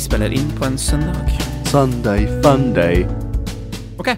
[0.00, 1.38] spiller inn på en søndag.
[1.70, 3.06] Sunday funday.
[3.98, 4.16] OK.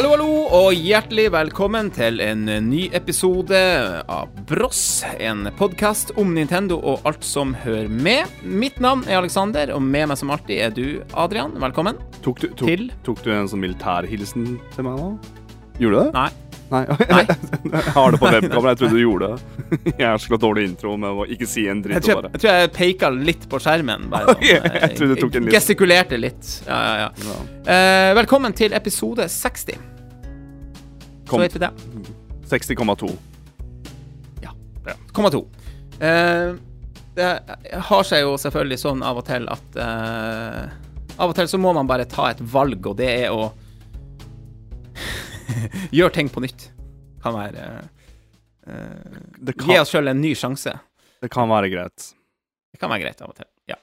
[0.00, 3.58] Hallo, hallo, og hjertelig velkommen til en ny episode
[4.08, 5.02] av Bross.
[5.20, 8.32] En podkast om Nintendo og alt som hører med.
[8.40, 11.52] Mitt navn er Alexander, og med meg som alltid er du, Adrian.
[11.60, 12.00] Velkommen.
[12.24, 12.88] Tok du, tok, Til?
[13.04, 15.10] tok du en sånn militærhilsen til meg nå?
[15.84, 16.14] Gjorde du det?
[16.16, 16.49] Nei.
[16.70, 16.84] Nei.
[17.10, 17.22] Nei.
[17.26, 18.72] jeg har det på webkamera.
[18.74, 19.94] Jeg trodde du gjorde det.
[19.98, 22.06] Jeg er så dårlig intro med å ikke si en Jeg dritt.
[22.06, 24.06] tror jeg, jeg, tror jeg peka litt på skjermen.
[24.12, 24.44] Bare, sånn,
[24.78, 26.52] jeg tror du tok en litt- Gestikulerte litt.
[26.68, 27.10] Ja, ja, ja.
[27.26, 27.40] Ja.
[27.74, 29.82] Eh, velkommen til episode 60.
[31.30, 31.74] Så vet vi det.
[32.50, 33.10] 60,2.
[35.12, 35.44] Komma to.
[36.00, 36.54] Eh,
[37.14, 37.26] det
[37.90, 40.70] har seg jo selvfølgelig sånn av og til at uh,
[41.20, 43.50] Av og til så må man bare ta et valg, og det er å
[45.98, 46.68] gjøre ting på nytt.
[47.22, 47.66] Kan være
[48.66, 50.72] uh, Det Gi oss sjøl en ny sjanse.
[51.20, 52.10] det kan være greit.
[52.72, 53.48] Det kan være greit av og til.
[53.68, 53.76] Ja.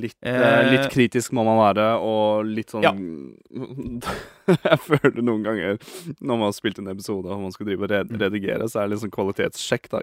[0.00, 2.92] Litt, Eh, eh, litt kritisk må man være, og litt sånn Ja.
[4.70, 5.76] Jeg føler noen ganger
[6.20, 7.92] når man har spilt en episode og man skal drive og
[8.22, 10.00] redigere, så er det litt sånn kvalitetssjekk, da.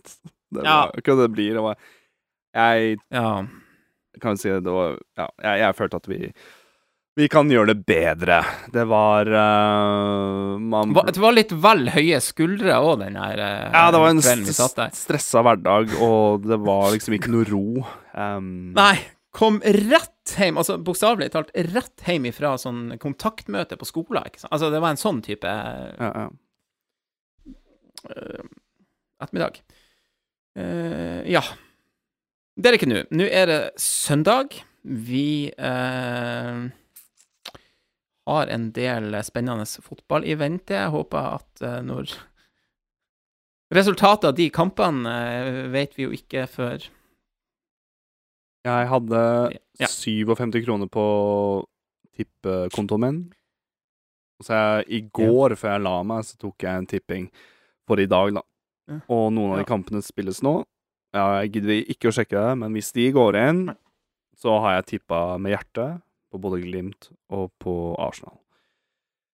[0.56, 0.78] det er Ja.
[0.96, 1.60] hva det blir.
[1.60, 1.74] Og
[2.56, 3.28] jeg ja.
[4.22, 6.20] kan jo si det var Ja, jeg, jeg følte at vi
[7.16, 8.42] vi kan gjøre det bedre.
[8.72, 13.84] Det var uh, man, Det var litt vel høye skuldre òg, den her uh, Ja,
[13.94, 17.64] det var en st stressa hverdag, og det var liksom ikke noe ro.
[18.12, 18.98] Um, Nei,
[19.36, 24.52] kom rett hjem, altså bokstavelig talt rett hjem ifra sånn kontaktmøte på skolen, ikke sant.
[24.52, 26.28] Altså, det var en sånn type Ja, ja.
[28.06, 28.44] Uh,
[29.24, 29.62] ettermiddag.
[30.56, 31.40] Ja.
[32.56, 33.00] Det er det ikke nå.
[33.12, 34.54] Nå er det søndag.
[34.84, 35.48] Vi
[38.26, 40.74] har en del spennende fotball i vente.
[40.74, 42.10] Jeg håper at eh, når
[43.74, 46.84] Resultatet av de kampene eh, vet vi jo ikke før
[48.66, 49.22] Jeg hadde
[49.78, 49.86] Ja.
[49.90, 51.02] 57 kroner på
[52.16, 53.18] tippekontoen min.
[54.42, 57.26] Så jeg, i går, før jeg la meg, så tok jeg en tipping
[57.88, 58.42] for i dag, da.
[58.88, 58.98] Ja.
[59.12, 59.62] Og noen av Ja.
[59.64, 60.64] de kampene spilles nå.
[61.14, 63.62] Ja, jeg gidder ikke å sjekke det, men hvis de går inn,
[64.36, 66.02] så har jeg tippa med hjertet
[66.36, 68.36] på både Glimt og på Arsenal.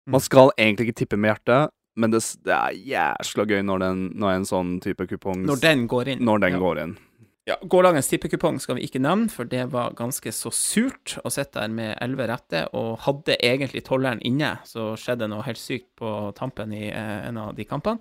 [0.06, 0.16] Mm.
[0.16, 4.04] Man skal egentlig ikke tippe med hjertet, men det, det er jæskla gøy når, den,
[4.18, 6.22] når en sånn type kupong Når den går inn.
[6.24, 6.60] når den ja.
[6.62, 6.94] går inn.
[7.42, 11.58] Ja, Gårsdagens tippekupong skal vi ikke nevne, for det var ganske så surt å sitte
[11.58, 16.12] der med elleve rette, og hadde egentlig tolleren inne, så skjedde noe helt sykt på
[16.38, 17.98] tampen i eh, en av de kampene.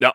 [0.00, 0.14] Ja.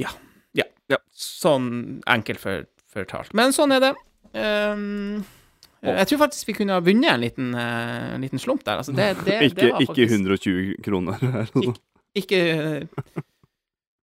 [0.00, 0.14] Ja.
[0.56, 0.64] Ja.
[0.88, 0.96] Ja.
[1.12, 2.64] Sånn enkelt for-
[2.94, 3.34] fortalt.
[3.36, 3.92] Men sånn er det.
[4.32, 5.24] Um,
[5.84, 8.80] jeg tror faktisk vi kunne ha vunnet en liten, eh, en liten slump der.
[8.80, 11.24] Altså, det, det, ikke, det var ikke 120 kroner.
[12.14, 12.40] Ikke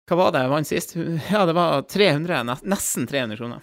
[0.09, 0.95] Hva var det jeg vant sist?
[1.31, 3.61] Ja, det var 300, nesten 300 kroner.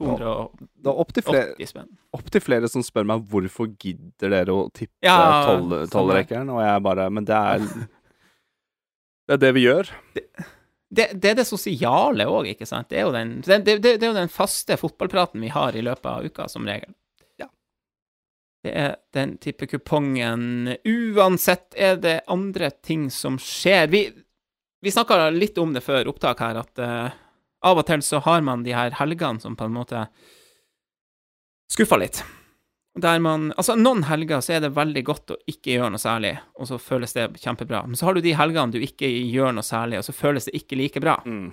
[0.00, 1.90] 280 Det er opptil flere, spenn.
[2.16, 5.44] opp til flere som spør meg hvorfor gidder dere å tippe Ja,
[5.86, 6.56] tolvrekkeren, samme.
[6.56, 7.62] og jeg bare Men det er
[9.28, 9.88] Det er det vi gjør.
[10.94, 12.90] Det, det er det sosiale òg, ikke sant?
[12.90, 15.84] Det er, jo den, det, det, det er jo den faste fotballpraten vi har i
[15.86, 16.90] løpet av uka, som regel.
[18.64, 20.70] Det er den type kupongen.
[20.88, 23.90] Uansett er det andre ting som skjer.
[23.92, 24.06] Vi,
[24.80, 27.18] vi snakka litt om det før opptak her, at uh,
[27.64, 30.06] av og til så har man de her helgene som på en måte
[31.74, 32.22] skuffer litt.
[33.04, 36.32] Der man Altså, noen helger så er det veldig godt å ikke gjøre noe særlig,
[36.56, 37.82] og så føles det kjempebra.
[37.84, 40.56] Men så har du de helgene du ikke gjør noe særlig, og så føles det
[40.56, 41.18] ikke like bra.
[41.26, 41.50] Mm.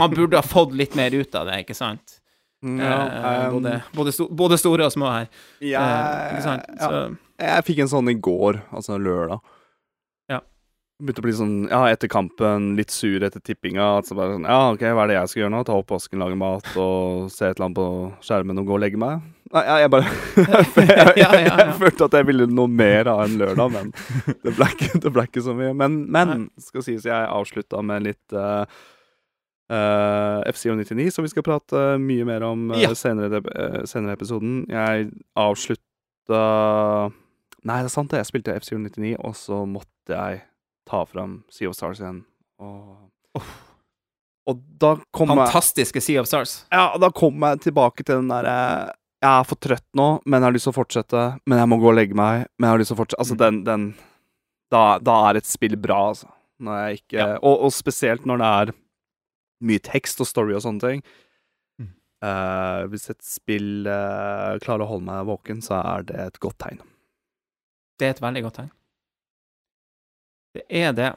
[0.00, 2.21] Man burde ha fått litt mer ut av det, ikke sant?
[2.62, 5.26] Ja, eh, um, både, både, sto, både store og små her.
[5.74, 5.80] jeg,
[6.78, 9.42] Eh, ja, jeg fikk en sånn i går, altså lørdag.
[10.30, 10.38] Ja.
[11.02, 13.96] Begynte å bli sånn, ja, etter kampen, litt sur etter tippinga.
[13.98, 15.64] Altså bare sånn, ja, ok, hva er det jeg skal gjøre nå?
[15.66, 17.88] Ta opp vasken, lage mat og se et eller annet på
[18.28, 19.26] skjermen og gå og legge meg?
[19.52, 20.06] Nei, jeg, bare
[20.38, 21.68] jeg, jeg, jeg, jeg, ja.
[21.82, 23.90] følte at jeg ville noe mer av en lørdag, men
[24.46, 25.74] det ble ikke, det ble ikke så mye.
[25.82, 28.62] Men, men skal sies, jeg avslutta med litt uh,
[30.52, 32.90] FC99, som vi skal prate mye mer om uh, Ja.
[32.98, 34.62] senere, uh, senere i episoden.
[34.70, 37.10] Jeg avslutta
[37.62, 38.18] Nei, det er sant, det.
[38.18, 40.40] Jeg spilte FCO99, og så måtte jeg
[40.88, 42.24] ta fram Sea of Stars igjen.
[42.58, 43.42] Og
[44.50, 46.56] Og da kom jeg Fantastiske Sea of Stars.
[46.74, 48.90] Ja, da kom jeg tilbake til den derre
[49.22, 51.20] Jeg er for trøtt nå, men jeg har lyst til å fortsette.
[51.46, 52.48] Men jeg må gå og legge meg.
[52.58, 53.84] Men jeg har lyst til å fortsette Altså, den, den
[54.74, 56.26] da, da er et spill bra, altså.
[56.62, 57.28] Når jeg ikke Ja.
[57.38, 58.74] og, og spesielt når det er
[59.62, 61.02] mye tekst og story og sånne ting.
[61.80, 61.90] Mm.
[62.28, 66.60] Eh, hvis et spill uh, klarer å holde meg våken, så er det et godt
[66.64, 66.80] tegn.
[67.98, 68.72] Det er et veldig godt tegn.
[70.52, 71.12] Det er det.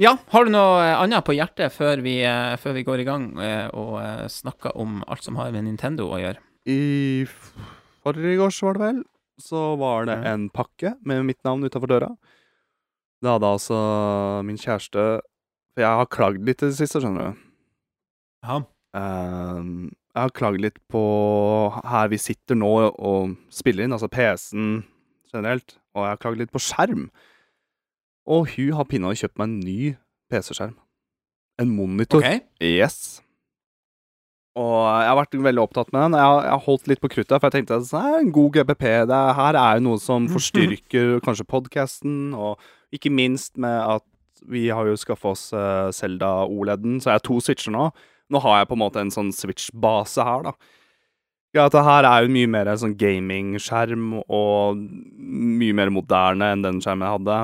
[0.00, 3.08] Ja, har du noe eh, annet på hjertet før vi, uh, før vi går i
[3.08, 3.30] gang
[3.76, 3.98] og
[4.32, 6.40] snakker om alt som har med Nintendo å gjøre?
[6.68, 7.26] I
[8.04, 9.02] forgårs, var det vel,
[9.40, 12.10] så var det en pakke med mitt navn utafor døra.
[13.20, 13.78] Det hadde altså
[14.48, 15.02] min kjæreste
[15.74, 17.49] For jeg har klagd litt i det siste, skjønner du.
[18.46, 18.60] Ja.
[18.96, 21.02] Um, jeg har klagd litt på
[21.86, 24.82] her vi sitter nå og spiller inn, altså PC-en
[25.30, 25.78] generelt.
[25.94, 27.08] Og jeg har klagd litt på skjerm.
[28.30, 29.80] Og hun har pinadø kjøpt meg en ny
[30.30, 30.76] PC-skjerm.
[31.60, 32.22] En monitor.
[32.22, 32.42] Okay.
[32.62, 33.20] Yes.
[34.58, 36.18] Og jeg har vært veldig opptatt med den.
[36.18, 38.32] Jeg har, jeg har holdt litt på kruttet, for jeg tenkte at det er en
[38.34, 38.86] god GPP.
[39.10, 42.58] Det her er jo noe som forstyrker kanskje podkasten, og
[42.94, 44.06] ikke minst med at
[44.50, 47.90] vi har jo skaffa oss uh, Selda OLED-en, så jeg har to switcher nå.
[48.30, 50.52] Nå har jeg på en måte en sånn switch-base her, da.
[51.52, 56.52] Ja, dette det her er jo mye mer en sånn gaming-skjerm, og mye mer moderne
[56.54, 57.38] enn den skjermen jeg hadde.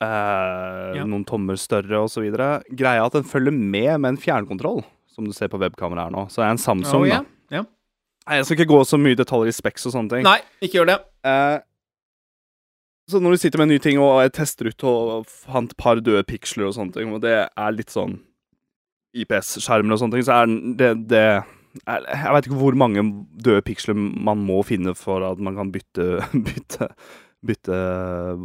[0.00, 1.04] Eh, Ja.
[1.04, 2.62] Noen tommer større, og så videre.
[2.70, 6.10] Greia er at den følger med med en fjernkontroll, som du ser på webkamera her
[6.14, 6.28] nå.
[6.30, 7.22] Så det er en Samsung, Oh, yeah.
[7.50, 7.64] da.
[8.28, 10.22] Nei, Jeg skal ikke gå så mye detaljer i specs og sånne ting.
[10.22, 10.98] Nei, ikke gjør det.
[11.24, 11.58] Eh,
[13.08, 15.76] så når du sitter med en ny ting, og jeg tester ut og fant et
[15.80, 18.18] par døde piksler og sånne ting, og det er litt sånn
[19.16, 23.04] IPS-skjermer og sånne ting, så er det, det er, Jeg vet ikke hvor mange
[23.40, 26.90] døde piksler man må finne for at man kan bytte Bytte,
[27.46, 27.78] bytte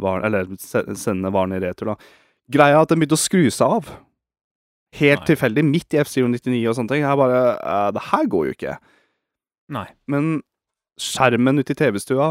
[0.00, 0.48] varen Eller
[0.96, 1.98] sende varen i retur, da.
[2.52, 3.92] Greia er at den begynte å skru seg av.
[4.94, 5.28] Helt Nei.
[5.32, 7.04] tilfeldig, midt i F099 og sånne ting.
[7.04, 8.74] Jeg bare eh, Det her går jo ikke.
[9.74, 9.86] Nei.
[10.12, 10.34] Men
[11.00, 12.28] skjermen ute i TV-stua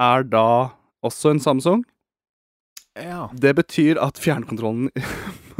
[0.00, 0.46] er da
[1.04, 1.84] også en Samsung.
[2.98, 3.28] Ja.
[3.34, 4.88] Det betyr at fjernkontrollen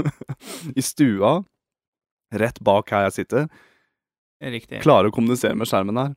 [0.78, 1.42] i stua,
[2.40, 3.48] rett bak her jeg sitter,
[4.42, 4.82] er riktig.
[4.84, 6.12] klarer å kommunisere med skjermen her.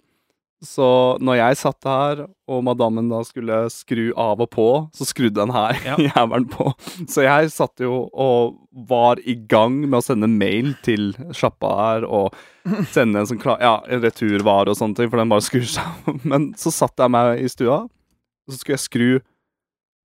[0.65, 0.85] Så
[1.21, 4.65] når jeg satt her, og madammen da skulle skru av og på,
[4.95, 5.97] så skrudde den her Ja.
[6.07, 6.71] jævelen på.
[7.05, 8.57] Så jeg satt jo og
[8.89, 12.33] var i gang med å sende mail til sjappa her, og
[12.95, 16.17] sende en sånn klar, ja, returvare og sånne ting, for den bare skrur seg av.
[16.33, 19.09] Men så satt jeg meg i stua, og så skulle jeg skru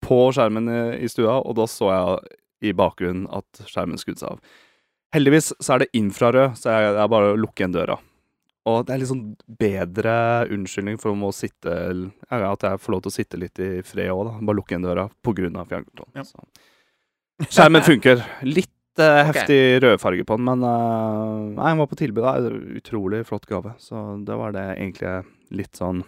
[0.07, 4.37] på skjermen i, i stua, og da så jeg i bakgrunnen at skjermen skrudde seg
[4.37, 4.57] av.
[5.15, 7.97] Heldigvis så er det infrarød, så jeg, det er bare å lukke igjen døra.
[8.69, 9.23] Og det er sånn
[9.59, 10.15] bedre
[10.53, 14.11] unnskyldning for å sitte ja, At jeg får lov til å sitte litt i fred
[14.13, 14.33] òg, da.
[14.43, 16.19] Bare lukke igjen døra av fjernkontrollen.
[16.19, 16.25] Ja.
[16.27, 16.43] Så.
[17.47, 18.21] Skjermen funker.
[18.45, 22.25] Litt uh, heftig rødfarge på den, men uh, Nei, den var på tilbud.
[22.27, 22.53] da.
[22.81, 23.73] Utrolig flott gave.
[23.81, 25.15] Så det var det egentlig
[25.55, 26.03] litt sånn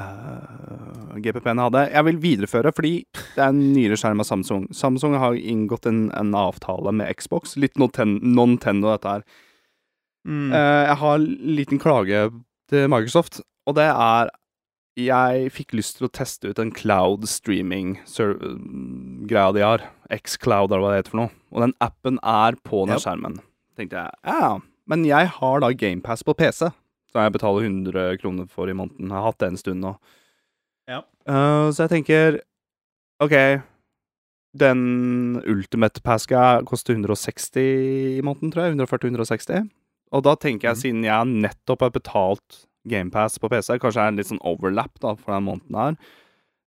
[0.00, 1.82] eh, GPP-en jeg hadde.
[1.92, 2.94] Jeg vil videreføre fordi
[3.34, 4.62] det er en nyere skjerm av Samsung.
[4.74, 7.42] Samsung har inngått en, en avtale med Xbox.
[7.60, 9.22] Litt Nonten- Nintendo, dette her.
[10.24, 10.50] Mm.
[10.52, 12.18] Uh, jeg har en liten klage
[12.72, 13.34] til Microsoft,
[13.68, 14.24] og det er
[14.96, 19.82] Jeg fikk lyst til å teste ut en cloud streaming-greia de har.
[20.06, 21.32] Xcloud, eller hva det heter for noe.
[21.50, 23.02] Og den appen er på den yep.
[23.02, 23.42] skjermen.
[23.74, 26.70] Tenkte jeg, ja, men jeg har da GamePass på PC,
[27.14, 29.06] som jeg betaler 100 kroner for i måneden.
[29.06, 29.94] Jeg har hatt det en stund nå.
[30.90, 31.00] Ja.
[31.30, 32.40] Uh, så jeg tenker
[33.22, 33.34] OK,
[34.58, 38.76] den Ultimate Pasca koster 160 i måneden, tror jeg.
[38.76, 39.70] 140-160.
[40.14, 40.82] Og da tenker jeg, Mhm.
[40.82, 45.14] siden jeg nettopp har betalt GamePass på PC, kanskje er en litt sånn overlap da,
[45.14, 45.96] for den måneden her.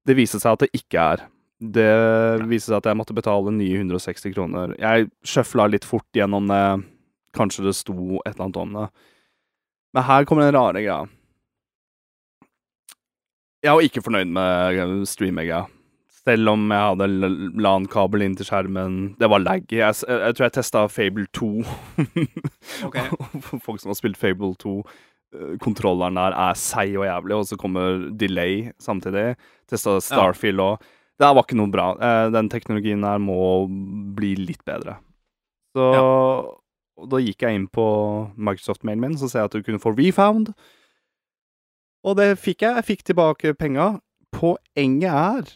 [0.05, 1.17] Det viser seg at det ikke er.
[1.61, 4.75] Det viser seg at jeg måtte betale nye 160 kroner.
[4.79, 6.85] Jeg sjøfla litt fort gjennom det.
[7.33, 8.89] Kanskje det sto et eller annet om det.
[9.97, 10.99] Men her kommer den rare greia.
[13.65, 15.63] Jeg var ikke fornøyd med streamegga.
[16.27, 17.07] Selv om jeg hadde
[17.63, 18.97] LAN-kabel inn til skjermen.
[19.17, 19.63] Det var lag.
[19.71, 21.49] Jeg, jeg, jeg tror jeg testa Fable 2.
[22.85, 23.07] okay.
[23.65, 24.75] Folk som har spilt Fable 2.
[25.33, 29.31] eh, Kontrolleren der er seig og jævlig, og så kommer delay samtidig.
[29.71, 30.85] Testa Starfield òg.
[31.17, 31.87] Det var ikke noe bra.
[31.97, 33.39] Eh, Den teknologien der må
[34.19, 34.99] bli litt bedre.
[35.73, 35.89] Så
[36.97, 37.85] og da gikk jeg inn på
[38.37, 40.53] Microsoft-mailen min, så ser jeg at du kunne få refound.
[42.07, 42.75] Og det fikk jeg.
[42.79, 43.99] Jeg fikk tilbake penga.
[44.35, 45.55] Poenget er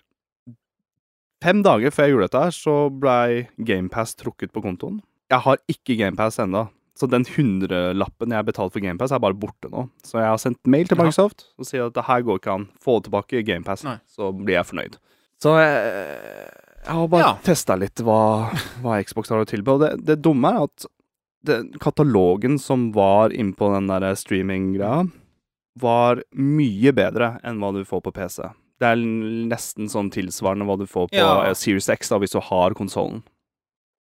[1.42, 5.00] Fem dager før jeg gjorde dette, her, så blei GamePass trukket på kontoen.
[5.34, 6.68] Jeg har ikke GamePass ennå.
[6.94, 9.88] Så den hundrelappen jeg betalte for GamePass, er bare borte nå.
[10.06, 11.00] Så jeg har sendt mail til.
[11.00, 12.68] Microsoft og sier at det her går ikke an.
[12.84, 13.96] Få tilbake GamePass, Nei.
[14.12, 15.00] så blir jeg fornøyd.
[15.42, 15.82] Så jeg,
[16.86, 17.34] jeg har bare Ja.
[17.42, 18.20] testa litt hva,
[18.86, 19.74] hva Xbox har å tilby.
[19.74, 20.86] Og det, det dumme er at
[21.44, 25.10] den katalogen som var innpå den der streaming-greia,
[25.80, 28.44] var mye bedre enn hva du får på PC.
[28.82, 31.44] Det er nesten sånn tilsvarende hva du får på Ja.
[31.48, 33.24] eh, Series X da, hvis du har konsollen.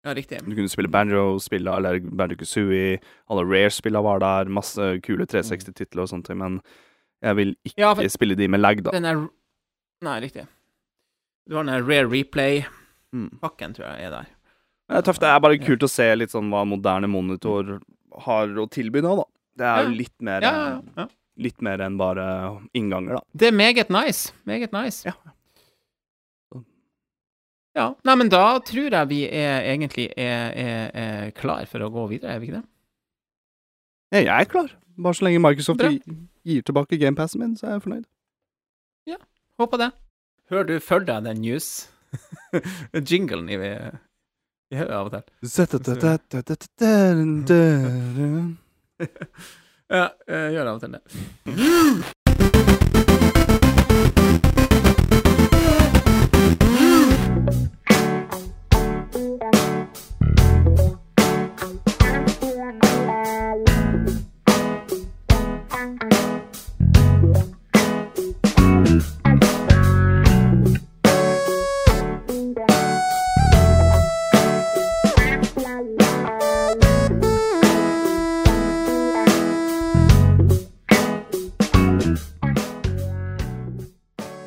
[0.06, 0.40] Ja, riktig.
[0.44, 3.00] Du kunne spille Banjo, spille, eller Banjo Kazooie,
[3.30, 6.62] alle Rare-spilla var der, masse kule 360-titler og sånt, men
[7.24, 8.92] jeg vil ikke Ja, spille de med lag, da.
[8.92, 9.30] den er
[10.04, 10.46] Nei, riktig.
[11.48, 12.68] Du har den der Rare Replay-pakken,
[13.14, 13.74] Mm.
[13.76, 14.26] tror jeg, er der.
[14.94, 15.24] Det er tøft.
[15.24, 17.80] Det er bare kult å se litt sånn hva moderne monitor
[18.28, 19.26] har å tilby nå, da.
[19.58, 19.96] Det er jo Ja.
[19.98, 21.08] litt mer Ja, ja, ja.
[21.42, 22.26] Litt mer enn bare
[22.78, 23.22] innganger, da.
[23.36, 24.32] Det er meget nice.
[24.46, 25.02] Meget nice.
[25.10, 25.14] Ja.
[27.76, 27.88] Ja.
[28.06, 32.04] Nei, men da tror jeg vi er egentlig er, er, er klar for å gå
[32.12, 32.68] videre, er vi ikke det?
[34.14, 34.70] Ja, jeg er klar.
[35.02, 35.90] Bare så lenge Microsoft Bra.
[36.46, 38.06] gir tilbake gamepassen min, så er jeg fornøyd.
[39.10, 39.18] Ja,
[39.58, 39.90] Håper det.
[40.52, 41.72] Hører du for deg den news?
[43.10, 43.58] Jinglen i,
[44.80, 45.24] hodet av og til.
[49.94, 52.14] Ja, jeg gjør av og til det.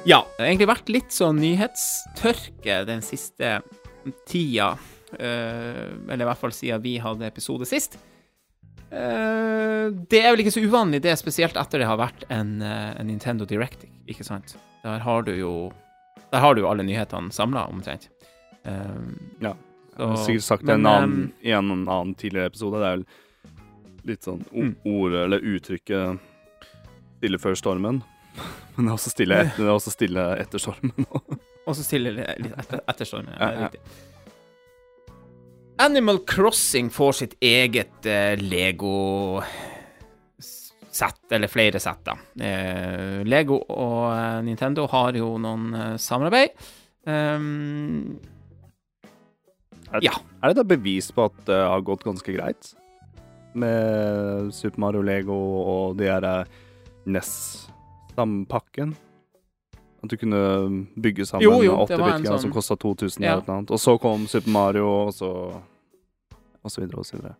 [0.06, 0.20] Ja.
[0.36, 3.56] Det har egentlig vært litt sånn nyhetstørke den siste
[4.28, 4.76] tida.
[5.18, 7.96] eh, eller i hvert fall siden vi hadde episode sist.
[8.90, 12.94] Eh, det er vel ikke så uvanlig, det spesielt etter det har vært en, eh,
[13.00, 14.56] en Nintendo Direct, ikke sant?
[14.84, 15.72] Der har du jo
[16.32, 18.08] Der har du jo alle nyhetene samla, omtrent.
[19.40, 19.52] Ja.
[19.96, 22.80] Jeg har sikkert sagt det i en annen, en annen tidligere episode.
[22.80, 23.06] Det er vel
[24.04, 24.74] litt sånn Mm.
[24.84, 26.18] ordet eller uttrykket
[27.20, 28.02] 'stille før stormen'.
[28.76, 31.06] Men det er også stille, et, det er også stille etter stormen.
[31.66, 33.32] Og så stiller litt etter, etterstormen.
[33.34, 33.58] Ja, Ja, ja.
[33.66, 33.80] riktig.
[35.82, 39.42] Animal Crossing får sitt eget eh, Lego-sett,
[41.36, 42.14] eller flere sett, da.
[42.40, 45.66] Eh, Lego og eh, Nintendo har jo noen
[46.00, 46.50] samarbeid.
[47.06, 48.18] Um,
[49.92, 50.10] Er, Ja.
[50.42, 52.72] er det da bevis på at det har gått ganske greit?
[53.54, 56.44] Med Super Mario Lego og de her eh,
[58.16, 58.94] NES-pakken?
[60.04, 60.40] At du kunne
[61.02, 63.32] bygge sammen Jo, jo, det åtte var en som sånn- kosta 2000 Ja.
[63.32, 63.70] eller noe annet.
[63.70, 65.30] Og så kom Super Mario, og så
[66.64, 67.34] Og så videre og så videre.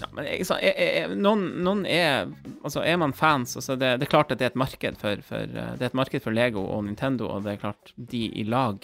[0.00, 2.28] ja, men jeg, så, jeg, jeg, noen, noen er
[2.64, 5.16] Altså, er man fans, altså det, det er klart at det er et marked for,
[5.22, 8.26] for eh, Det er et marked for Lego og Nintendo, og det er klart, de
[8.32, 8.78] i lag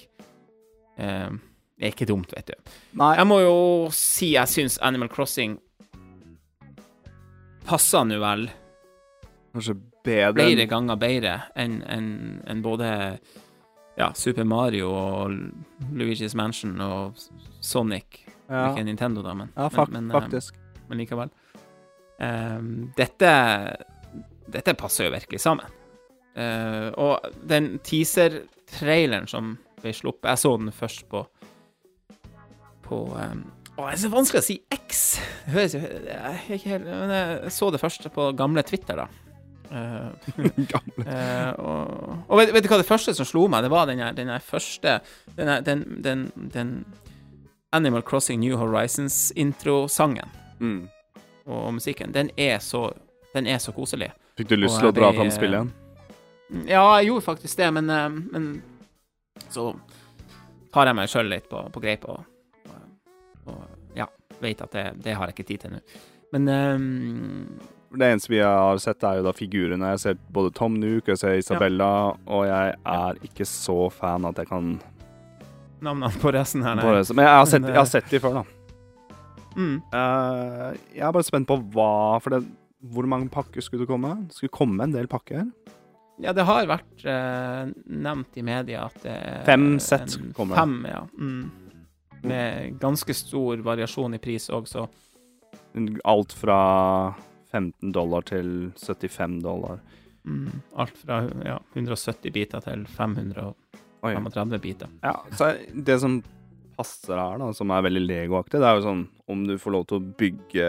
[0.98, 1.30] eh,
[1.80, 2.70] er ikke dumt, vet du.
[2.94, 5.58] Nei, Jeg må jo si jeg syns Animal Crossing
[7.66, 8.46] passer nå vel
[9.54, 9.74] kanskje
[10.06, 12.08] bedre flere ganger bedre enn en,
[12.46, 12.88] en både
[13.96, 15.34] ja, Super Mario og
[15.92, 17.16] Luigi's Mansion og
[17.60, 18.22] Sonic.
[18.48, 18.70] ja.
[18.70, 20.50] Ikke Nintendo, da, men, ja, fakt, men, men, eh,
[20.88, 21.32] men likevel.
[22.16, 23.30] Um, dette
[24.48, 25.72] Dette passer jo virkelig sammen.
[26.36, 31.22] Uh, og den teaser-traileren som ble sluppet Jeg så den først på
[32.84, 33.40] På um,
[33.76, 35.00] Å, det er så vanskelig å si X!
[35.46, 39.25] Det høres jo jeg helt Men jeg så det først på gamle Twitter, da.
[39.70, 40.32] Eh,
[40.72, 41.04] Gamle.
[41.06, 43.64] Eh, og og vet, vet du hva det første som slo meg?
[43.66, 44.98] Det var den her, første
[45.36, 46.70] Den, den, den, den
[47.72, 50.88] Animal Crossing New Horizons-introsangen Mm.
[51.46, 52.12] og, og musikken.
[52.14, 52.86] Den er så
[53.34, 54.08] Den er så koselig.
[54.38, 55.72] Fikk du lyst til å dra fram spillet igjen?
[56.70, 58.62] Ja, jeg gjorde faktisk det, men, eh, men
[59.52, 59.74] så
[60.72, 62.22] tar jeg meg sjøl litt på, på greip og,
[62.70, 64.06] og, og ja,
[64.40, 65.80] vet at det, det har jeg ikke tid til nå.
[66.32, 66.78] Men eh,
[67.96, 69.94] Det eneste vi har sett, er jo da figurene.
[69.94, 71.88] Jeg ser både Tom Nook og jeg ser Isabella,
[72.26, 74.76] og jeg er ikke så fan at jeg kan
[75.84, 76.92] navnene på resten her, nei.
[76.98, 77.18] Resten.
[77.18, 78.44] Men jeg har sett, jeg har sett de før, da.
[79.56, 79.76] Mm.
[79.92, 82.42] Uh, jeg er bare spent på hva For det,
[82.92, 84.10] hvor mange pakker skulle det komme?
[84.28, 85.46] Det skulle komme en del pakker.
[86.20, 90.60] Ja, det har vært uh, nevnt i media at det er Fem sett en kommer.
[90.60, 91.02] Fem, ja.
[91.16, 91.48] Mm.
[92.26, 94.86] Med ganske stor variasjon i pris også.
[96.08, 96.60] Alt fra
[97.56, 99.80] 15 dollar til 75 dollar.
[100.26, 100.48] Mm.
[100.82, 104.58] Alt fra ja, 170 biter til 535 Oi.
[104.62, 104.88] biter.
[105.02, 106.20] Ja, så det som
[106.76, 109.86] passer her, da, som er veldig Lego-aktig, det er jo sånn om du får lov
[109.88, 110.66] til å bygge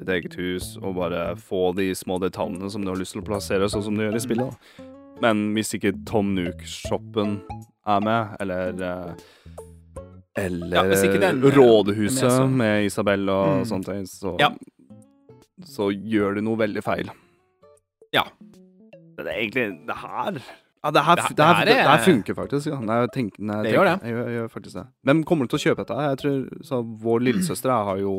[0.00, 3.28] ditt eget hus og bare få de små detaljene som du har lyst til å
[3.28, 4.50] plassere, sånn som du gjør i spillet.
[4.50, 4.88] da.
[5.22, 7.36] Men hvis ikke Tom Nook-shoppen
[7.86, 9.12] er med, eller eh,
[10.40, 13.64] Eller Ja, eh, Rådhuset er med, med Isabel og Mm.
[13.70, 14.50] sånne ting, så, Ja.
[15.66, 17.10] Så gjør du noe veldig feil.
[18.14, 18.24] Ja.
[19.20, 20.40] Det er egentlig Det her
[20.82, 22.66] ja, det, her, Det- det, her, det det, her er- funker faktisk.
[22.72, 22.78] Ja.
[22.80, 23.96] Jeg tenker, jeg Det gjør det.
[24.08, 24.86] Jeg, jeg, jeg faktisk det.
[25.04, 25.98] Hvem kommer til å kjøpe dette?
[26.08, 28.14] Jeg tror så Vår lillesøster jeg har jo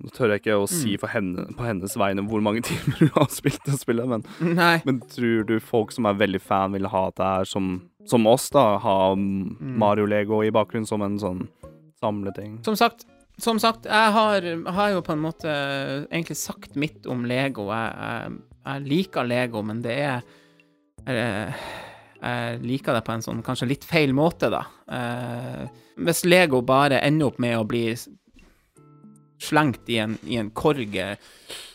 [0.00, 1.00] Nå tør jeg ikke å si Mm.
[1.02, 4.22] for henne, på hennes vegne hvor mange timer hun har spilt det spillet, men,
[4.86, 8.48] men tror du folk som er veldig fan, vil ha det her som, som oss,
[8.50, 8.78] da?
[8.78, 9.76] Ha Mm.
[9.78, 11.48] Mario-lego i bakgrunnen som en sånn
[12.00, 12.58] samleting?
[12.64, 13.04] Som sagt,
[13.40, 15.50] som sagt jeg har, har jo på en måte
[16.10, 17.68] egentlig sagt mitt om Lego.
[17.72, 20.22] Jeg, jeg, jeg liker Lego, men det er
[21.08, 21.54] jeg,
[22.20, 24.64] jeg liker det på en sånn kanskje litt feil måte, da.
[24.92, 25.66] Eh,
[26.04, 27.84] hvis Lego bare ender opp med å bli
[29.40, 31.14] slengt i en, i en korge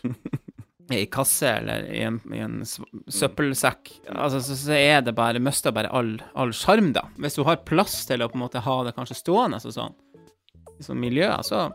[0.93, 5.73] i kasse eller i en, i en søppelsekk, altså, så, så er det bare Mister
[5.73, 6.19] bare all,
[6.53, 7.07] sjarm, da.
[7.17, 9.97] Hvis du har plass til å på en måte ha det kanskje stående og sånn,
[10.83, 11.71] sånn miljøer, så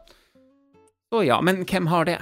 [1.12, 1.40] Så ja.
[1.40, 2.18] Men hvem har det?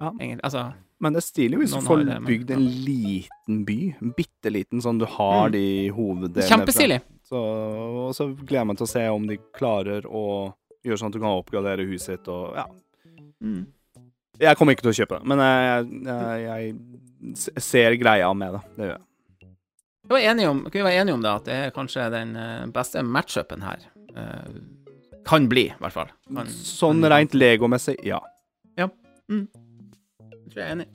[0.00, 0.10] Ja.
[0.20, 3.64] Egentlig, altså Men det er stilig hvis Noen du får det, men- bygd en liten
[3.66, 3.78] by.
[4.02, 5.52] En bitte liten, sånn du har Mm.
[5.52, 6.48] de hoveddelene.
[6.48, 7.00] Kjempestilig.
[7.24, 10.54] Så, og så gleder jeg meg til å se om de klarer å
[10.84, 12.66] gjøre sånn at du kan oppgradere huset ditt og ja.
[13.42, 13.66] Mm.
[14.38, 16.76] Jeg kommer ikke til å kjøpe det, men jeg, jeg,
[17.56, 18.60] jeg ser greia med det.
[18.76, 19.02] Det gjør jeg.
[20.04, 22.72] Vi var enige om, vi være enige om det, at det er kanskje den beste
[22.72, 23.78] beste matchupen her?
[25.24, 26.10] Kan bli, i hvert fall.
[26.34, 28.20] Kan, Sånn kan- rent legomessig, ja.
[29.30, 29.46] Mm.
[30.18, 30.86] Jeg tror jeg er enig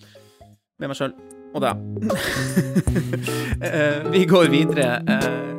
[0.77, 1.13] med meg sjøl.
[1.55, 1.71] Og da
[3.67, 4.89] Eh, Vi går videre.
[5.07, 5.53] eh.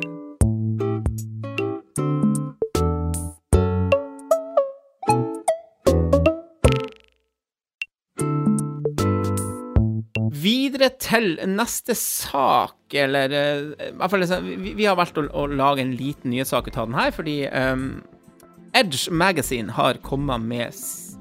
[10.39, 15.23] Videre til neste sak, eller eh, i hvert fall liksom, vi, vi har valgt å,
[15.35, 17.87] å lage en liten nyhetssak ut av den her, fordi ehm,
[18.79, 20.75] Edge Magazine har kommet med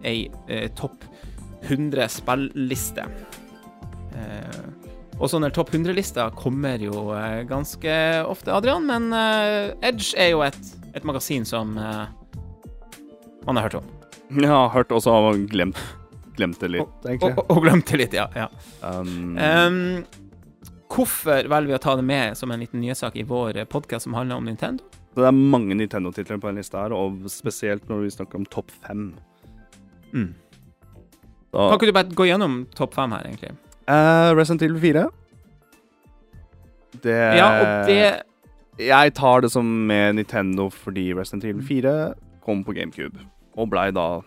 [0.07, 1.05] ei eh, topp
[1.67, 3.07] 100 spilliste.
[4.15, 4.61] Eh,
[5.19, 7.95] og sånne topp 100-lister kommer jo eh, ganske
[8.31, 10.61] ofte, Adrian, men eh, Edge er jo et,
[10.95, 12.05] et magasin som eh,
[13.49, 13.91] man har hørt om.
[14.39, 15.81] Ja, hørt også og glemt,
[16.39, 17.35] glemt det litt, Og, egentlig.
[17.35, 18.29] og, og glemt det litt, ja.
[18.39, 18.47] ja.
[18.85, 20.05] Um, Um,
[20.89, 24.15] hvorfor velger vi å ta det med som en liten nyhetssak i vår podkast som
[24.15, 24.85] handler om Nintendo?
[25.23, 28.71] Det er mange Nintendo-titler på den lista her, og spesielt når vi snakker om topp
[28.85, 29.15] fem.
[30.13, 30.35] Mm.
[31.53, 33.55] Da- Kan ikke du bare gå gjennom topp fem her, egentlig?
[33.89, 35.05] Uh, Resident Evil 4.
[37.03, 38.23] Det Ja, og det
[38.79, 43.19] Jeg tar det som med Nintendo fordi Resident Evil 4 kom på GameCube,
[43.57, 44.21] og blei da,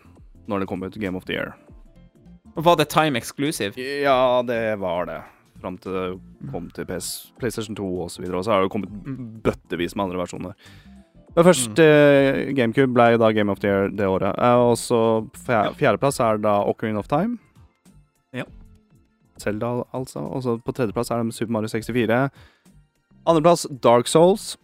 [0.47, 1.55] når det kom ut, Game of the Year.
[2.55, 3.71] Var det time exclusive?
[3.77, 5.21] Ja, det var det.
[5.61, 6.05] Fram til det
[6.51, 8.39] kom til PS, PlayStation 2 og så videre.
[8.39, 9.41] Og så har det kommet Mm.
[9.43, 10.53] bøttevis med andre versjoner.
[11.35, 14.35] Men først eh, GameCube ble da Game of the Year det året.
[14.37, 14.99] Eh, og så
[15.77, 17.37] fjerdeplass er da Ocarina of Time.
[18.33, 18.43] Ja.
[19.39, 20.19] Zelda, altså.
[20.19, 22.29] Og så på tredjeplass er det Super Mario 64.
[23.25, 24.57] Andreplass Dark Souls.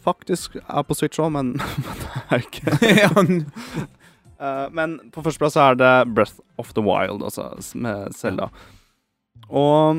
[0.00, 1.52] Faktisk er på Switch òg, men,
[1.84, 3.86] men det er ikke ja,
[4.40, 8.48] Eh, men på førsteplass er det Breath of the Wild, altså, med med Zelda.
[9.50, 9.96] Og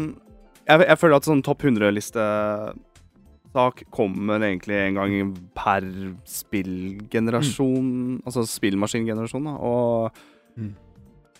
[0.68, 5.84] jeg, jeg føler at sånn topp 100-listesak kommer egentlig en gang per
[6.30, 9.54] spillgenerasjon, altså spillmaskingenerasjon, da.
[9.60, 10.12] Og
[10.58, 10.74] Mm.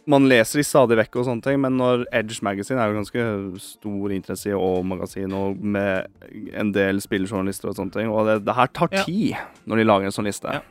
[0.08, 3.60] man leser de stadig vekk og sånne ting, men når Edge Magazine er jo ganske
[3.60, 6.08] stor interesse i og magasin, og med
[6.54, 9.04] en del spilljournalister og sånne ting, og det, det her tar Ja.
[9.04, 9.36] tid
[9.68, 10.48] når de lager en sånn liste.
[10.52, 10.62] Ja.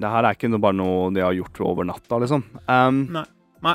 [0.00, 2.42] Det her er ikke bare noe de har gjort over natta, liksom.
[2.68, 3.24] Um, Nei.
[3.62, 3.74] Nei.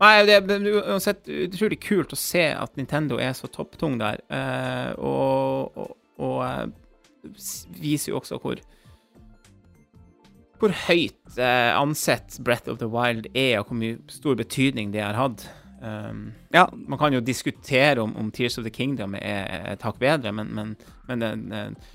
[0.00, 4.92] Nei, det er uansett utrolig kult å se at Nintendo er så topptung der, eh,
[4.96, 7.32] og, og, og eh,
[7.80, 8.62] viser jo også hvor
[10.60, 15.00] hvor høyt eh, ansett Breath of the Wild er, og hvor mye stor betydning det
[15.00, 15.46] har hatt.
[15.80, 19.96] Um, ja, man kan jo diskutere om, om Tears of the Kingdom er et hakk
[20.02, 20.74] bedre, men, men,
[21.08, 21.94] men den, eh,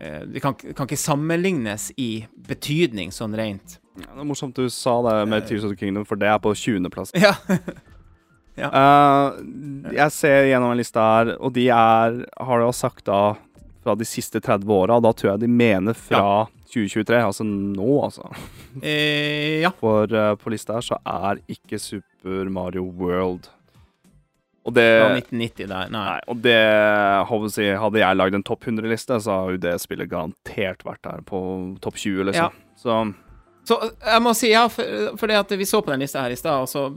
[0.00, 3.76] det kan, kan ikke sammenlignes i betydning sånn rent.
[4.00, 6.54] det er morsomt du sa det med Tears of the Kingdom, for det er på
[6.56, 7.12] 20.-plass.
[7.20, 7.34] Ja.
[8.60, 9.38] Uh,
[9.94, 13.20] jeg ser gjennom en liste her, og de er, har da sagt da,
[13.80, 18.28] fra de siste 30 åra, da tror jeg de mener fra 2023, altså nå, altså.
[18.82, 19.72] Eh, ja.
[19.80, 23.48] For uh, på lista her så er ikke Super Mario World.
[24.68, 25.88] Og det Fra 1990 der.
[25.92, 26.04] Nei.
[26.10, 26.56] Nei, og det
[27.64, 31.24] jeg Hadde jeg lagd en topp 100-liste, så har jo det spillet garantert vært der
[31.26, 31.40] på
[31.80, 32.62] topp 20, liksom.
[32.76, 33.00] Så
[33.64, 36.34] Så jeg må si ja, for, for det at vi så på den lista her
[36.34, 36.88] i stad, og så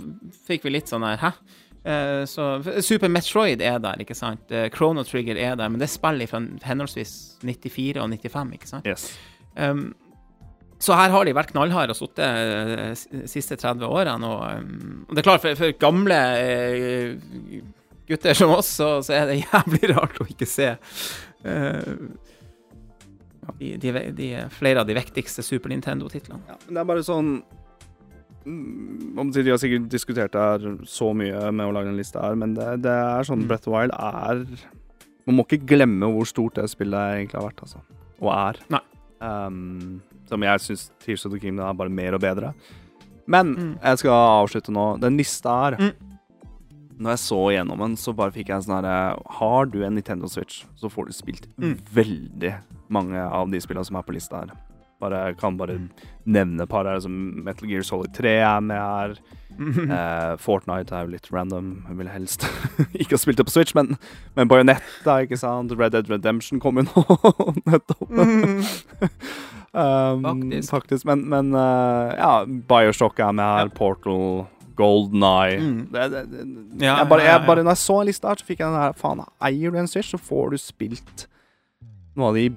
[0.47, 1.35] fikk vi litt sånn her Hæ?
[1.83, 4.45] Uh, så Super Metroid er der, ikke sant?
[4.47, 8.87] Uh, Chrono Trigger er der, men det spiller fra henholdsvis 94 og 95, ikke sant?
[8.87, 9.09] yes.
[9.59, 9.91] Um,
[10.83, 14.27] Så her har de vært knallharde og sittet de siste 30 årene.
[14.27, 17.61] Og, um, og det er klart, for, for gamle eh,
[18.09, 21.89] gutter som oss, så, så er det jævlig rart å ikke se eh,
[23.59, 26.43] de, de, de, flere av de viktigste Super Nintendo-titlene.
[26.49, 27.33] Ja, men det er bare sånn
[28.47, 32.39] mm, De har sikkert diskutert det her så mye med å lage en liste her,
[32.39, 33.49] men det, det er sånn Mm.
[33.51, 34.43] Breath of Wild er
[35.27, 37.79] Man må ikke glemme hvor stort det spillet egentlig har vært, altså.
[38.19, 38.57] Og er.
[39.23, 42.53] Um, som jeg syns Tears of the Kingdom er bare mer og bedre.
[43.27, 43.79] Men Mm.
[43.83, 44.99] jeg skal avslutte nå.
[44.99, 45.93] Den lista her Mm.
[46.99, 49.95] Når jeg så gjennom den, så bare fikk jeg en sånn herre Har du en
[49.95, 51.77] Nintendo Switch, så får du spilt Mm.
[51.93, 52.53] veldig
[52.89, 54.51] mange av de spillene som er på lista her.
[55.01, 55.89] Bare, jeg kan bare
[56.25, 59.15] nevne et par her, som Metal Gear Solid 3 er med her.
[59.53, 61.83] Eh, Fortnite er jo litt random.
[61.87, 62.41] Jeg ville helst
[62.97, 63.97] ikke ha spilt det på Switch, men,
[64.35, 65.71] men Bayonetta, ikke sant.
[65.77, 67.03] Red Dead Redemption kom jo nå
[67.69, 68.09] nettopp.
[69.73, 70.69] Um, Faktisk.
[70.71, 71.05] faktisk.
[71.09, 73.69] Men, men uh, ja, Bioshock er med her.
[73.69, 73.77] Ja.
[73.77, 75.87] Portal, Golden Eye Mm.
[75.93, 78.45] det, det, det, Ja, jeg bare, jeg bare, Når jeg så en liste her, så
[78.47, 81.27] fikk jeg den her Faen, eier du en Switch, så får du spilt
[82.15, 82.47] noen av de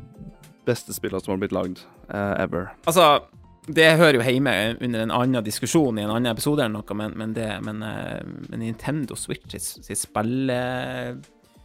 [0.66, 2.70] beste spillene som har blitt lagd uh, ever.
[2.88, 3.20] Altså,
[3.68, 7.14] det hører jo hjemme under en annen diskusjon i en annen episode eller noe, men,
[7.18, 10.58] men, det, men, eh, men Nintendo Switch sitt, sitt spille...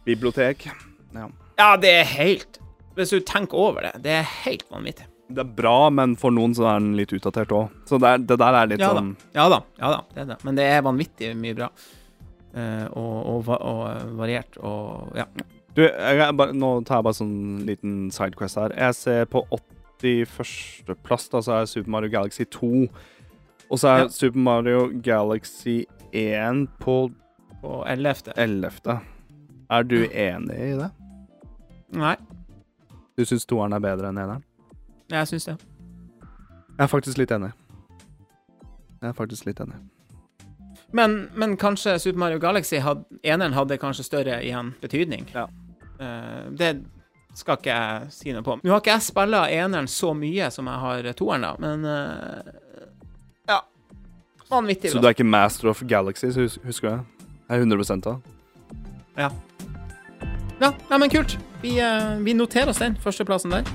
[0.04, 0.66] Bibliotek.
[1.14, 1.28] Ja.
[1.58, 2.58] Ja, det er helt
[2.96, 5.06] Hvis du tenker over det, det er helt vanvittig.
[5.28, 7.70] Det er bra, men for noen så er den litt utdatert òg.
[7.88, 9.00] Så det, er, det der er litt Ja da.
[9.00, 10.36] sånn Ja da, ja da, det det.
[10.44, 11.68] Men det er vanvittig mye bra.
[12.52, 15.24] Eh, og, og, og variert og ja.
[15.72, 18.74] Du, jeg, bare, nå tar jeg bare sånn liten sidequest her.
[18.76, 19.40] Jeg ser på
[20.02, 20.92] 81.
[21.06, 22.72] plass, da, så er Super Mario Galaxy 2.
[23.72, 24.08] Og så er Ja.
[24.12, 26.98] Super Mario Galaxy 1 på
[27.62, 28.34] På 11.
[28.36, 28.98] 11.
[29.70, 30.90] Er du enig i det?
[31.96, 32.16] Nei,
[33.16, 34.42] Du syns toeren er bedre enn eneren?
[35.20, 35.56] Jeg syns det.
[36.72, 37.50] Jeg er faktisk litt enig.
[39.02, 39.76] Jeg er faktisk litt enig.
[40.92, 45.28] Men, men kanskje Super Mario Galaxy had, Eneren hadde kanskje større igjen betydning.
[45.34, 45.46] Ja.
[46.00, 46.74] Uh, det
[47.36, 48.58] skal ikke jeg si noe på.
[48.60, 52.58] Nå har ikke jeg spilla eneren så mye som jeg har toeren, da, men uh,
[53.48, 53.62] Ja.
[54.50, 57.00] Vanvittig Så du er ikke master of galaxies, husker jeg?
[57.48, 58.20] Jeg er 100 av.
[59.16, 59.30] Ja,
[60.90, 61.38] nei, men kult.
[61.62, 63.66] Vi, uh, vi noterer oss den førsteplassen der.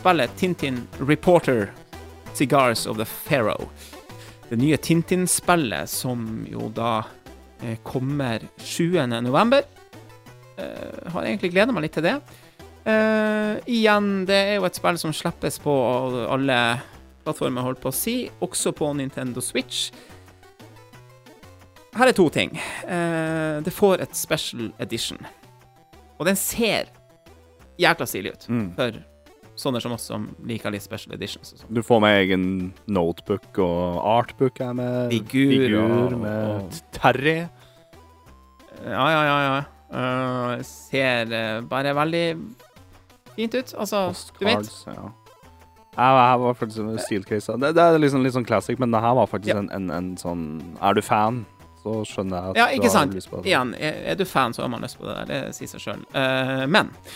[0.00, 1.72] Spillet Tintin Reporter
[2.32, 3.68] Cigars of the Pharaoh.
[4.48, 7.02] Det nye Tintin-spillet som jo da
[7.62, 8.96] eh, kommer 7.
[9.20, 9.62] november.
[10.56, 12.14] Eh, har egentlig gleda meg litt til det.
[12.80, 15.74] Uh, igjen, det er jo et spill som slippes på
[16.32, 16.56] alle
[17.26, 19.90] plattformer, holdt på å si, også på Nintendo Switch.
[21.92, 22.56] Her er to ting.
[22.88, 25.20] Uh, det får et special edition.
[26.16, 26.88] Og den ser
[27.78, 28.66] jækla stilig ut Mm.
[28.80, 28.96] for
[29.60, 31.68] sånne som oss som liker litt special editions sånn.
[31.74, 32.44] Du får med egen
[32.88, 35.12] notebook og artbook er med.
[35.12, 37.38] Figur og- med og- Terry.
[38.84, 39.38] Ja, ja, ja.
[39.44, 39.60] ja.
[39.90, 42.26] Uh, ser eh, bare veldig
[43.34, 43.72] fint ut.
[43.78, 44.04] Altså,
[44.38, 44.56] du vet.
[44.62, 45.08] Postcards, ja.
[45.96, 47.52] Ja, her var faktisk en steel case.
[47.58, 49.58] Det, det er liksom litt sånn classic, men det her var faktisk Ja.
[49.58, 50.44] en, en, en sånn
[50.80, 51.42] Er du fan,
[51.82, 53.50] så skjønner jeg at Ja, du har lyst på det.
[53.50, 55.26] Igjen, er, er du fan, så har man lyst på det der.
[55.26, 56.06] Det sier seg sjøl.
[56.70, 57.10] men eh,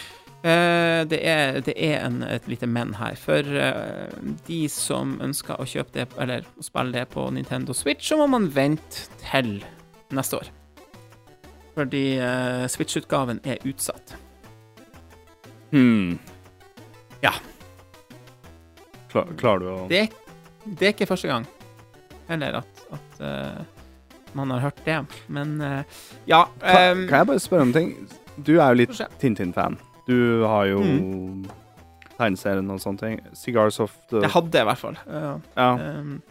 [0.44, 3.14] det er, det er en, et lite men her.
[3.16, 4.10] For eh,
[4.44, 8.28] de som ønsker å kjøpe det, eller å spille det på Nintendo Switch, så må
[8.34, 9.56] man vente til
[10.14, 10.50] neste år.
[11.74, 14.14] Fordi eh, Switch-utgaven er utsatt.
[15.72, 16.18] Hmm.
[17.24, 17.32] Ja.
[19.10, 20.04] Klar, klarer du å Det
[20.64, 21.46] det er ikke første gang
[22.28, 23.64] heller at, at uh,
[24.32, 24.96] man har hørt det.
[25.28, 25.82] Men uh,
[26.26, 27.90] ja kan, ehm, kan jeg bare spørre om ting?
[28.46, 29.76] Du er jo litt Tintin-fan.
[30.06, 31.44] Du har jo Mm.
[32.18, 33.20] tegneserien og sånne ting.
[33.34, 34.96] Cigars of the Jeg hadde i hvert fall.
[35.08, 35.40] Ja.
[35.56, 35.70] Ja.
[36.00, 36.22] Um.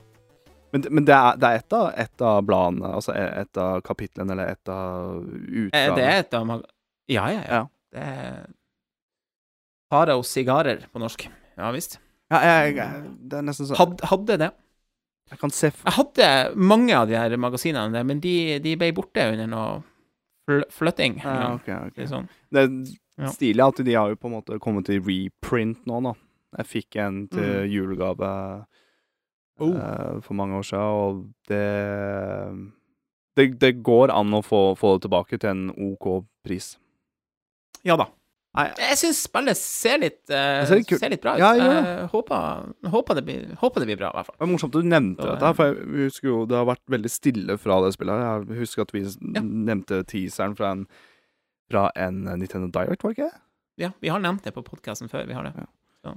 [0.73, 3.81] Men, det- men det er, det er et, av, et av bladene, altså et av
[3.85, 5.95] kapitlene, eller et av Eh, utgavene.
[5.95, 6.63] Det er et av mag...
[7.07, 7.53] Ja, ja, ja.
[7.59, 7.65] Ja.
[7.93, 8.45] Det er
[9.91, 11.27] Farao sigarer på norsk.
[11.57, 11.99] Ja visst.
[12.31, 14.51] Ja, jeg, jeg, det er nesten sånn Had, hadde det.
[15.29, 15.85] Jeg kan se for...
[15.85, 19.83] Jeg hadde mange av de her magasinene, men de, de ble borte under noe
[20.47, 21.19] fl flytting.
[21.23, 21.95] ja, okay, ok, ok.
[21.95, 22.25] Det er Sånn.
[22.51, 22.63] Det
[23.19, 23.27] Ja.
[23.29, 26.13] stilig at de har jo på en måte kommet til reprint nå, da.
[26.57, 28.65] Jeg fikk en til julegave
[29.61, 29.69] Oh.
[29.77, 32.73] uh, for mange år siden, og det
[33.37, 36.07] det, det går an å få, få det tilbake til en OK
[36.45, 36.71] pris.
[37.85, 38.07] Ja da.
[38.53, 41.41] Nei, Jeg syns spillet ser litt, uh, ser litt ser litt bra ut.
[41.41, 44.35] Ja, jeg Jeg håper, håper, det blir, håper det blir bra, i hvert fall.
[44.37, 46.83] Det var morsomt at du nevnte Så, dette, for jeg husker jo det har vært
[46.97, 48.25] veldig stille fra det spillet.
[48.49, 49.41] Jeg husker at vi Ja.
[49.41, 50.85] nevnte teaseren fra en,
[51.73, 53.31] fra en Nintendo Direct, var det ikke?
[53.81, 55.25] Ja, vi har nevnt det på podkasten før.
[55.25, 55.53] Vi har det.
[56.05, 56.13] Ja.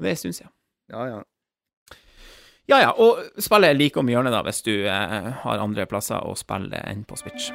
[0.00, 0.52] Det er en stund siden.
[0.90, 1.20] Ja, ja.
[2.70, 6.22] Ja ja, og spillet er like om hjørnet, da, hvis du eh, har andre plasser
[6.22, 7.50] å spille enn på Switch.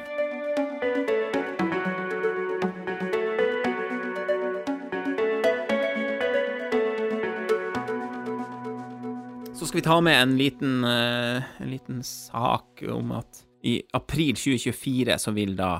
[9.56, 14.36] Så skal vi ta med en liten, eh, en liten sak om at i april
[14.36, 15.78] 2024 så vil da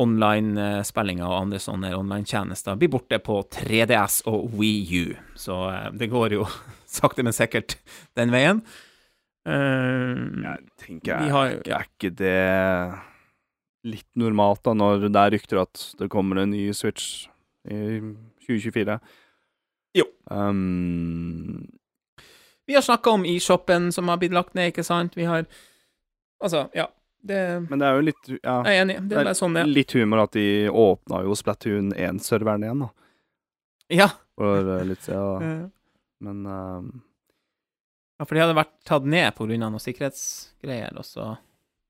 [0.00, 5.12] online-spillinga og andre sånne online-tjenester blir borte på 3DS og Wii U.
[5.38, 6.46] Så eh, det går jo
[6.98, 7.76] sakte, men sikkert
[8.18, 8.64] den veien.
[9.44, 11.78] Uh, Jeg tenker, jeg, har ja.
[11.78, 12.38] er ikke det
[13.84, 17.26] litt normalt, da, når det er rykter at det kommer en ny Switch
[17.68, 18.00] i
[18.46, 18.96] 2024?
[20.00, 20.08] Jo.
[20.32, 21.68] Um,
[22.64, 25.16] Vi har snakka om eShopen som har blitt lagt ned, ikke sant?
[25.16, 25.44] Vi har
[26.44, 26.88] Altså, ja.
[27.24, 28.96] Det men det er jo litt ja, Jeg er enig.
[29.08, 29.70] Det er bare sånn det er.
[29.78, 32.90] Litt humor at de åpna jo Splatoon 1-serveren igjen, da.
[33.94, 34.08] Ja.
[34.36, 35.48] For eh, litt siden.
[35.54, 35.70] Ja.
[36.24, 36.84] Men um,
[38.16, 41.34] ja, for de hadde vært tatt ned av noen sikkerhetsgreier, og så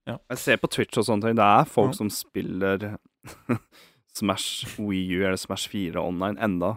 [0.08, 1.36] jeg ser på Twitch og sånne ting.
[1.38, 1.98] Det er folk Ja.
[2.00, 2.96] som spiller
[4.18, 6.74] Smash Wii U eller Smash 4 online enda.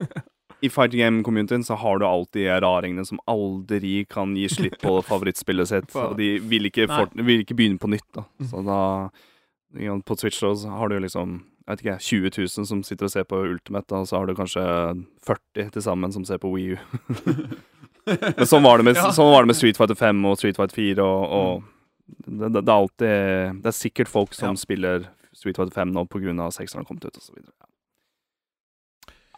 [0.60, 5.68] I fight game-communityen så har du alltid raringene som aldri kan gi slipp på favorittspillet
[5.70, 5.94] sitt.
[5.96, 8.24] Og de vil ikke, for, vil ikke begynne på nytt, da.
[8.50, 8.80] Så da
[10.02, 13.24] På Twitch så har du liksom jeg vet ikke, 20 000 som sitter og ser
[13.28, 14.62] på Ultimate, og så har du kanskje
[15.28, 16.78] 40 til sammen som ser på Wii U.
[18.08, 19.10] Men sånn var, det med, Ja.
[19.12, 22.62] sånn var det med Street Fighter 5 og Street Fighter 4, og, og det, det,
[22.62, 24.62] det er alltid Det er sikkert folk som Ja.
[24.64, 26.06] spiller Street Fighter 5 nå
[26.40, 27.52] av sekseren har kommet ut, videre.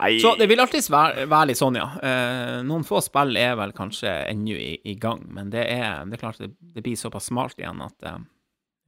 [0.00, 1.88] Nei Så det vil alltids være, være litt sånn, ja.
[2.00, 6.14] Eh, noen få spill er vel kanskje ennå i, i gang, men det er, det
[6.16, 8.18] er klart det, det blir såpass smalt igjen at eh,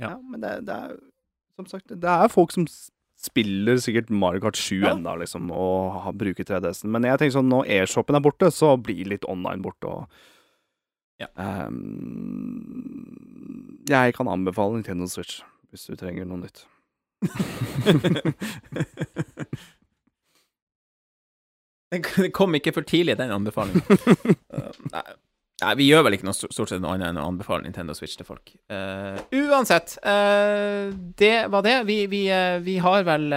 [0.06, 0.92] Ja, men det, det er
[1.58, 2.64] Som sagt, det er folk som
[3.22, 4.90] spiller sikkert Mario Kart 7 Ja.
[4.96, 6.90] enda, liksom, og har, bruker 3DS-en.
[6.90, 10.06] Men jeg tenker sånn, når airshopen er borte, så blir litt online borte, og
[11.22, 11.28] Ja.
[11.38, 13.06] Um,
[13.88, 16.58] Jeg kan anbefale Nintendo Switch hvis du trenger noe nytt.
[21.92, 23.84] Den kom ikke for tidlig, den anbefalingen.
[24.48, 25.04] Uh, nei,
[25.60, 28.16] nei, vi gjør vel ikke noe stort sett noe annet enn å anbefale Nintendo Switch
[28.16, 28.54] til folk.
[28.72, 30.88] Uh, uansett, uh,
[31.20, 31.76] det var det.
[31.90, 33.28] Vi, vi, uh, vi har vel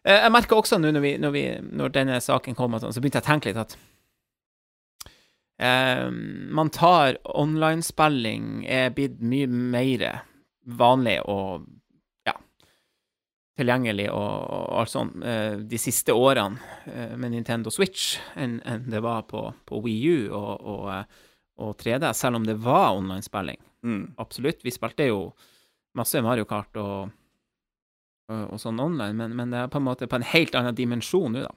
[0.00, 1.40] Jeg merka også nå når, når,
[1.76, 3.78] når denne saken kom, at, så begynte jeg å tenke litt at
[5.60, 10.04] man tar online-spilling er blitt mye mer
[10.64, 11.66] vanlig og
[13.60, 16.58] tilgjengelig og, og alt sånt eh, de siste årene
[16.90, 21.22] eh, med Nintendo Switch enn en det var på, på Wii U og, og, eh,
[21.60, 23.60] og 3D, selv om det var online-spilling.
[23.84, 24.02] Mm.
[24.20, 24.64] Absolutt.
[24.64, 25.22] Vi spilte jo
[25.96, 27.10] masse Mario Kart og,
[28.30, 30.76] og, og sånn online, men, men det er på en måte på en helt annen
[30.78, 31.52] dimensjon nå, da.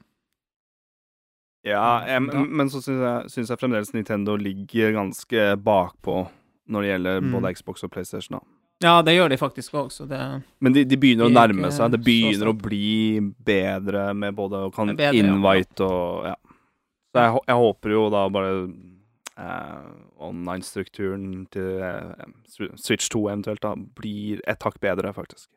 [1.63, 6.25] Ja, jeg, men så syns jeg, synes jeg fremdeles Nintendo ligger ganske bakpå
[6.67, 7.31] når det gjelder Mm.
[7.37, 8.39] både Xbox og PlayStation.
[8.39, 8.52] da.
[8.83, 10.19] Ja, det gjør de faktisk òg, så det
[10.63, 11.93] Men de, de begynner å nærme seg.
[11.93, 15.27] Det begynner å bli bedre med både å kan Bedre, ja.
[15.27, 16.35] invite og ja.
[17.13, 18.51] Så jeg, jeg håper jo da bare
[19.37, 19.89] eh,
[20.25, 25.47] online-strukturen til eh, Switch 2 eventuelt da blir et hakk bedre, faktisk.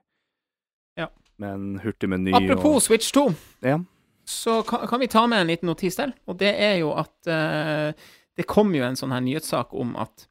[1.00, 1.08] Ja.
[1.40, 3.30] Med en hurtig meny Apropos Switch 2.
[3.64, 3.80] Ja.
[4.28, 6.12] så kan, kan vi ta med en liten notis til.
[6.28, 10.28] Og det er jo at eh, det kom jo en sånn her nyhetssak om at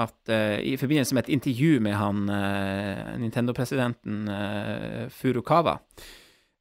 [0.00, 5.78] at uh, i forbindelse med et intervju med han uh, Nintendo-presidenten uh, Furukawa,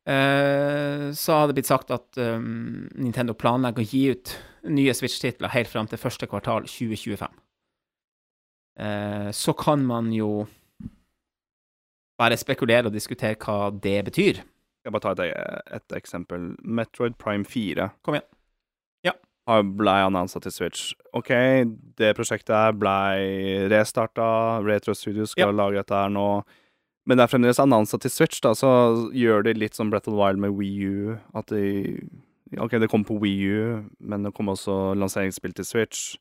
[0.01, 4.31] så hadde det blitt sagt at um, Nintendo planlegger å gi ut
[4.73, 7.29] nye Switch-titler helt fram til første kvartal 2025.
[8.79, 10.45] Eh, så kan man jo
[12.17, 14.41] bare spekulere og diskutere hva det betyr.
[14.81, 16.53] Jeg bare tar et, et eksempel.
[16.63, 17.89] Metroid Prime 4.
[18.01, 18.29] Kom igjen.
[19.47, 19.54] Ja.
[19.54, 20.93] har- ble annonsa til Switch.
[21.13, 21.30] OK,
[21.97, 24.63] det prosjektet her ble restarta.
[24.63, 26.43] Retro Studios skal lage dette her nå.
[27.08, 30.13] Men det er fremdeles annonsa til Switch, da, så gjør de litt som Breath of
[30.13, 31.17] the Wild med Wii U.
[31.36, 32.08] At de
[32.60, 36.17] OK, det kommer på Wii U, men det kommer også lanseringsspill til Switch.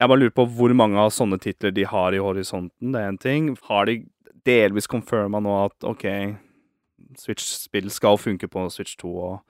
[0.00, 2.92] Jeg bare lurer på hvor mange av sånne titler de har i horisonten.
[2.92, 3.56] Det er en ting.
[3.68, 4.04] Har de
[4.44, 6.04] delvis confirma nå at OK,
[7.16, 9.40] Switch-spill skal funke på Switch 2 og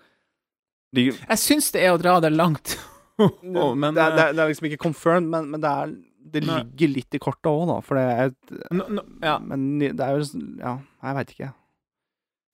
[0.95, 2.77] de, Jeg syns det er å dra det langt.
[3.21, 5.71] oh, men det, er, det, eh, er, det er liksom ikke confirmed, men, men det,
[5.83, 5.95] er,
[6.35, 7.79] det ligger litt i kortet òg, da.
[7.85, 9.39] For det er et, no, nå- ja.
[9.43, 10.27] Men det er jo
[10.61, 11.51] Ja, jeg veit ikke.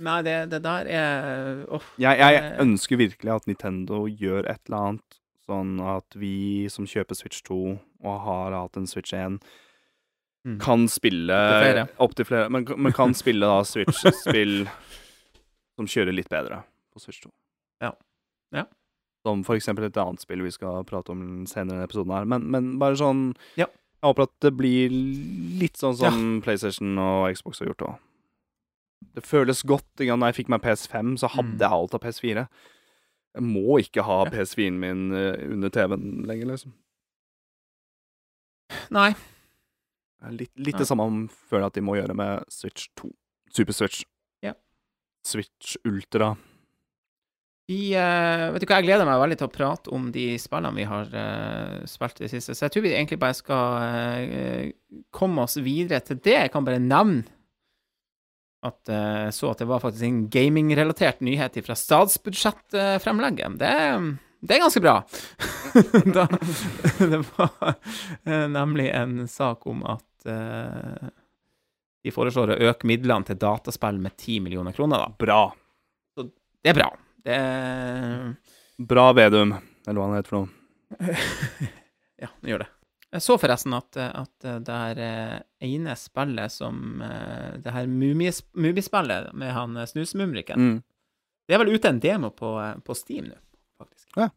[0.05, 2.57] Nei, det, det der er oh, Jeg, jeg Eh.
[2.65, 7.59] ønsker virkelig at Nintendo gjør et eller annet, sånn at vi som kjøper Switch 2
[8.05, 9.39] og har hatt en Switch 1,
[10.45, 10.59] Mm.
[10.61, 11.33] kan spille
[12.05, 12.51] Opptil flere.
[12.53, 14.67] Men, men kan spille da Switch-spill
[15.79, 16.59] som kjører litt bedre
[16.93, 17.31] på Switch 2.
[17.81, 17.89] Ja.
[17.89, 17.93] Ja.
[19.25, 22.27] Som eksempel et annet spill vi skal prate om senere i denne episoden her.
[22.29, 23.67] Men, men bare sånn Ja.
[23.67, 27.95] Jeg håper at det blir litt sånn som PlayStation og Xbox har gjort òg.
[29.15, 29.87] Det føles godt.
[29.97, 30.05] Da?
[30.05, 31.59] Jeg fikk meg PS5, så hadde Mm.
[31.59, 32.49] jeg alt av PS4.
[33.35, 34.31] Jeg må ikke ha Ja.
[34.31, 36.73] PS4-en min eh, under TV-en lenger, liksom.
[38.91, 39.15] Nei.
[40.31, 40.79] Litt, litt Nei.
[40.79, 43.11] det samme om- føler jeg at de må gjøre med Switch 2.
[43.51, 44.05] Super Switch.
[44.43, 44.53] Ja.
[45.25, 46.37] Switch Ultra.
[47.65, 50.77] Vi, uh, vet du hva, Jeg gleder meg veldig til å prate om de spillene
[50.77, 52.53] vi har uh, spilt i det siste.
[52.53, 56.37] Så jeg tror vi egentlig bare skal uh, komme oss videre til det.
[56.43, 57.25] Jeg kan bare nevne
[58.65, 63.59] at eh, jeg så at det var faktisk en gamingrelatert nyhet fra statsbudsjettfremlegget.
[63.61, 63.73] Det,
[64.45, 64.97] det er ganske bra.
[66.17, 66.27] da,
[67.13, 67.75] det var
[68.25, 71.13] eh, nemlig en sak om at eh,
[72.05, 75.05] de foreslår å øke midlene til dataspill med 10 millioner kroner.
[75.05, 75.13] da.
[75.21, 75.43] Bra.
[76.65, 76.93] Det er bra.
[77.25, 78.37] Det
[78.91, 79.55] Bra Vedum,
[79.87, 80.51] eller hva han heter for noe.
[82.25, 82.69] Ja, det gjør det.
[83.15, 85.35] Jeg så forresten at, at det her eh,
[85.67, 90.77] ene spillet som eh, Det her Mumis- Mumispillet med han Snusmumriken Snusmumrikken Mm.
[91.45, 93.37] Det er vel ute en demo på, eh, på Steam nå,
[93.83, 94.07] faktisk.
[94.17, 94.31] Ja.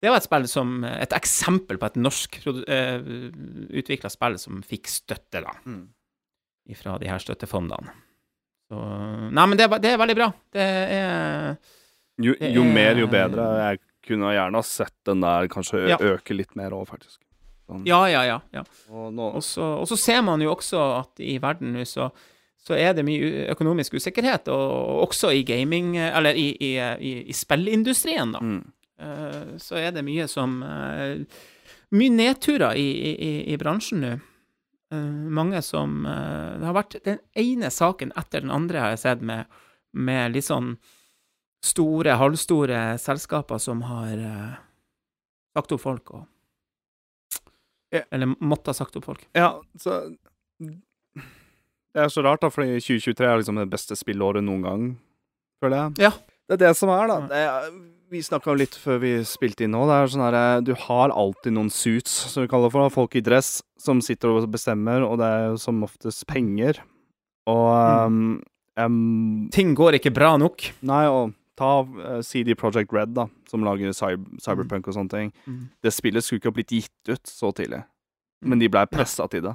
[0.00, 5.42] Det var et spill som Et eksempel på et norsk utvikla spill som fikk støtte,
[5.44, 5.84] da, Mm.
[6.80, 7.92] fra de her støttefondene.
[8.70, 8.78] Så
[9.34, 10.28] Nei, men det, er- det er veldig bra.
[10.52, 11.56] Det er
[12.22, 13.44] Jo, Det jo er- mer, jo bedre.
[13.70, 15.96] Jeg kunne gjerne ha sett den der kanskje Ja.
[15.98, 17.18] øke litt mer òg, faktisk.
[17.68, 17.84] Sånn.
[17.86, 18.40] Ja, ja, ja.
[18.52, 18.62] ja.
[18.90, 22.10] Og nå, Og så, og så ser man jo også at i verden nå så,
[22.60, 27.12] så er det mye økonomisk usikkerhet, og, og også i gaming, eller i, i, i,
[27.28, 28.40] i spillindustrien, da.
[28.40, 28.64] mm.
[29.00, 31.24] Eh, så er det mye som eh,
[31.94, 34.12] Mye nedturer i, i, i, i bransjen nå.
[34.92, 34.98] Eh,
[35.38, 39.24] mange som eh, Det har vært den ene saken etter den andre, har jeg sett,
[39.24, 39.50] med,
[39.92, 40.74] med litt sånn
[41.64, 44.56] store, halvstore selskaper som har uh,
[45.56, 46.26] sagt opp folk, og.
[47.94, 49.22] Eller måtte ha sagt opp folk.
[49.32, 50.02] Ja, så
[50.58, 54.86] Det er så rart, da, fordi 2023 er liksom det beste spillåret noen gang,
[55.62, 56.10] føler jeg.
[56.10, 56.12] Ja.
[56.44, 57.18] Det er det som er, da.
[57.30, 57.68] Det er,
[58.12, 59.84] vi snakka jo litt før vi spilte inn nå.
[59.88, 62.90] Det er sånn her, Du har alltid noen suits, som vi kaller det for.
[62.92, 66.80] Folk i dress som sitter og bestemmer, og det er jo som oftest penger.
[67.50, 67.70] Og
[68.06, 68.42] um,
[68.80, 70.68] em, Ting går ikke bra nok.
[70.86, 75.32] Nei, og ta uh, CD Project Red, da, som lager cyber, Cyberpunk og sånne ting.
[75.84, 77.84] Det spillet skulle ikke ha blitt gitt ut så tidlig,
[78.44, 79.54] men de blei pressa til det.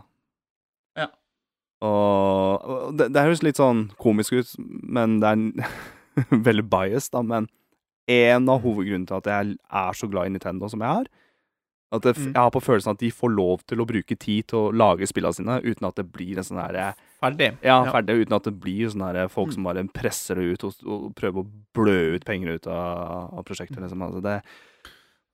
[1.00, 1.10] Ja.
[1.86, 5.80] Og, og det, det høres litt sånn komisk ut, men det er
[6.50, 7.24] veldig biased, da.
[7.24, 7.50] Men
[8.10, 11.10] en av hovedgrunnene til at jeg er så glad i Nintendo som jeg er,
[11.92, 12.26] at jeg, Mm.
[12.34, 15.08] jeg har på følelsen at de får lov til å bruke tid til å lage
[15.10, 17.58] spillene sine, uten at det blir en sånn herre Ferdig.
[17.64, 17.92] ja, Ja.
[17.92, 19.54] ferdig, uten at det blir sånne her folk Mm.
[19.54, 23.44] som bare presser det ut og, og prøver å blø ut penger ut av, av
[23.44, 23.80] prosjektet.
[23.82, 24.02] Liksom.
[24.02, 24.44] Altså det,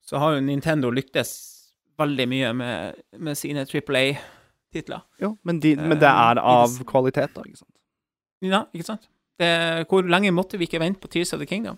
[0.06, 5.02] Så har jo Nintendo lyktes veldig mye med, med sine Triple A-titler.
[5.20, 7.42] jo, men, de, men det er Eh, av uh, kvalitet, da.
[7.42, 7.74] ikke sant?
[8.40, 9.08] Ja, ikke sant?
[9.38, 11.76] Det, hvor lenge måtte vi ikke vente på Tears of the Kingdom?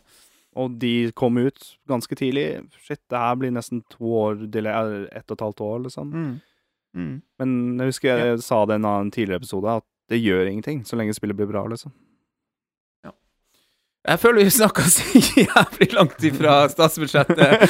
[0.57, 1.59] Og de kom ut
[1.89, 2.47] ganske tidlig.
[2.81, 6.13] Shit, det her blir nesten to år, delay, eller ett og et halvt år, liksom.
[6.15, 6.35] Mm.
[6.97, 7.15] Mm.
[7.39, 10.85] Men jeg husker jeg sa det i en annen tidligere episode, at det gjør ingenting
[10.89, 11.93] så lenge spillet blir bra, liksom.
[14.09, 17.65] Jeg føler vi snakka så jævlig langt ifra statsbudsjettet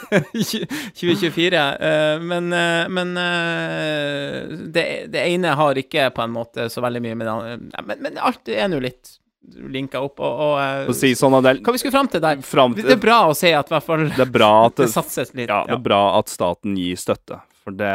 [0.96, 1.64] 2024.
[1.88, 7.02] eh, Men, eh, men eh, det, det ene har ikke på en måte så veldig
[7.04, 10.94] mye med det andre Men, men alt er nå litt linka opp, og, og og
[10.96, 12.42] si sånn at det, Hva vi skulle fram til der?
[12.46, 15.48] fram Det er bra å se at hvert fall det at det det, satses litt.
[15.50, 17.40] ja, det er bra at staten gir støtte.
[17.62, 17.90] For det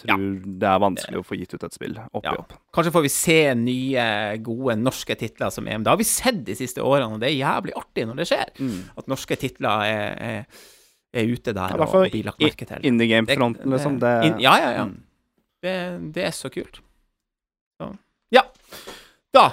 [0.00, 0.16] tror ja.
[0.60, 2.36] det er vanskelig å få gitt ut et spill oppi Ja.
[2.40, 2.54] opp.
[2.72, 4.04] Kanskje får vi se nye,
[4.40, 5.82] gode norske titler som EM.
[5.84, 8.52] Det har vi sett de siste årene, og det er jævlig artig når det skjer.
[8.60, 8.78] Mm.
[8.96, 10.68] At norske titler er, er
[11.10, 12.84] er ute der Ja, og, og blir lagt merke til.
[12.86, 13.98] In Det- game-fronten, liksom.
[13.98, 14.84] Det, in, ja, ja, ja.
[14.86, 15.00] Mm.
[15.60, 15.72] Det,
[16.14, 16.78] det er så kult.
[17.80, 17.88] Så,
[18.30, 18.44] ja.
[19.34, 19.48] Da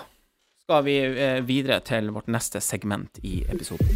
[0.68, 3.88] skal vi eh, videre til vårt neste segment i episoden.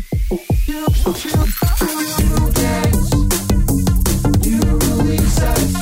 [5.11, 5.80] Yes.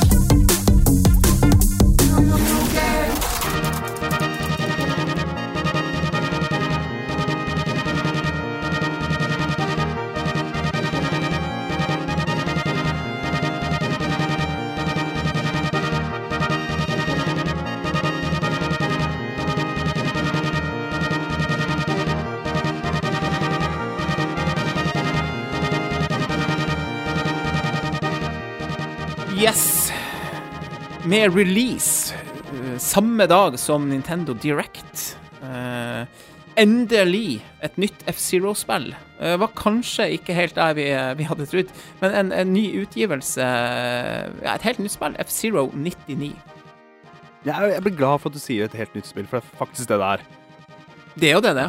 [31.10, 35.18] Med release eh, samme dag som Nintendo Direct.
[35.42, 36.06] eh,
[36.60, 38.92] endelig et nytt F-Zero-spill.
[39.20, 40.86] Uh, var kanskje ikke helt der vi,
[41.18, 43.46] vi hadde trodd, men en, en ny utgivelse.
[44.44, 45.16] Ja, et helt nytt spill.
[45.24, 46.34] F-Zero 99.
[47.48, 49.58] Jeg, jeg blir glad for at du sier et helt nytt spill, for det er
[49.64, 50.28] faktisk det det er.
[51.16, 51.68] Det er jo det, det.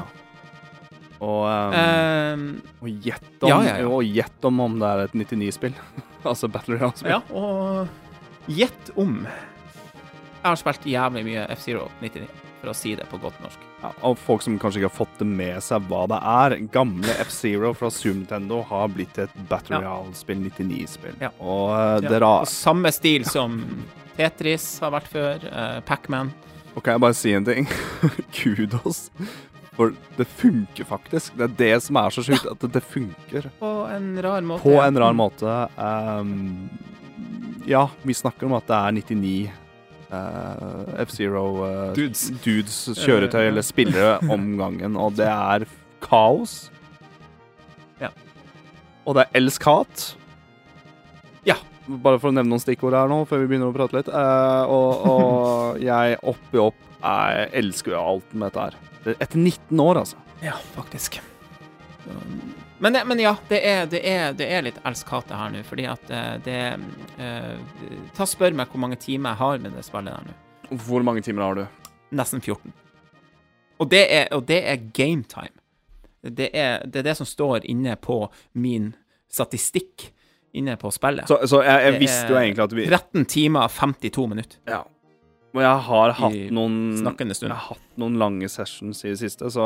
[1.21, 2.45] Og, um, um,
[2.83, 4.29] og gjett om, ja, ja, ja.
[4.51, 5.81] om om det er et 99-spill.
[6.35, 7.15] altså Battle Royale-spill.
[7.15, 8.10] ja, og
[8.51, 12.29] gjett om Jeg har spilt jævlig mye F-Zero 99,
[12.63, 13.67] for å si det på godt norsk.
[13.83, 16.55] Ja, og folk som kanskje ikke har fått det med seg hva det er.
[16.73, 21.19] Gamle F-Zero fra Super Nintendo har blitt et Battle Royale-spill, 99-spill.
[21.21, 21.33] Ja.
[21.41, 23.61] Og uh, Ja, dere og samme stil som
[24.17, 26.33] Tetris har vært før, uh, Pacman.
[26.75, 27.69] Og kan jeg bare si en ting?
[28.37, 29.09] Kudos.
[29.77, 31.37] For det funker faktisk.
[31.39, 33.49] Det er det som er så sjukt, at det, det funker.
[33.61, 34.65] På en rar måte.
[34.65, 35.57] På en rar måte.
[35.77, 36.69] Um,
[37.69, 39.51] ja, vi snakker om at det er 99
[40.13, 42.29] uh, F-Zero uh, Dudes.
[42.45, 43.53] dudes kjøretøy Eh, ja.
[43.53, 45.67] eller spillere om gangen, og det er
[46.05, 46.71] kaos.
[48.01, 48.11] Ja.
[49.07, 50.07] Og det er elsk-hat.
[51.47, 51.59] Ja.
[51.91, 54.09] Bare for å nevne noen stikkord her nå, før vi begynner å prate litt.
[54.13, 59.15] Uh, og, og jeg oppi opp Jeg elsker jo alt med dette her.
[59.17, 60.19] Etter 19 år, altså.
[60.45, 61.17] Ja, faktisk.
[62.05, 65.61] Um, Men, det- men ja, det er, det er, det er litt elsk-hate her nå,
[65.69, 66.59] fordi at eh, det
[67.21, 70.79] eh, Ta Spør meg hvor mange timer jeg har med det spillet der nå.
[70.87, 71.65] Hvor mange timer har du?
[72.17, 72.73] Nesten 14.
[73.81, 75.53] Og det er, og det er game time.
[76.25, 78.23] Det er, det er det som står inne på
[78.61, 78.91] min
[79.33, 80.09] statistikk
[80.59, 81.29] inne på spillet.
[81.31, 84.81] Så, så jeg, jeg visste jo egentlig at vi 13 timer og 52 minutter Ja.
[85.51, 89.49] Og jeg har hatt noen snakkende Jeg har hatt noen lange sessions i det siste,
[89.51, 89.65] så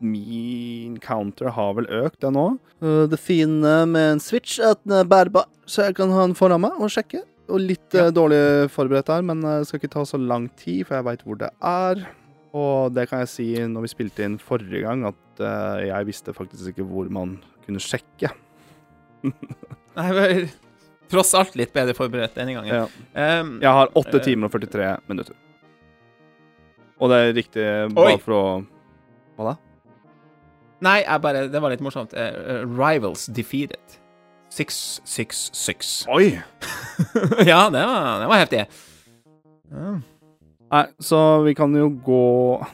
[0.00, 2.46] min counter har vel økt, det nå.
[2.80, 6.36] det fine med en Switch er at den er bærbar, så jeg kan ha den
[6.38, 7.20] foran meg og sjekke.
[7.52, 8.06] Og litt Ja.
[8.08, 11.04] eh, dårlig forberedt her, men eh, det skal ikke ta så lang tid, for jeg
[11.06, 12.06] veit hvor det er.
[12.56, 16.32] Og det kan jeg si når vi spilte inn forrige gang, at eh, jeg visste
[16.34, 18.32] faktisk ikke hvor man kunne sjekke.
[19.96, 20.48] Nei,
[21.10, 22.72] tross alt litt bedre forberedt denne gangen.
[22.72, 23.40] Ja.
[23.40, 24.24] Um, Jeg har 8 Eh.
[24.24, 25.34] timer og 43 minutter.
[27.00, 28.18] Og det er riktig bare Oi.
[28.24, 28.66] for å
[29.36, 29.56] Hva da?
[30.80, 32.12] Nei, jeg bare, det var litt morsomt.
[32.16, 33.80] Uh, rivals defeated.
[34.52, 36.06] 666.
[36.16, 36.38] Oi!
[37.44, 38.66] ja, det var, det var heftig.
[39.72, 39.96] Ja.
[40.66, 42.16] Nei, så vi kan jo gå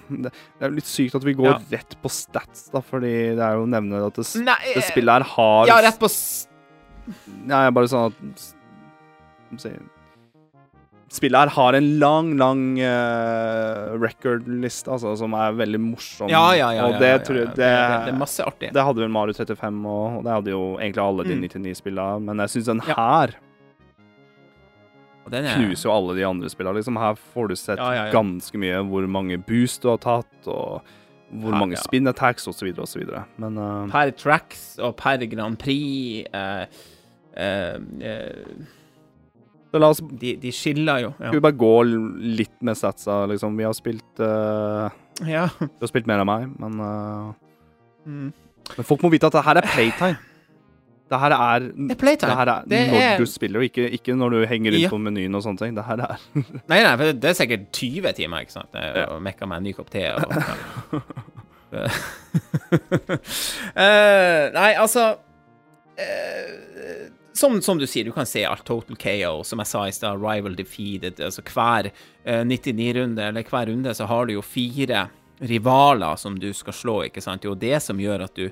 [0.08, 1.58] Det det er jo litt sykt at vi går Ja.
[1.74, 5.12] rett på stats, da, fordi det er jo å nevne at det, Nei, det spillet
[5.12, 6.48] her har Ja, rett på s
[7.48, 8.50] Nei, bare sånn at
[11.12, 16.30] Spillet her har en lang, lang uh, record-liste, altså, som er veldig morsom.
[16.32, 16.86] Ja, ja, ja.
[16.88, 17.72] Og det tror jeg det, det,
[18.06, 18.70] det er masse artig.
[18.72, 21.44] det hadde vel Mario 35, og, og det hadde jo egentlig alle de Mm.
[21.50, 23.34] 99-spillene, men jeg syns den her
[25.32, 26.76] den er- knuser jo alle de andre spillene.
[26.80, 26.96] Liksom.
[26.98, 28.12] Her får du sett Ja, ja, ja.
[28.12, 30.82] ganske mye hvor mange boost du har tatt, og
[31.32, 33.04] hvor mange spin attacks, osv., osv.
[33.40, 36.66] Men uh, Per tracks og per Grand Prix Uh, eh, eh,
[39.72, 41.10] så la oss de, de skiller jo.
[41.16, 43.54] Skal vi bare gå litt med satsa, liksom.
[43.56, 44.90] Vi har spilt uh,
[45.24, 45.46] Ja.
[45.46, 45.48] ja.
[45.60, 47.32] Du har spilt mer enn meg, men uh,
[48.02, 48.32] Mm.
[48.76, 50.16] Men folk må vite at det her er playtime.
[51.12, 52.30] Det her er Det er playtime.
[52.32, 54.82] Det her er Det når er- du spiller, og ikke, ikke når du henger rundt
[54.82, 54.88] Ja.
[54.90, 55.74] på menyen og sånne ting.
[55.76, 56.16] Det her er
[56.72, 58.74] Nei, nei, for det er sikkert 20 timer, ikke sant?
[58.74, 59.04] Jeg Ja.
[59.14, 60.54] Og mekka meg en ny kopp te og ja.
[63.76, 65.16] Eh, Nei, altså
[65.96, 67.08] eh,
[67.42, 70.20] som, som du sier, du kan se alt total KO, som jeg sa i stad,
[70.22, 71.18] rival defeated.
[71.22, 75.08] Altså hver uh, 99-runde, eller hver runde, så har du jo fire
[75.42, 77.42] rivaler som du skal slå, ikke sant?
[77.42, 78.46] Det er jo det som gjør at du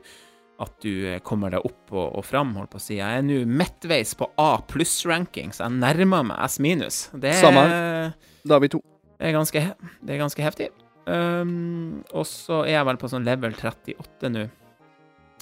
[0.60, 2.98] at du eh, kommer deg opp og, og fram, holdt på å si.
[2.98, 6.98] Jeg er nå midtveis på A pluss-ranking, så jeg nærmer meg S minus.
[7.16, 8.10] Det Samme er
[8.44, 8.82] Da er vi to.
[9.16, 9.62] det er ganske,
[10.04, 10.68] det er ganske heftig.
[11.08, 14.44] Um, og så er jeg vel på sånn level 38 nå.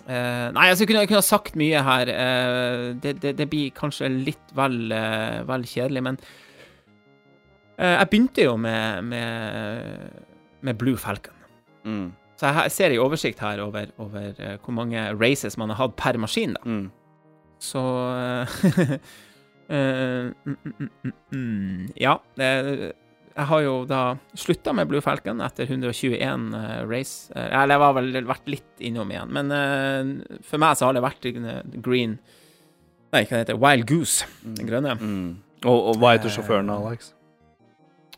[0.09, 2.11] Eh, nei, altså, jeg kunne, jeg kunne ha sagt mye her.
[2.17, 6.21] Uh, det, det, det blir kanskje litt vel, uh, vel kjedelig, men
[7.79, 10.25] Jeg begynte jo med, med,
[10.67, 11.37] med Blue Falcon.
[11.87, 12.09] Mm.
[12.35, 14.33] Så jeg, jeg ser i oversikt her over, over
[14.65, 16.65] hvor mange races man har hatt per maskin, da.
[16.67, 16.89] Mm.
[17.63, 17.83] Så
[19.71, 20.57] mm, mm,
[21.05, 22.17] mm, mm, Ja.
[22.43, 22.91] eh,
[23.39, 24.03] jeg har jo da
[24.35, 27.31] slutta med Blue Falcon etter 121 eh, race.
[27.35, 29.31] Eh, Eller jeg har vel vært litt innom igjen.
[29.35, 31.31] Men eh, for meg så har det vært
[31.85, 32.19] green
[33.09, 33.61] Nei, hva heter det?
[33.63, 34.27] Wild Goose.
[34.45, 34.99] Den grønne.
[35.01, 35.29] Mm.
[35.63, 37.15] Og, og hva heter sjåføren, Alex?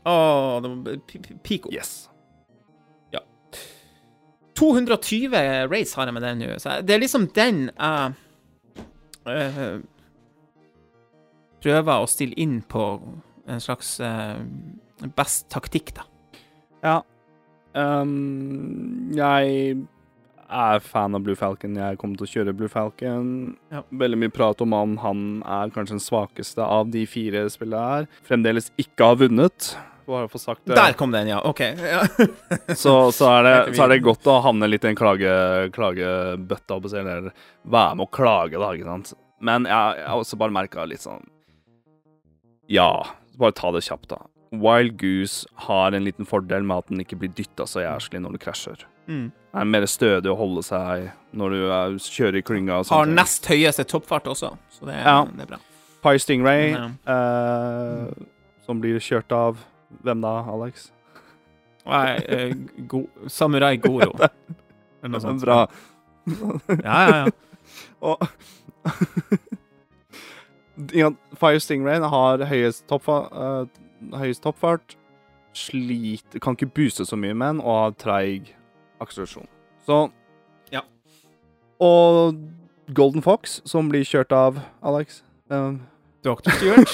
[0.02, 0.14] Å,
[1.46, 1.70] Pico.
[1.70, 2.10] Yes.
[4.60, 5.32] 220
[5.70, 8.10] race har jeg med den nå, så det er liksom den jeg
[9.24, 9.78] eh,
[11.64, 12.84] prøver å stille inn på
[13.48, 14.42] en slags eh,
[15.16, 16.06] best taktikk, da.
[16.84, 16.98] Ja.
[17.72, 19.76] Um, jeg
[20.50, 21.76] er fan av Blue Falcon.
[21.78, 23.54] Jeg kommer til å kjøre Blue Falcon.
[23.72, 23.84] Ja.
[24.02, 24.96] Veldig mye prat om han.
[25.04, 28.10] Han er kanskje den svakeste av de fire spillene her.
[28.26, 29.70] Fremdeles ikke har vunnet.
[30.10, 30.74] Bare for å få sagt det.
[30.74, 31.38] Der kom den, ja.
[31.46, 31.60] OK.
[31.62, 32.02] Ja.
[32.82, 35.34] Så, så, er det, så er det godt å havne litt i en klage,
[35.70, 37.30] si, eller
[37.62, 39.12] være med å klage, da, ikke sant.
[39.40, 41.22] Men jeg, jeg har også bare merka litt sånn
[42.68, 42.90] Ja,
[43.40, 44.18] bare ta det kjapt, da.
[44.50, 48.34] Wild Goose har en liten fordel med at den ikke blir dytta så jævlig når
[48.34, 48.84] du krasjer.
[49.06, 49.28] Mm.
[49.54, 52.80] Er mer stødig å holde seg når du er, kjører i klynga.
[52.90, 55.24] Har nest høyeste toppfart også, så det, Ja.
[55.24, 55.58] det er bra.
[56.02, 58.24] Pie Stingray, Men, eh,
[58.66, 59.58] som blir kjørt av
[60.04, 60.92] Hvem da, Alex?
[61.84, 62.52] Nei, eh,
[62.86, 64.12] go Samurai Goro.
[65.02, 65.42] Eller noe sånt.
[65.42, 65.66] Bra.
[66.84, 67.26] Ja, ja, ja.
[68.00, 68.18] Og
[71.40, 73.80] Fire Stingray har høyest, toppfart eh,
[74.14, 74.96] høyest toppfart,
[75.56, 78.52] sliter Kan ikke booste så mye med den, og har treig
[79.02, 79.48] akselerasjon.
[79.86, 80.10] Så
[80.72, 80.82] Ja.
[81.80, 82.36] Og
[82.94, 85.80] Golden Fox, som blir kjørt av Alex um,
[86.22, 86.50] Dr.
[86.58, 86.90] Stewart.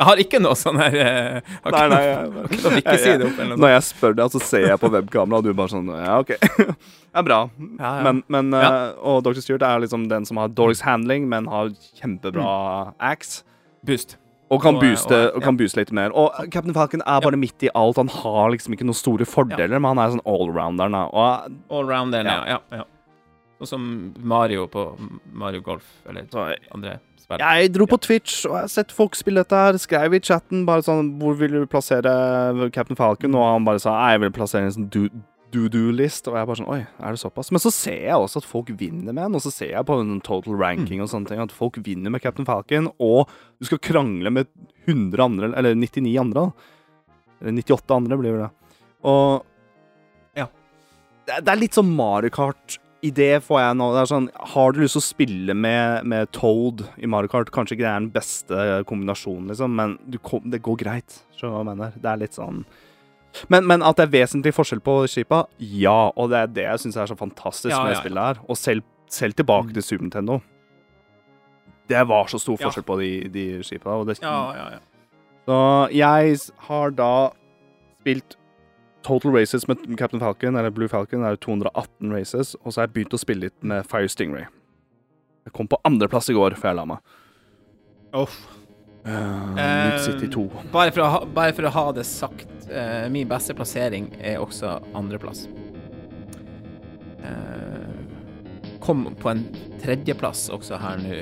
[0.00, 3.36] Jeg har ikke noe sånn her eh, Nei, nei, jeg- har ikke si det opp
[3.42, 5.90] eller noe Når jeg spør deg, så ser jeg på webkamera, og du bare sånn
[5.92, 6.32] Ja, OK.
[7.10, 7.40] Det er bra.
[7.58, 8.02] Ja, ja.
[8.06, 8.70] Men, men Ja.
[8.70, 9.40] eh, Og Dr.
[9.44, 11.68] Stewart er liksom den som har dårligst handling, men har
[12.00, 13.42] kjempebra axe.
[13.84, 14.16] Boost.
[14.50, 16.10] Og kan, Og, booste, og- og kan booste litt mer.
[16.12, 17.96] Og Captain Falcon er bare midt i alt.
[17.96, 20.94] Han har liksom ikke noen store fordeler, men han er sånn allrounderen.
[20.94, 22.44] Allrounderen, Og Allrounder, ja.
[22.46, 22.58] Ja.
[22.72, 22.84] ja, ja.
[23.60, 24.96] Sånn som Mario på
[25.32, 26.26] Mario Golf, eller
[26.74, 27.38] andre spill.
[27.38, 29.72] jeg dro på Twitch, og jeg har sett folk spille dette her.
[29.78, 33.34] Skrev i chatten bare sånn Hvor vil du plassere Captain Falcon?
[33.34, 35.10] Og han bare sa jeg vil plassere en sånn do-
[35.52, 36.28] do-do-list.
[36.30, 37.50] Og jeg bare sånn Oi, er det såpass?
[37.54, 39.98] Men så ser jeg også at folk vinner med den, og så ser jeg på
[40.00, 43.28] en total ranking og sånne ting at folk vinner med Captain Falcon, og
[43.60, 44.46] du skal krangle med
[44.86, 46.46] 100 andre, eller 99 andre.
[47.40, 48.50] Eller 98 andre blir det.
[49.04, 49.46] Og
[50.36, 50.46] Ja.
[51.26, 53.86] Det, er- det er litt sånn Mario Kart-idé får jeg nå.
[53.94, 57.50] Det er sånn, Har du lyst til å spille med, med Toad i Mario Kart,
[57.50, 61.20] kanskje ikke det er den beste kombinasjonen, liksom, men du kom, det går greit.
[61.36, 61.92] Skjønner du hva jeg mener?
[61.96, 62.64] Det er litt sånn
[63.48, 66.10] men, men at det er vesentlig forskjell på skipa, ja.
[66.16, 68.40] Og det er det jeg syns er så fantastisk Ja, med ja, spillet her.
[68.48, 69.74] Og selv, selv tilbake Mm.
[69.74, 70.40] til Super Nintendo.
[71.90, 73.90] Det var så stor forskjell på de, de skipa.
[73.98, 74.78] Og det, Ja, ja, ja.
[75.46, 75.56] Så
[75.94, 76.36] jeg
[76.68, 77.30] har da
[78.00, 78.36] spilt
[79.02, 82.54] Total Races med Captain Falcon, eller Blue Falcon, er det 218 races.
[82.64, 84.44] Og så har jeg begynt å spille litt med Fire Stingray.
[85.46, 86.98] Jeg kom på andreplass i går før jeg la meg.
[88.14, 88.36] Uff.
[89.06, 90.44] Uh, Eh, City 2.
[90.72, 94.76] Bare for, ha, bare for å ha det sagt, uh, min beste plassering er også
[94.94, 95.46] andreplass.
[97.24, 99.42] Uh, kom på en
[99.82, 101.18] tredjeplass også her nå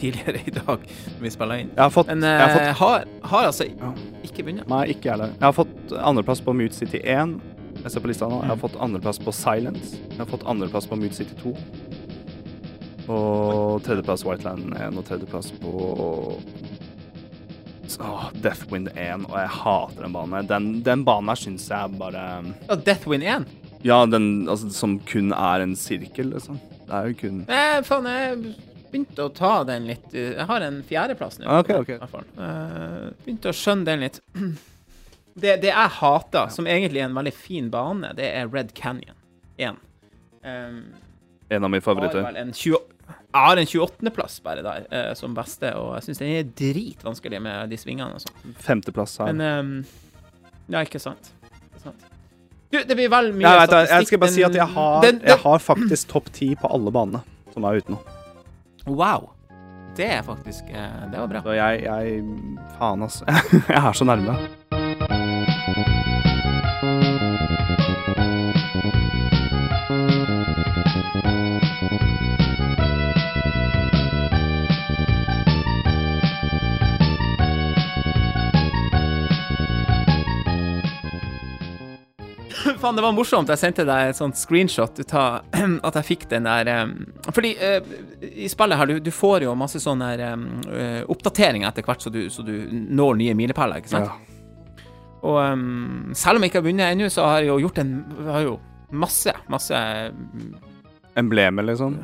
[0.00, 0.80] tidligere i dag,
[1.12, 1.70] når vi spilla inn.
[1.76, 3.02] Jeg har fått, Men jeg har eh, fått har,
[3.32, 3.90] har altså Ja.
[4.24, 4.68] ikke vunnet.
[4.70, 5.34] Nei, ikke jeg heller.
[5.36, 7.34] Jeg har fått andreplass på Mute City 1.
[7.82, 8.38] Jeg ser på lista nå.
[8.40, 9.98] Jeg har fått andreplass på Silence.
[10.08, 11.52] Jeg har fått andreplass på Mute City 2.
[13.10, 15.74] Og tredjeplass Whiteland 1, og tredjeplass på
[17.98, 20.48] Åh, Deathwind 1, og jeg hater den banen.
[20.48, 22.24] Den, den banen her syns jeg bare
[22.68, 23.46] Ja, Deathwind 1.
[23.82, 26.60] Ja, den altså, som kun er en sirkel, liksom.
[26.86, 28.54] Det er jo kun Nei, faen, jeg
[28.90, 31.46] begynte å ta den litt eh, Jeg har en fjerdeplass nå.
[31.60, 31.94] Ok, ok.
[31.94, 32.26] I hvert fall.
[32.46, 34.20] Eh, begynte å skjønne den litt.
[35.40, 39.14] Det, det jeg hater, som egentlig er en veldig fin bane, det er Red Canyon
[39.62, 39.78] 1.
[40.42, 40.80] Um,
[41.48, 42.24] en av mine har favoritter.
[42.26, 42.80] vel en 20,
[43.32, 47.38] jeg har en 28.-plass bare der, eh, som beste, og jeg syns den er dritvanskelig
[47.42, 48.54] med de svingene og sånn.
[48.58, 49.32] Femteplass her.
[49.32, 49.84] Men um,
[50.70, 51.32] Ja, ikke sant.
[51.70, 52.06] Ikke sant.
[52.70, 55.00] Du, det blir vel mye vet du, jeg skal bare si at jeg Den- har,
[55.02, 57.22] den- jeg har faktisk topp ti på alle banene
[57.52, 57.98] som er ute nå.
[58.86, 59.32] Wow.
[59.98, 61.42] Det er faktisk eh, Det var bra.
[61.42, 62.22] Så jeg, jeg
[62.78, 63.24] Faen, altså.
[63.68, 64.38] Jeg er så nærme.
[82.82, 83.48] Faen, det var morsomt.
[83.52, 85.44] Jeg sendte deg et sånt screenshot ut av
[85.86, 86.94] at jeg fikk den der um,
[87.30, 87.78] Fordi uh,
[88.26, 90.44] i spillet her, du, du får jo masse sånne um,
[91.12, 94.10] oppdateringer etter hvert, så du, så du når nye milepæler, ikke sant?
[94.10, 94.84] Ja.
[95.20, 97.90] Og um, selv om jeg ikke har vunnet ennå, så har jeg jo gjort en
[98.30, 98.54] har jo
[98.90, 99.76] masse, masse
[101.20, 101.98] Emblemer, liksom.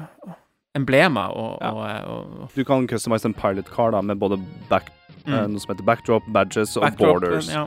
[0.76, 1.70] emblemer og, Ja.
[1.72, 4.38] og, og, Du kan customize en pilot car da, med både
[4.68, 4.92] back,
[5.26, 5.34] Mm.
[5.34, 7.49] eh, noe som heter backdrop, badges og backdrop, borders.
[7.51, 7.64] Ja.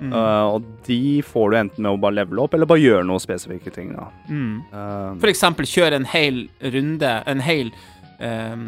[0.00, 0.12] Mm.
[0.16, 0.98] Eh, og de
[1.28, 3.90] får du enten med å bare levele opp, eller bare gjøre noen spesifikke ting.
[3.92, 4.06] da.
[4.32, 4.54] Mm.
[4.72, 6.38] Uh, For eksempel kjøre en hel
[6.72, 7.72] runde, en hel
[8.20, 8.62] um,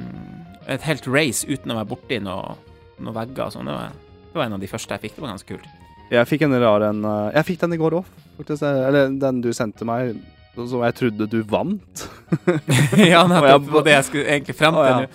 [0.68, 2.60] Et helt race uten å være borti noen
[3.02, 3.66] noe vegger og sånn.
[3.66, 3.96] Det, var-
[4.32, 5.16] det var en av de første jeg fikk.
[5.16, 5.70] Det var ganske kult.
[6.12, 8.62] jeg fikk en rar en uh, Jeg fikk den i går òg, faktisk.
[8.68, 10.12] Eller den du sendte meg,
[10.54, 12.04] som jeg trodde du vant.
[13.00, 13.64] ja, nettopp.
[13.66, 15.08] Det var det jeg skulle egentlig frem til ja.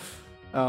[0.58, 0.68] Ja.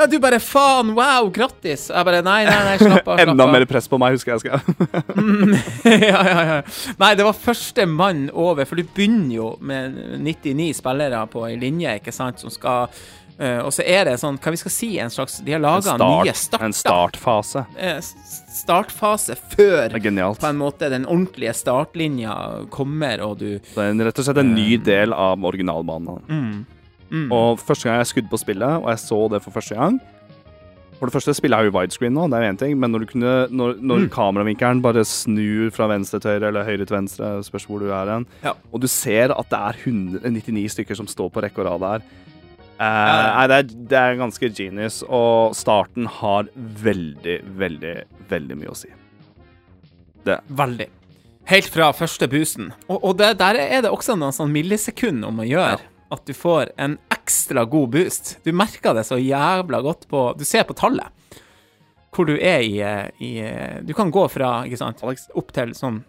[0.00, 1.90] Ja, du bare faen, wow, grattis!
[1.92, 3.18] Jeg bare nei, nei, nei, slapp av.
[3.26, 4.40] Enda mer press på meg, husker jeg.
[4.40, 5.52] skal Mm,
[6.08, 6.54] ja, ja, ja.
[7.02, 11.58] Nei, det var første mann over, for du begynner jo med 99 spillere på ei
[11.60, 14.90] linje, ikke sant, som skal uh, Og så er det sånn, hva vi skal si,
[15.04, 17.66] en slags De har laga nye start, en startfase.
[17.76, 18.00] eh,
[18.62, 22.40] startfase før på en måte den ordentlige startlinja
[22.72, 26.24] kommer, og du Det er rett og slett en ny del av originalbanen.
[26.24, 26.60] mm,
[27.10, 27.28] mm.
[27.34, 29.98] Og første gang jeg skudde på spillet, og jeg så det for første gang
[31.00, 33.00] For det første spillet er jo widescreen nå, det er jo én ting, men når,
[33.04, 34.08] du kunne, når, når Mm.
[34.12, 38.10] kameravinkelen bare snur fra venstre til høyre eller høyre til venstre, spørs hvor du er
[38.12, 38.52] hen, Ja.
[38.72, 42.10] og du ser at det er 199 stykker som står på rekke og rad der
[42.80, 42.86] Uh,
[43.36, 47.90] Nei, det er, det er ganske genius, og starten har veldig, veldig,
[48.30, 48.88] veldig mye å si.
[50.24, 50.86] Veldig.
[51.50, 52.70] Helt fra første boosten.
[52.88, 55.80] Og, og det, der er det også noen sånn millisekund om å gjøre.
[56.10, 58.38] At du får en ekstra god boost.
[58.44, 61.06] Du merker det så jævla godt på Du ser på tallet.
[62.10, 62.80] Hvor du er i,
[63.22, 66.00] i Du kan gå fra, ikke sant, Alex, opp til sånn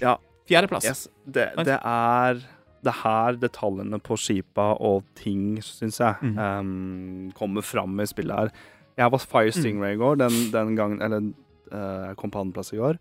[0.00, 0.16] Ja.
[0.46, 0.84] fjerdeplass.
[0.84, 2.42] yes, det, det er
[2.84, 6.38] det her detaljene på skipa og ting, syns jeg, Mm.
[6.38, 8.50] um, kommer fram i spillet her.
[8.98, 9.56] Jeg var Fire Mm.
[9.62, 11.32] Stingray i går, den, den gangen Eller
[11.72, 12.98] uh, jeg kom på andreplass i går.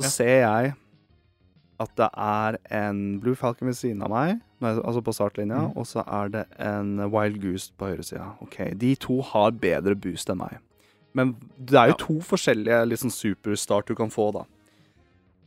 [0.00, 0.08] Så Ja.
[0.08, 0.74] ser jeg
[1.78, 5.76] at det er en Blue Falcon ved siden av meg, nei, altså på startlinja, Mm.
[5.76, 8.30] og så er det en Wild Goose på høyresida.
[8.42, 10.58] OK, de to har bedre boost enn meg.
[11.14, 12.04] Men det er jo Ja.
[12.06, 14.44] to forskjellige liksom, superstart du kan få, da.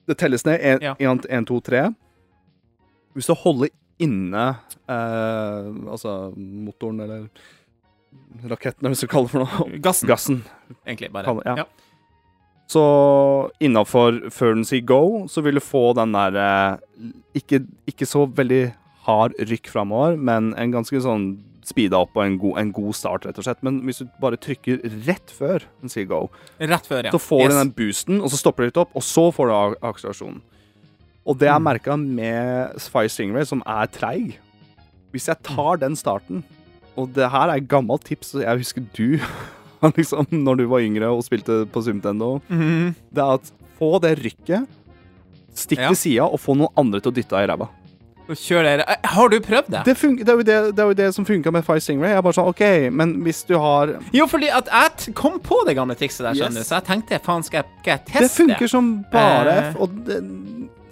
[0.08, 0.96] Det telles ned Ja.
[0.96, 1.94] én, to, tre.
[3.16, 3.70] Hvis du holder
[4.00, 4.58] inne
[4.88, 7.30] eh, altså motoren eller
[8.50, 10.44] raketten, eller hva du skal kalle det for noe Gassen, Gassen.
[10.88, 11.26] egentlig, bare.
[11.26, 11.66] Kalle- ja.
[12.70, 12.82] Så
[13.66, 18.74] innafor sier go, så vil du få den der eh, ikke, ikke så veldig
[19.08, 21.32] hard rykk framover, men en ganske sånn
[21.66, 23.60] speeda opp og en god, en god start, rett og slett.
[23.66, 26.24] Men hvis du bare trykker rett før den sier go,
[26.62, 27.12] Rett før, ja.
[27.14, 27.54] så får Yes.
[27.54, 30.42] du den boosten, og så stopper det litt opp, og så får du ak- akselerasjonen.
[31.30, 31.68] Og det jeg Mm.
[31.68, 34.38] merka med Fire Stingray, som er treig
[35.12, 36.44] Hvis jeg tar den starten
[36.98, 39.20] Og det her er et gammelt tips, jeg husker du
[40.00, 42.42] liksom, når du var yngre og spilte på Sumtendo.
[42.50, 42.94] Mm -hmm.
[43.16, 44.68] det er at få det rykket,
[45.56, 45.88] stikk Ja.
[45.88, 47.68] til sida og få noen andre til å dytte deg i ræva.
[48.30, 49.86] Eh, Har du prøvd det?
[49.86, 52.10] Det, det, er jo det, det er jo det som funka med Fire Stingray.
[52.10, 55.64] Jeg er bare sånn OK, men hvis du har Jo, fordi at jeg kom på
[55.66, 56.68] det gamle trikset der, skjønner du, Yes.
[56.70, 59.70] så jeg tenkte faen, skal jeg, skal jeg Det funker som bare Eh.
[59.72, 59.80] F.
[59.80, 60.20] Og det,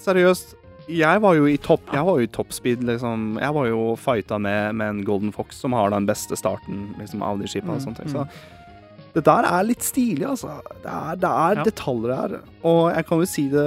[0.01, 0.55] seriøst,
[0.89, 3.37] jeg var jo i topp Jeg var jo i toppspeed, liksom.
[3.39, 7.21] Jeg var jo fighta med, med en Golden Fox som har den beste starten liksom,
[7.21, 8.09] av de skipa og Mm, sånne ting.
[8.09, 8.27] Så
[9.17, 10.59] det der er litt stilig, altså.
[10.83, 11.63] Det er, det er Ja.
[11.65, 12.35] detaljer her.
[12.63, 13.65] Og jeg kan jo si det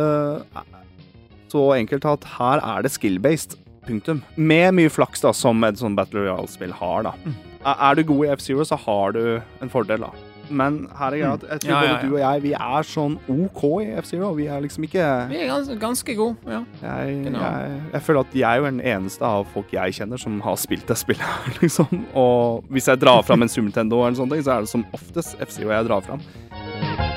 [1.50, 3.56] så enkelt at her er det skill-based.
[3.88, 4.20] Punktum.
[4.36, 7.12] Med mye flaks, da, som et sånn Battle Royale-spill har, da.
[7.24, 7.34] Mm.
[7.66, 9.22] Er er du god i F-Zero, så har du
[9.60, 10.10] en fordel, da.
[10.50, 11.70] Men her er greia at jeg tror.
[11.70, 14.32] Ja, ja, både du og jeg, vi er sånn OK i F-Zero.
[14.38, 16.62] Vi er liksom ikke Vi er ganske, ganske gode, ja.
[16.82, 20.40] jeg, jeg, jeg føler at jeg er jo den eneste av folk jeg kjenner som
[20.44, 22.04] har spilt det spillet her, liksom.
[22.18, 24.86] Og hvis jeg drar fram en Summertendo eller en sånn ting, så er det som
[24.96, 27.09] oftest F-Zero jeg drar fram.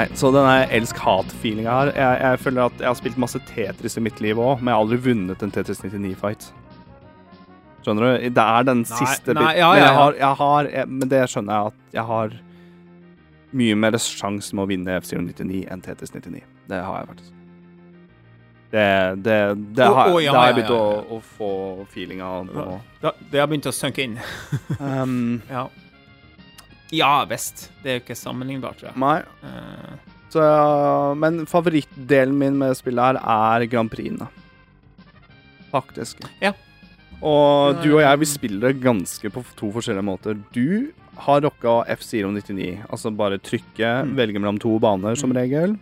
[0.00, 4.02] Nei, så denne elsk-hat-feelinga her jeg, jeg føler at jeg har spilt masse Tetris i
[4.04, 6.46] mitt liv òg, men jeg har aldri vunnet en Tetris 99-fight.
[7.84, 8.28] Skjønner du?
[8.36, 9.42] Det er den Nei, siste biten.
[9.42, 9.98] bit- ja, Men ja, jeg ja.
[9.98, 12.38] har, jeg har jeg, Men det skjønner jeg at jeg har
[13.60, 16.42] mye mer sjanse med å vinne F-Zero 99 enn Tetris 99.
[16.70, 17.36] Det har jeg faktisk.
[18.70, 18.86] Det,
[19.26, 19.36] det,
[19.74, 21.50] det, har, oh, ja, det har jeg begynt å, å få
[21.90, 22.46] feeling av
[23.02, 24.18] det har begynt å synke inn.
[24.78, 25.66] Um, Ja.
[26.92, 27.70] Ja best.
[27.82, 28.98] Det er jo ikke sammenlignbart, tror jeg.
[28.98, 29.22] nei.
[29.44, 29.96] Uh,
[30.30, 30.42] Så,
[31.18, 34.28] men favorittdelen min med spillet her er Grand Prix-ene.
[35.72, 36.22] Faktisk.
[36.42, 36.52] Ja.
[37.20, 40.38] Og du og jeg, vi spiller ganske på to forskjellige måter.
[40.54, 42.78] Du har rocka F-Zero 99.
[42.90, 44.14] Altså bare trykke, Mm.
[44.16, 45.36] velge mellom to baner som Mm.
[45.36, 45.78] regel,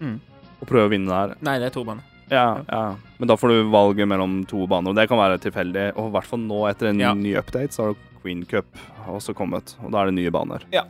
[0.00, 0.20] Mm.
[0.60, 1.36] og prøve å vinne der.
[1.40, 2.02] nei, det er to baner.
[2.30, 2.96] Ja, ja.
[3.18, 5.96] Men da får du valget mellom to baner, og det kan være tilfeldig.
[5.96, 7.14] Og i hvert fall nå, etter en Ja.
[7.14, 7.94] ny update, så har
[8.26, 8.66] Queen Cup
[9.06, 10.64] også kommet, og da er det nye baner.
[10.74, 10.82] Ja.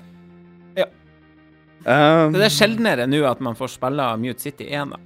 [0.77, 0.87] Ja.
[1.85, 5.03] Um, Det er sjeldnere nå at man får spille Mute City 1, da.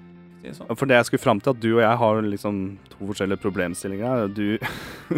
[0.54, 0.70] Sånn.
[0.72, 2.60] For det jeg skulle fram til, at du og jeg har liksom
[2.94, 4.30] to forskjellige problemstillinger her.
[4.32, 4.56] Du,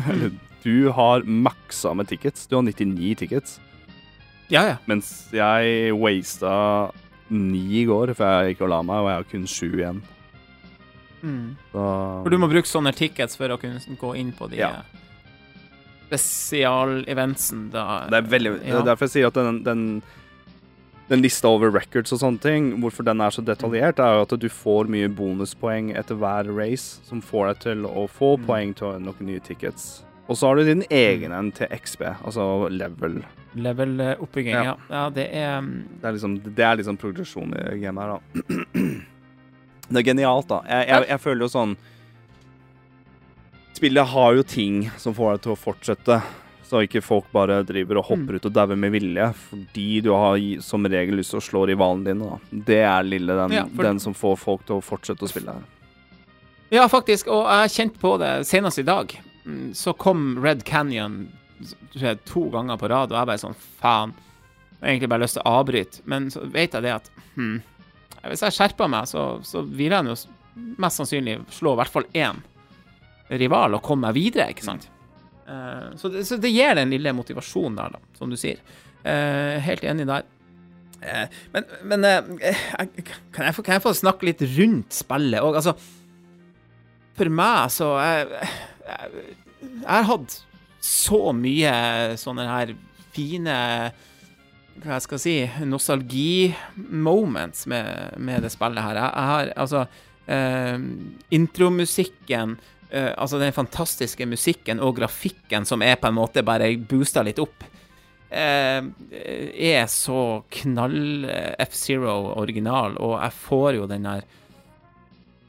[0.64, 2.48] du har maksa med tickets.
[2.50, 3.60] Du har 99 tickets.
[4.50, 4.80] Ja, ja.
[4.90, 6.56] Mens jeg wasta
[7.32, 10.02] ni i går før jeg gikk og la meg, og jeg har kun sju igjen.
[11.22, 11.54] Mm.
[11.70, 11.86] Så
[12.24, 14.72] For du må bruke sånne tickets for å kunne gå inn på de Ja.
[16.12, 18.06] Eh, spesialeventsen, da.
[18.10, 18.78] Det er veldig Ja.
[18.80, 20.02] er derfor jeg sier at den, den
[21.08, 24.40] den lista over records og sånne ting, hvorfor den er så detaljert, er jo at
[24.40, 28.46] du får mye bonuspoeng etter hver race, som får deg til å få Mm.
[28.46, 30.04] poeng til noen nye tickets.
[30.28, 33.22] Og så har du din egen en til XB, altså level.
[33.54, 34.62] Level-oppbygging, Ja.
[34.64, 34.76] ja.
[34.88, 35.10] ja.
[35.10, 38.20] Det er mm, Det er liksom, det er liksom progresjon i gamet her, da.
[39.92, 40.62] Det er genialt, da.
[40.66, 41.76] Jeg, jeg, jeg føler jo sånn
[43.72, 46.16] Spillet har jo ting som får deg til å fortsette,
[46.68, 50.38] så ikke folk bare driver og hopper ut og dauer med vilje fordi du har
[50.64, 52.28] som regel lyst til å slå rivalene dine.
[52.30, 52.60] da.
[52.70, 55.54] Det er lille den, Ja, for- den som får folk til å fortsette å spille.
[56.70, 59.12] Ja, faktisk, og jeg har kjent på det senest i dag.
[59.46, 61.28] Mm, Så kom Red Canyon
[62.24, 64.14] to ganger på rad, og jeg bare sånn faen.
[64.80, 67.62] Jeg har egentlig bare lyst til å avbryte, men så vet jeg det at hmm,
[68.24, 70.16] hvis jeg skjerper meg, så, så vil jeg jo
[70.78, 72.40] mest sannsynlig slå i hvert fall én
[73.40, 74.88] rival og komme meg videre, ikke sant?
[75.48, 78.60] Uh, så, det, så det gir den lille motivasjonen der, da, som du sier.
[79.02, 80.22] Uh, helt enig der.
[81.02, 85.58] Uh, men men jeg- kan, jeg få, kan jeg få snakke litt rundt spillet òg?
[85.58, 85.74] Altså,
[87.18, 88.46] for meg så jeg,
[88.86, 89.26] jeg,
[89.66, 90.38] jeg har hatt
[90.82, 91.74] så mye
[92.18, 92.72] sånne her
[93.12, 93.56] fine
[94.82, 95.34] hva jeg skal si,
[95.68, 98.96] nostalgi-moments med, med det spillet her.
[98.96, 99.82] Jeg, jeg har altså
[100.26, 100.78] eh,
[101.36, 102.56] Intromusikken,
[102.92, 107.40] eh, altså den fantastiske musikken og grafikken som er på en måte bare boosta litt
[107.42, 107.64] opp,
[108.32, 108.82] uh,
[109.12, 110.20] er så
[110.60, 114.28] knall eh, F-Zero original, og jeg får jo den her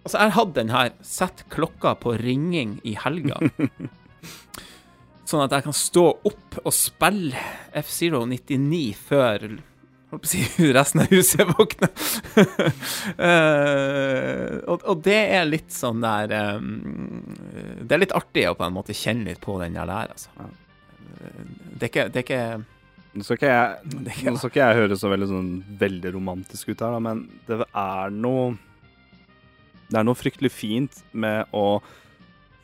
[0.03, 3.37] Altså, jeg har hatt den her Sett klokka på ringing i helga.
[5.33, 7.39] sånn at jeg kan stå opp og spille
[7.79, 9.45] F-Zero 99 før
[10.14, 10.41] holdt på å si,
[10.78, 11.91] resten av huset våkner.
[13.20, 17.24] uh, og, og det er litt sånn der um,
[17.84, 20.32] Det er litt artig å på en måte kjenne litt på den der, der altså.
[20.39, 20.49] Ja.
[21.24, 21.41] Eh,
[21.74, 22.43] Det er ikke, det er ikke
[23.14, 23.97] Nå skal jeg,
[24.34, 27.59] nå skal ikke jeg høre så veldig, sånn, veldig romantisk ut her, da, men det
[27.61, 28.55] er noe
[29.91, 31.68] Det er noe fryktelig fint med å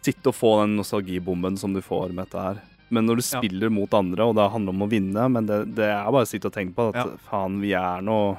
[0.02, 2.62] sitte og få den nostalgibomben som du får med dette her.
[2.92, 3.40] Men når du Ja.
[3.42, 6.28] spiller mot andre, og det handler om å vinne, men det, det er bare å
[6.28, 7.06] sitte og tenke på at Ja.
[7.30, 8.38] faen, vi er nå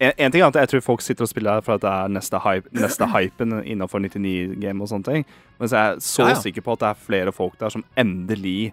[0.00, 1.90] en, en ting er at jeg tror folk sitter og spiller her for at det
[1.90, 5.24] er neste, hype, neste hypen innenfor 99-game og sånne ting,
[5.58, 6.34] men jeg er så Ja, ja.
[6.40, 8.72] sikker på at det er flere folk der som endelig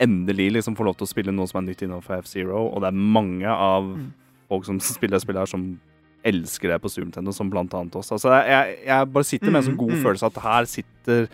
[0.00, 2.88] endelig liksom får lov til å spille noe som er nytt innenfor F-Zero, og det
[2.90, 4.12] er mange av Mm.
[4.48, 5.78] folk som spiller spill her, som
[6.24, 8.10] elsker det på Nintendo, som blant annet oss.
[8.12, 10.02] Altså, jeg, jeg bare sitter med en sånn Mm, god mm.
[10.02, 11.28] følelse at her sitter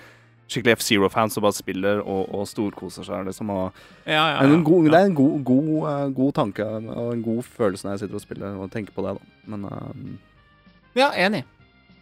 [0.50, 3.26] skikkelig F-Zero-fans som bare spiller og, og storkoser seg.
[3.28, 4.60] Liksom, og Ja, ja, en ja.
[4.66, 8.04] god, Det er en god, god, uh, god tanke og en god følelse når jeg
[8.04, 9.16] sitter og spiller og tenker på det.
[9.16, 9.46] da.
[9.54, 9.90] Men uh,
[10.98, 11.44] Ja, enig.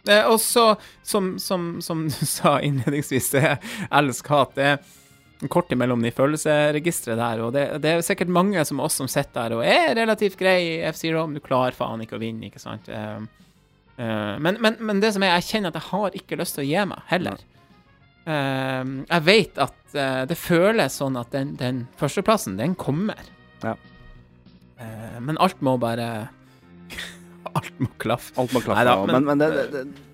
[0.09, 0.75] Eh, og så,
[1.05, 3.53] som, som, som du sa innledningsvis, det
[3.93, 4.55] elsk-hat.
[4.57, 8.99] Det er kort imellom de følelsesregistre der, og det, det er sikkert mange som oss
[8.99, 12.21] som sitter der og er relativt grei i F-Zero, men du klarer faen ikke å
[12.21, 12.89] vinne, ikke sant?
[12.89, 13.23] Eh,
[13.97, 16.69] men, men, men det som er, jeg kjenner at jeg har ikke lyst til å
[16.69, 17.41] gi meg, heller.
[17.41, 17.60] Eh,
[18.25, 23.17] jeg vet at eh, det føles sånn at den, den førsteplassen, den kommer.
[23.63, 23.75] Ja.
[24.79, 26.29] Eh, men alt må bare
[27.57, 28.33] Alt må klaffe.
[28.39, 28.77] alt må klaffe.
[28.79, 30.07] Neida, og- men- men, men det, det, det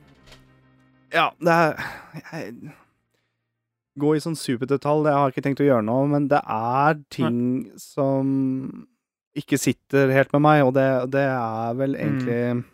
[1.14, 1.76] Ja, det er
[2.32, 2.74] jeg,
[3.98, 7.00] Gå i sånn superdetalj, det har jeg ikke tenkt å gjøre nå, men det er
[7.10, 8.28] ting som
[9.38, 12.02] ikke sitter helt med meg, og det, det er vel Mm.
[12.04, 12.66] egentlig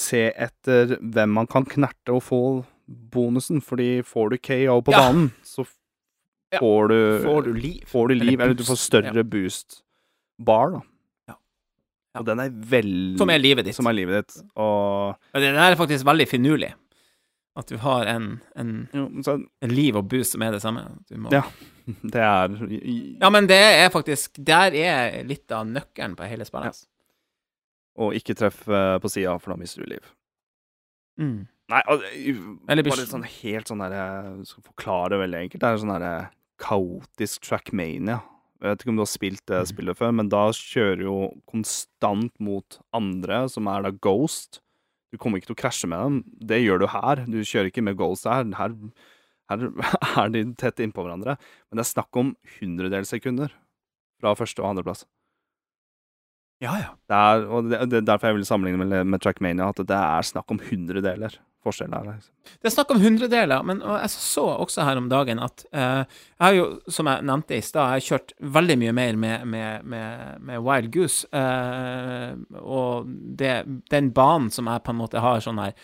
[0.00, 2.42] Se etter hvem man kan knerte og få
[2.90, 5.04] bonusen, fordi får du KO på Ja.
[5.06, 5.64] banen, så
[6.58, 7.82] får du Får du liv?
[7.86, 9.82] får du Eller liv, eller du får større boost
[10.38, 10.80] bar, da.
[12.18, 13.74] Og den er veldig Som er livet ditt.
[13.76, 14.40] Som er livet ditt.
[14.56, 16.72] Og Og det der er faktisk veldig finurlig.
[17.56, 20.82] At du har en, en, jo, så en liv og boost som er det samme.
[21.08, 21.42] Du må, Ja.
[22.02, 22.48] det er
[23.20, 26.82] Ja, men det er faktisk Der er litt av nøkkelen på hele spillet.
[26.82, 28.02] Ja.
[28.02, 30.04] Og ikke treff eh, på sida, for da mister du liv.
[31.20, 31.46] Mm.
[31.70, 31.80] Nei,
[32.68, 34.00] Eller bare sånn helt sånn derre
[34.38, 35.60] Jeg skal forklare det veldig enkelt.
[35.62, 36.14] Det er sånn derre
[36.60, 38.18] kaotisk trackmania.
[38.60, 39.68] Jeg vet ikke om du har spilt det Mhm.
[39.70, 41.18] spillet før, men da kjører du jo
[41.48, 44.60] konstant mot andre, som er da Ghost.
[45.12, 46.24] Du kommer ikke til å krasje med dem.
[46.46, 47.16] Det gjør du her.
[47.24, 48.44] Du kjører ikke med Ghost her.
[48.44, 48.74] Her,
[49.48, 51.38] her er de tett innpå hverandre.
[51.70, 53.50] Men det er snakk om hundredels sekunder
[54.20, 55.04] fra første og andreplass.
[56.60, 56.90] Ja, ja.
[57.08, 59.96] Det er, og det, det er derfor jeg vil sammenligne med, med Trackmania, at det
[59.96, 62.06] er snakk om hundredeler forskjell her.
[62.08, 62.32] Liksom.
[62.60, 66.04] Det er snakk om hundredeler, men og jeg så også her om dagen at uh,
[66.04, 69.46] Jeg har jo, som jeg nevnte i stad, jeg har kjørt veldig mye mer med,
[69.46, 71.28] med, med, med Wild Goose.
[71.32, 75.76] uh, og det, den banen som jeg på en måte har sånn her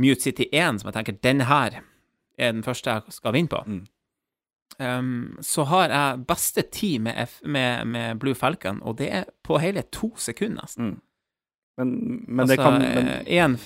[0.00, 1.82] Mute City 1, som jeg tenker den her
[2.40, 3.62] er den første jeg skal vinne på.
[3.66, 3.82] Mm.
[4.80, 9.24] Um, så har jeg beste tid med, F, med, med Blue Falcon, og det er
[9.44, 10.62] på hele to sekunder.
[10.62, 10.84] nesten.
[10.84, 11.00] Mm.
[11.78, 13.58] Men, men det altså, kan men, eh, en-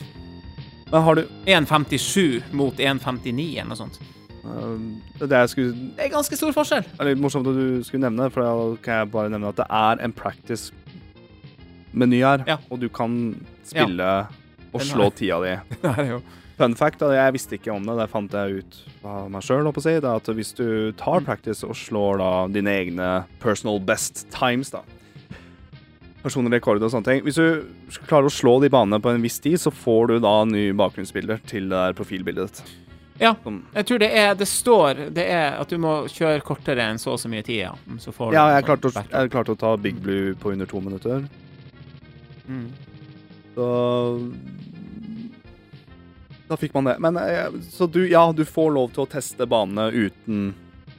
[0.93, 4.01] men har du 1,57 mot 1,59 eller noe sånt.
[4.45, 4.81] øh,
[5.21, 6.83] Det jeg skulle Det er ganske stor forskjell.
[6.83, 9.57] Det er litt morsomt at du skulle nevne, for da kan jeg bare nevne at
[9.57, 12.57] det er en practice-meny her, Ja.
[12.71, 13.35] og du kan
[13.65, 14.27] spille
[14.75, 15.57] og slå tida di.
[15.83, 16.21] Det er jo
[16.59, 19.67] Fun fact, da, jeg visste ikke om det, det fant jeg ut av meg sjøl,
[19.83, 19.95] si.
[19.99, 21.27] At hvis du tar Mm.
[21.27, 24.83] practice og slår da dine egne personal best times, da
[26.25, 27.21] Personlig rekord og sånne ting.
[27.21, 27.67] Hvis du
[28.09, 31.43] klarer å slå de banene på en viss tid, så får du da ny bakgrunnsbilder
[31.45, 32.63] til det der profilbildet ditt.
[33.21, 33.35] Ja.
[33.75, 37.13] Jeg tror det er Det står det er at du må kjøre kortere enn så
[37.13, 37.75] og så mye tid, ja.
[37.99, 40.81] Så får ja, jeg klarte, å, jeg klarte å ta Big Blue på under to
[40.81, 41.29] minutter.
[42.49, 42.73] Mm.
[43.55, 43.69] Så
[46.55, 46.99] Da fikk man det.
[47.03, 50.53] Men eh, så du, ja, du får lov til å teste banene uten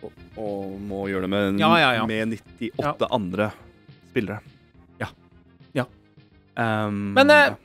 [0.04, 0.48] å, å
[0.84, 2.08] må gjøre det med, Ja, ja, ja.
[2.10, 3.48] med 98 andre
[4.10, 4.42] spillere.
[5.00, 5.08] Ja.
[5.80, 5.86] Ja.
[6.60, 7.56] Um, Men, eh,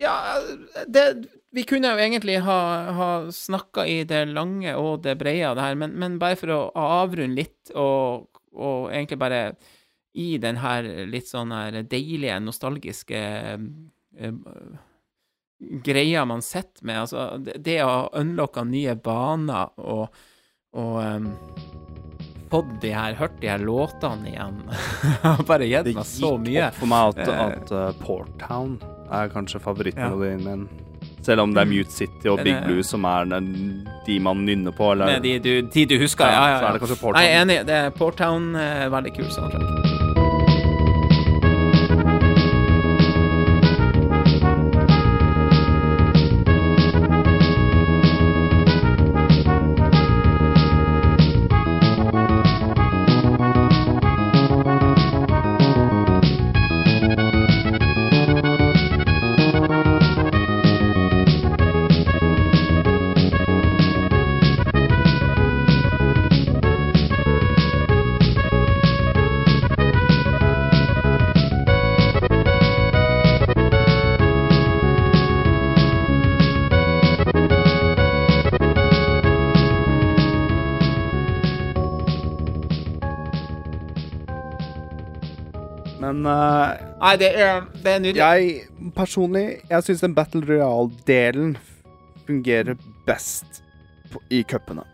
[0.00, 0.14] Ja,
[0.86, 1.04] det
[1.52, 2.58] Vi kunne jo egentlig ha,
[2.96, 6.52] ha snakka i det lange og det brede av det her, men, men bare for
[6.54, 9.42] å avrunde litt, og, og egentlig bare
[10.16, 13.20] i den her litt sånn her deilige, nostalgiske
[14.16, 14.36] eh,
[15.58, 20.08] greia man sitter med, altså det, det å unlocke nye baner og,
[20.78, 21.30] og um,
[22.48, 24.60] fått de her, hørt de her låtene igjen,
[25.24, 26.44] har bare gitt meg så mye.
[26.46, 27.46] Det gikk opp for meg at, Eh.
[27.48, 28.78] at uh, Porttown
[29.10, 30.68] er kanskje favorittmelodien min.
[31.26, 31.74] Selv om det er Mm.
[31.76, 33.50] Mute City og Big Blue som er den,
[34.06, 36.60] de man nynner på, eller de du, de du husker, ja, ja, ja.
[36.62, 37.18] så er det kanskje Porttown.
[37.20, 37.58] Nei, enig.
[37.68, 40.17] Det er Porttown eh, veldig kul soundtrack.
[87.08, 88.20] Nei, det er, det er nydelig.
[88.20, 91.56] jeg personlig Jeg syns den Battle Royale-delen
[92.28, 92.76] fungerer
[93.08, 93.62] best
[94.12, 94.84] på, i cupene.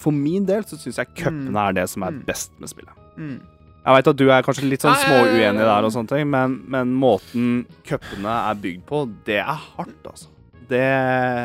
[0.00, 1.56] For min del så syns jeg cupene Mm.
[1.68, 2.22] er det som er Mm.
[2.26, 2.92] best med spillet.
[3.16, 3.40] Mm.
[3.86, 6.88] Jeg veit at du er kanskje litt sånn småuenig der, og sånne ting, men, men
[6.94, 10.28] måten cupene er bygd på, det er hardt, altså.
[10.64, 10.80] Det,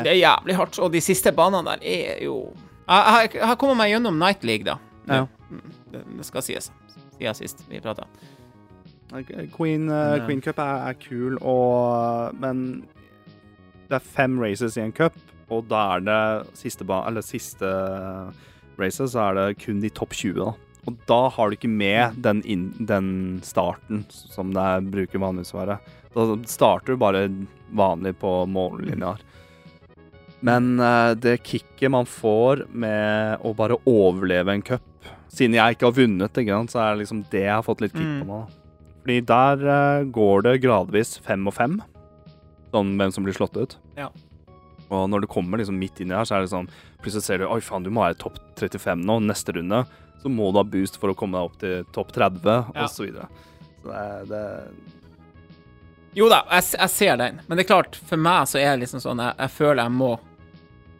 [0.04, 2.54] Det er jævlig hardt, og de siste banene der er jo
[2.88, 4.78] Jeg, har kommet meg gjennom Night League, da.
[5.06, 5.26] Ja.
[5.50, 5.60] Mm,
[5.92, 6.70] Det, det skal sies.
[7.18, 8.04] Siden sist vi prata.
[9.10, 12.84] Queen, uh, Men, Queen Cup er, er kul, og Men
[13.90, 15.16] det er fem races i en cup,
[15.50, 16.20] og da er det
[16.54, 17.66] siste, ba eller siste
[18.78, 20.52] racet, så er det kun de topp 20, da.
[20.86, 23.08] Og da har du ikke med den, in, den
[23.44, 25.80] starten som det er, bruker vanligvis å være.
[26.14, 27.24] Da starter du bare
[27.76, 29.16] vanlig på mållinja.
[30.46, 34.86] Men eh, det kicket man får med å bare overleve en cup
[35.30, 37.84] Siden jeg ikke har vunnet, ikke sant, så er det liksom det jeg har fått
[37.84, 38.56] litt kick på Mm.
[39.00, 41.78] Fordi der eh, går det gradvis fem og fem,
[42.74, 43.76] sånn hvem som blir slått ut.
[43.96, 44.10] Ja.
[44.90, 46.68] Og når du kommer liksom midt inni her, så er det sånn
[47.00, 49.84] Plutselig ser du oi faen, du må være topp 35 nå, neste runde.
[50.20, 52.44] Så må du ha boost for å komme deg opp til topp 30,
[52.74, 52.82] Ja.
[52.84, 53.28] og så videre.
[53.80, 54.42] Så det, er- det
[56.18, 58.74] Jo da, jeg, s- jeg ser den, men det er klart, for meg så er
[58.76, 60.10] det liksom sånn Jeg, jeg føler jeg må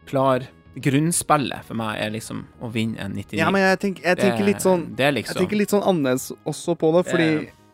[0.09, 0.47] klare
[0.81, 3.37] Grunnspillet for meg er liksom å vinne en 99.
[3.37, 5.83] Ja, men jeg, tenker- jeg tenker litt sånn Det er Jeg liksom tenker litt sånn
[5.83, 7.29] annerledes også på det, fordi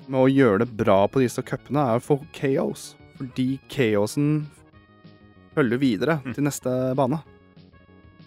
[0.07, 2.95] med å gjøre det bra på disse cupene er å få chaos.
[3.17, 4.47] Fordi chaosen
[5.55, 6.33] følger videre Mm.
[6.35, 7.19] til neste bane.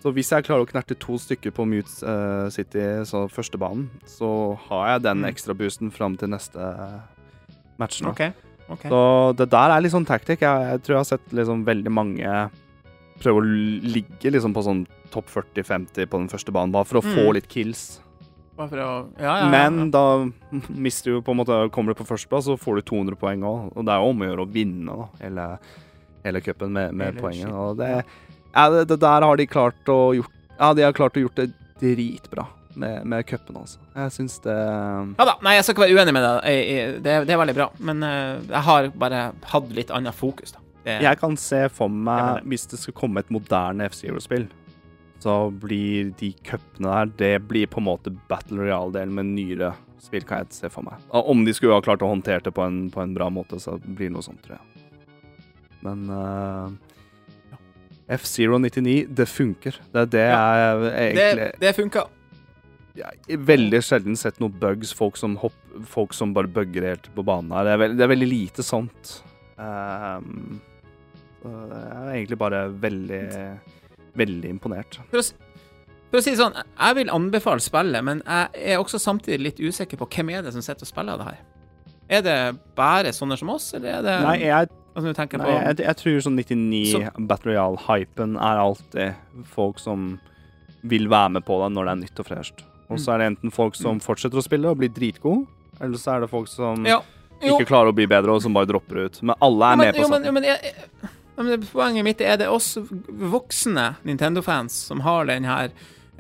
[0.03, 3.91] Så hvis jeg klarer å knerte to stykker på Mute uh, City, så første banen,
[4.07, 5.29] så har jeg den Mm.
[5.33, 6.59] ekstra boosten fram til neste
[7.79, 8.11] match nå.
[8.11, 8.33] Okay.
[8.69, 8.83] ok.
[8.89, 10.41] Så det der er litt sånn tactic.
[10.41, 12.51] Jeg, jeg tror jeg har sett liksom veldig mange
[13.21, 17.05] prøve å ligge liksom på sånn topp 40-50 på den første banen, bare for å
[17.05, 17.35] få Mm.
[17.35, 18.01] litt kills.
[18.59, 18.89] Å Ja,
[19.19, 19.35] ja.
[19.41, 20.03] ja, Men da
[20.69, 23.71] mister du på en måte Kommer du på førsteplass, så får du 200 poeng òg.
[23.75, 25.47] Og det er jo om å gjøre å vinne da, hele,
[26.27, 27.49] hele cupen med, med poenget.
[27.53, 27.91] Og det,
[28.53, 31.39] ja, det, det der har de klart å gjort Ja, de har klart å gjort
[31.41, 32.47] det dritbra
[32.81, 33.81] med, med cupen, altså.
[33.97, 37.01] Jeg syns det Ja da, nei, jeg skal ikke være uenig med deg.
[37.05, 37.69] Det, det er veldig bra.
[37.81, 39.23] Men eh, jeg har bare
[39.53, 40.63] hatt litt annet fokus, da.
[40.85, 44.47] Det, Jeg kan se for meg, hvis det skal komme et moderne F-Zero-spill,
[45.21, 50.25] så blir de cupene der Det blir på en måte Battle Royale-delen med nyere spill,
[50.25, 51.01] kan jeg se for meg.
[51.13, 53.77] Om de skulle ha klart å håndtere det på en, på en bra måte, så
[53.85, 54.87] blir det noe sånt, tror jeg.
[55.85, 56.73] Men uh,
[58.17, 59.77] F-Zero 99, det funker.
[59.93, 62.07] Det er det jeg egentlig det, det funka.
[63.53, 65.57] veldig sjelden sett noen bugs, folk som, hopp,
[65.89, 67.69] folk som bare bugger helt på banen her.
[67.69, 69.15] Det er, veld, det er veldig lite sånt.
[69.61, 70.59] Ehm,
[71.45, 73.23] det er egentlig bare veldig,
[74.19, 74.99] veldig imponert.
[75.11, 75.23] For å,
[76.11, 79.63] for å si det sånn, jeg vil anbefale spillet, men jeg er også samtidig litt
[79.63, 81.41] usikker på hvem er det som sitter og spiller det her.
[82.11, 82.39] Er det
[82.79, 86.19] bare sånne som oss, eller er det Nei, jeg, altså, nei, på, jeg, jeg tror
[86.27, 90.11] sånn 99 Så- Battle Royale-hypen er alltid folk som
[90.83, 92.65] vil være med på det når det er nytt og fresht.
[92.91, 95.47] Og så er det enten folk som fortsetter å spille og blir dritgode,
[95.79, 96.99] eller så er det folk som Ja,
[97.41, 99.23] ikke klarer å bli bedre, og som bare dropper ut.
[99.23, 100.27] Men alle er men, med på jo, men, sånn.
[100.27, 101.13] jo, men, jeg,
[101.43, 105.69] men Poenget mitt er det er oss voksne Nintendo-fans som har den her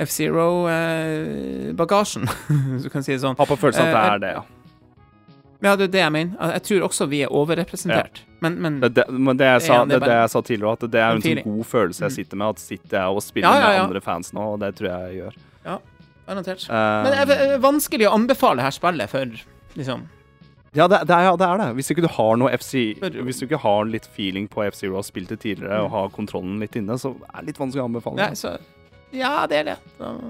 [0.01, 2.25] F-Zero-bagasjen,
[2.73, 3.37] hvis du kan si det sånn.
[3.39, 4.43] Har på følelsen at det Eh, er det, ja.
[5.61, 6.53] Ja, det er det jeg mener.
[6.55, 8.23] Jeg tror også vi er overrepresentert.
[8.41, 11.01] Men, men Det, det, men det jeg, sa, det det, jeg sa tidligere, at det
[11.03, 12.15] er en en sånn god følelse jeg Mm.
[12.17, 12.47] sitter med.
[12.55, 13.83] At sitter jeg og spiller Ja, ja, ja.
[13.83, 15.35] med andre fans nå, og det tror jeg jeg gjør.
[15.67, 15.77] Ja,
[16.31, 16.63] garantert.
[16.65, 19.29] Uh, Men det er vanskelig å anbefale her spillet for
[19.77, 20.09] liksom
[20.73, 21.69] ja, det, det, er, ja, det er det.
[21.81, 25.01] Hvis ikke du har noe FC Hvis du ikke har litt feeling på F-Zero og
[25.01, 27.89] har spilt det tidligere, og har kontrollen litt inne, så er det litt vanskelig å
[27.91, 28.21] anbefale.
[28.23, 28.55] Nei, så
[29.11, 29.77] Ja, det er det.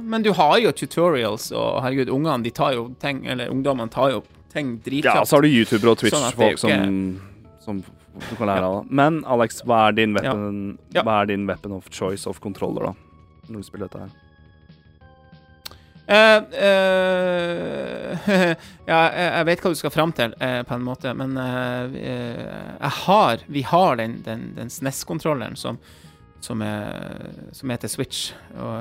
[0.01, 4.15] Men du har jo tutorials, og herregud, ungene de tar jo ting Eller ungdommene tar
[4.15, 7.21] jo ting Ja, så har du YouTuber og Sånn Twitch-folk jo som,
[7.61, 8.89] som du kan lære av.
[8.91, 11.05] Men Alex, hva er din weapon, Ja.
[11.07, 12.95] Hva er din weapon of choice of controller, da?
[13.51, 14.30] Når du spiller dette her?
[16.11, 16.37] Eh,
[16.67, 18.19] eh,
[18.91, 23.45] ja, jeg vet hva du skal fram til, eh, på en måte, men jeg har
[23.47, 25.79] Vi har den, den, den SNES-kontrolleren som,
[26.43, 28.75] som, er, som er til Switch, og,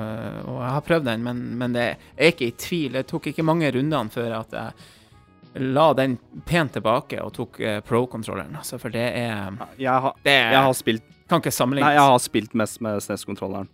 [0.50, 2.98] og jeg har prøvd den, men, men det er ikke i tvil.
[2.98, 6.16] Det tok ikke mange rundene før at jeg la den
[6.46, 11.06] pent tilbake og tok pro-kontrolleren, altså, for det er Jeg har, Det jeg har spilt
[11.30, 11.86] kan ikke sammenlignes.
[11.86, 13.68] Nei, jeg har spilt mest med SNES-kontrolleren.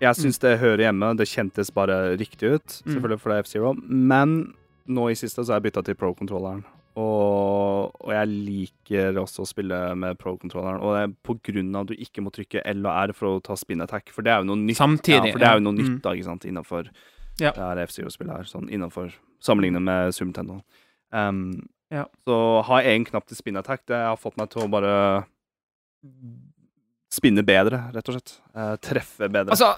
[0.00, 1.14] Jeg syns det hører hjemme.
[1.16, 2.94] Det kjentes bare riktig ut, Mm.
[2.94, 3.74] selvfølgelig for det er F-Zero.
[3.88, 4.54] Men
[4.88, 6.64] nå i siste så har jeg bytta til pro-kontrolleren.
[6.96, 10.80] Og, og jeg liker også å spille med pro-kontrolleren.
[10.80, 13.26] Og det er på grunn av at du ikke må trykke L og R for
[13.36, 14.76] å ta spin attack, for det er jo noe nytt.
[14.80, 15.26] Samtidig.
[15.26, 15.82] ja, for det er jo noe ja.
[15.88, 16.88] nytt da, ikke sant, innenfor
[17.40, 17.50] Ja.
[17.52, 19.12] det her F-Zero-spillet her, sånn innenfor
[19.44, 20.62] Sammenlignet med Super Nintendo.
[21.12, 22.06] Um, Ja.
[22.26, 23.84] Så har jeg en knapp til spin attack.
[23.86, 25.24] Det har fått meg til å bare
[27.12, 28.32] spinne bedre, rett og slett.
[28.56, 29.54] Uh, treffe bedre.
[29.54, 29.68] Altså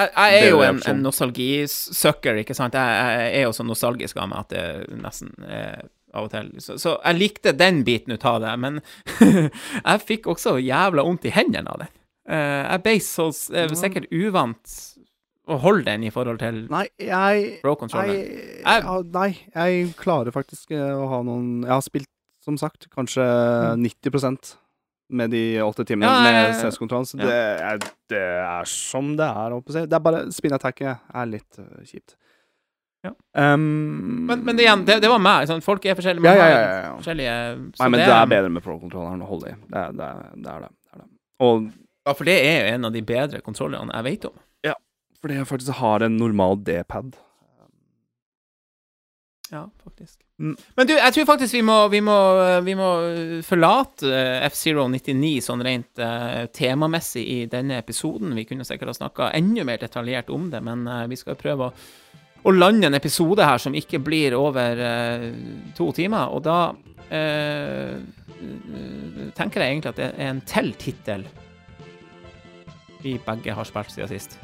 [0.00, 2.76] jeg, jeg er jo en, en nostalgisucker, ikke sant.
[2.76, 5.80] Jeg, jeg er jo så nostalgisk av meg at det nesten eh,
[6.14, 6.50] av og til.
[6.62, 8.80] Så, så jeg likte den biten ut av det, men
[9.20, 11.92] jeg fikk også jævla vondt i hendene av den.
[12.30, 14.78] Eh, jeg ble så eh, sikkert uvant
[15.50, 18.26] å holde den i forhold til Nei, jeg Nei, pro-controlleren.
[18.62, 22.10] jeg, nei, jeg klarer faktisk eh, å ha noen Jeg har spilt,
[22.44, 23.24] som sagt, kanskje
[23.80, 24.14] 90
[25.10, 26.70] med de åtte timene Ja, ja, ja, med ja.
[26.70, 27.26] CS-kontrollen, så Ja.
[27.26, 27.38] det,
[27.70, 27.78] er,
[28.12, 29.56] det er som det er.
[29.86, 32.16] Det er bare spin-attacket er litt uh, kjipt.
[33.04, 33.12] Ja.
[33.32, 35.46] Um, Men, men det, igjen, det, det var meg.
[35.48, 36.24] Sånn, folk er forskjellige.
[36.26, 36.90] Ja, man ja, ja, ja.
[36.98, 37.36] forskjellige
[37.76, 39.56] så Nei, men det er bedre med pro-kontrolleren å holde i.
[39.70, 40.70] Det, er- det, er- det er det.
[40.84, 41.08] det er det.
[41.48, 41.70] Og
[42.06, 44.38] Ja, for det er jo en av de bedre kontrollerne jeg vet om.
[45.20, 47.10] Fordi jeg faktisk har en normal D-pad.
[49.50, 50.20] Ja, faktisk.
[50.40, 50.54] Mm.
[50.78, 52.16] Men du, jeg tror faktisk vi må, vi må,
[52.64, 52.90] vi må
[53.44, 58.32] forlate eh, F-Zero 99 sånn rent uh, temamessig i denne episoden.
[58.38, 61.68] Vi kunne sikkert ha snakka enda mer detaljert om det, men uh, vi skal prøve
[61.68, 61.74] å,
[62.40, 65.28] å lande en episode her som ikke blir over uh,
[65.76, 66.32] to timer.
[66.32, 66.62] Og da
[67.10, 67.98] eh,
[69.36, 71.26] tenker jeg egentlig at det er en til tittel
[73.00, 74.36] vi begge har spilt siden sist.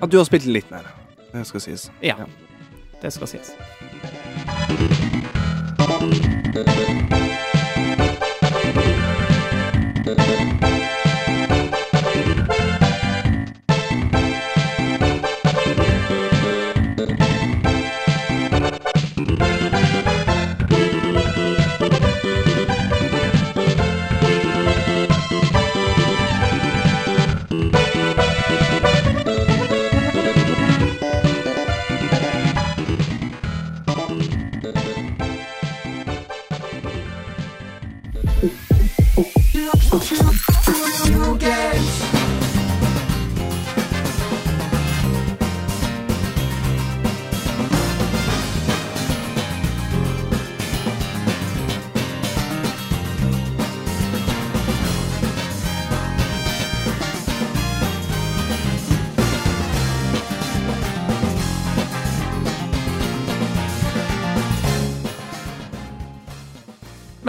[0.00, 0.86] At du har spilt litt mer,
[1.32, 1.88] det skal sies.
[2.04, 2.18] Ja,
[3.02, 3.54] det skal sies.
[4.06, 5.03] Thank you.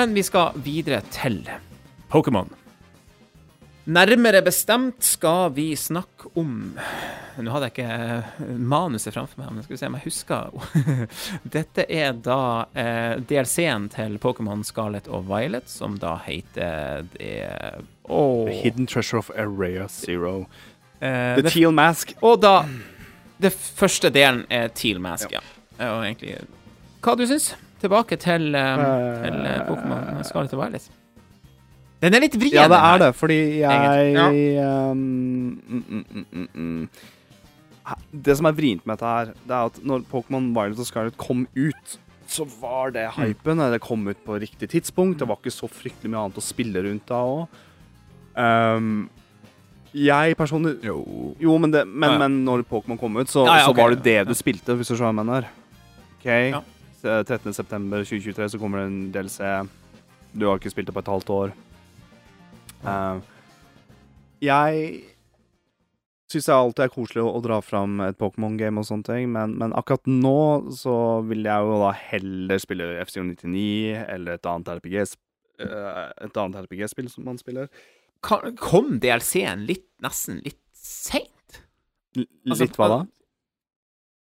[0.06, 1.40] Men vi skal videre til
[2.14, 2.46] Pokémon.
[3.90, 6.76] Nærmere bestemt skal vi snakke om
[7.42, 11.02] Nå hadde jeg ikke manuset framfor meg, men skal vi se om jeg husker
[11.58, 12.38] Dette er da
[12.78, 17.34] eh, DLC-en til Pokémon Scarlet og Violet, som da heter det
[18.04, 18.46] oh.
[18.46, 20.44] The Hidden Treasure of Area Zero.
[21.02, 22.14] eh, The det, Teal Mask.
[22.22, 22.60] Og da
[23.42, 25.42] Det første delen er Teal Mask, ja.
[25.82, 26.44] Og egentlig
[27.02, 27.56] Hva du syns?
[27.82, 28.86] Tilbake til, eh,
[29.24, 30.88] til eh, Pokémon Scarlet og Violet.
[32.04, 34.30] Den er litt vrien, Ja, det er det, fordi jeg ja.
[34.92, 37.94] um, mm, mm, mm, mm, mm.
[38.26, 41.18] Det som er vrient med dette her, det er at når Pokémon Violet og Scarlet
[41.18, 41.98] kom ut,
[42.28, 43.62] så var det hypen.
[43.72, 45.20] Det kom ut på riktig tidspunkt.
[45.20, 47.62] Det var ikke så fryktelig mye annet å spille rundt da òg.
[48.36, 49.06] Um,
[49.96, 52.20] jeg personlig Jo, men, det, men, Ja, ja.
[52.26, 54.76] men når Pokémon kom ut, så, Ja, ja, så ok, var det det du spilte,
[54.76, 55.48] hvis du skjønner hva jeg mener.
[56.20, 56.50] Okay.
[56.52, 56.62] Ja.
[57.06, 59.38] Så 13.9.2023 så kommer det en DLC.
[60.34, 61.52] Du har ikke spilt det på et halvt år.
[62.82, 63.20] Uh,
[64.42, 65.04] jeg
[66.34, 69.54] syns det alltid er koselig å, å dra fram et Pokémon-game og sånne ting, men,
[69.62, 70.34] men akkurat nå
[70.74, 70.96] så
[71.30, 73.62] vil jeg jo da heller spille FCO99
[74.02, 77.70] eller et annet RPG sp- eh, et annet RPG-spill som man spiller.
[78.26, 81.62] Kom DLC-en litt, nesten litt seint?
[82.18, 83.02] Altså, litt hva da?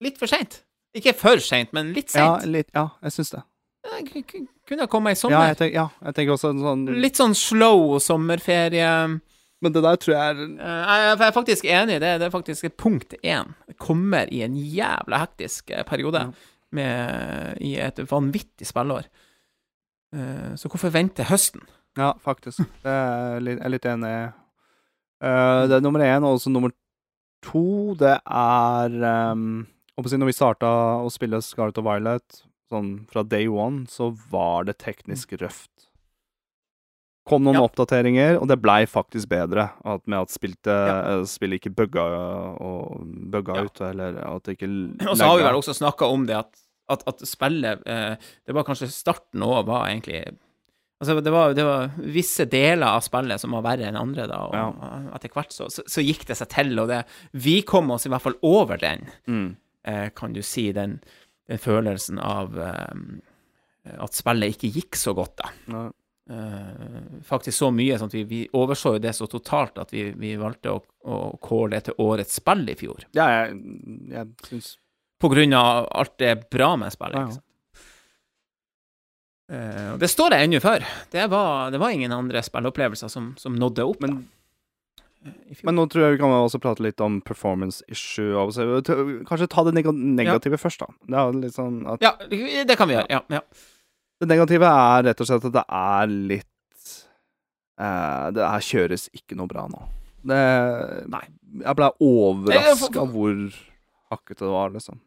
[0.03, 0.63] Litt for seint.
[0.95, 2.51] Ikke for seint, men litt Ja, seint.
[2.51, 3.43] litt, ja jeg syns det.
[3.83, 5.47] Ja, k- Kunne ha kommet i Ja sommer.
[5.49, 9.19] jeg, tenker, ja, jeg tenker også en sånn Litt sånn slow sommerferie.
[9.63, 11.95] Men det der tror jeg er Eh, Jeg jeg er faktisk enig.
[11.95, 13.53] i Det, det er faktisk punkt én.
[13.79, 16.31] Kommer i en jævla hektisk eh, periode Ja.
[16.71, 19.05] med, i et vanvittig spillår.
[20.13, 21.61] Eh, Så hvorfor vente høsten?
[21.97, 22.57] Ja, faktisk.
[22.83, 24.31] Det er jeg litt, jeg litt enig i.
[25.21, 26.23] Det er nummer én.
[26.23, 26.71] Og så nummer
[27.43, 29.67] to, det er um,
[30.01, 30.69] Når vi starta
[31.05, 35.69] å spille Scarlet og Violet, sånn fra day one, så var det teknisk røft.
[37.29, 37.61] Kom noen Ja.
[37.63, 39.69] oppdateringer, og det blei faktisk bedre.
[39.85, 41.19] At med at spilte, Ja.
[41.19, 42.03] eh, spillet ikke bugga,
[42.59, 43.63] og bugga Ja.
[43.63, 46.59] ut, eller at det ikke Og så har vi vel også snakka om det at,
[46.89, 48.15] at, at spillet eh,
[48.45, 50.37] Det var kanskje starten òg var egentlig
[51.01, 54.37] Altså, det var, det var visse deler av spillet som var verre enn andre, da,
[54.47, 54.69] og Ja.
[55.15, 58.09] etter hvert så, så, så gikk det seg til, og det Vi kom oss i
[58.09, 59.55] hvert fall over den, mm.
[59.87, 60.99] Eh, kan du si, den,
[61.49, 65.53] den følelsen av eh, at spillet ikke gikk så godt, da.
[65.73, 65.89] ja.
[66.23, 70.05] Uh, faktisk så mye sånn at vi, vi overså jo det så totalt at vi,
[70.15, 73.03] vi valgte å, å kåre det til årets spill i fjor.
[73.11, 73.57] ja, jeg,
[74.07, 74.69] jeg syns
[75.19, 77.17] På grunn av alt det bra med spillet.
[77.19, 77.27] Ja, ja.
[77.27, 77.49] ikke sant?
[79.51, 80.87] Uh, det står jeg ennå for.
[81.11, 84.23] Det var, det var ingen andre spilleopplevelser som, som nådde opp Men da.
[85.63, 88.33] Men nå tror jeg vi kan også prate litt om performance issue.
[89.27, 91.21] Kanskje ta det neg negative først, da.
[91.39, 93.07] Det sånn at Ja, det kan vi gjøre.
[93.11, 93.43] Ja, ja.
[94.21, 96.91] Det negative er rett og slett at det er litt
[97.81, 99.81] eh, Det her kjøres ikke noe bra nå.
[100.23, 100.43] Det
[101.11, 101.25] Nei.
[101.63, 103.41] Jeg ble overraska hvor
[104.13, 105.01] hakkete det var, liksom.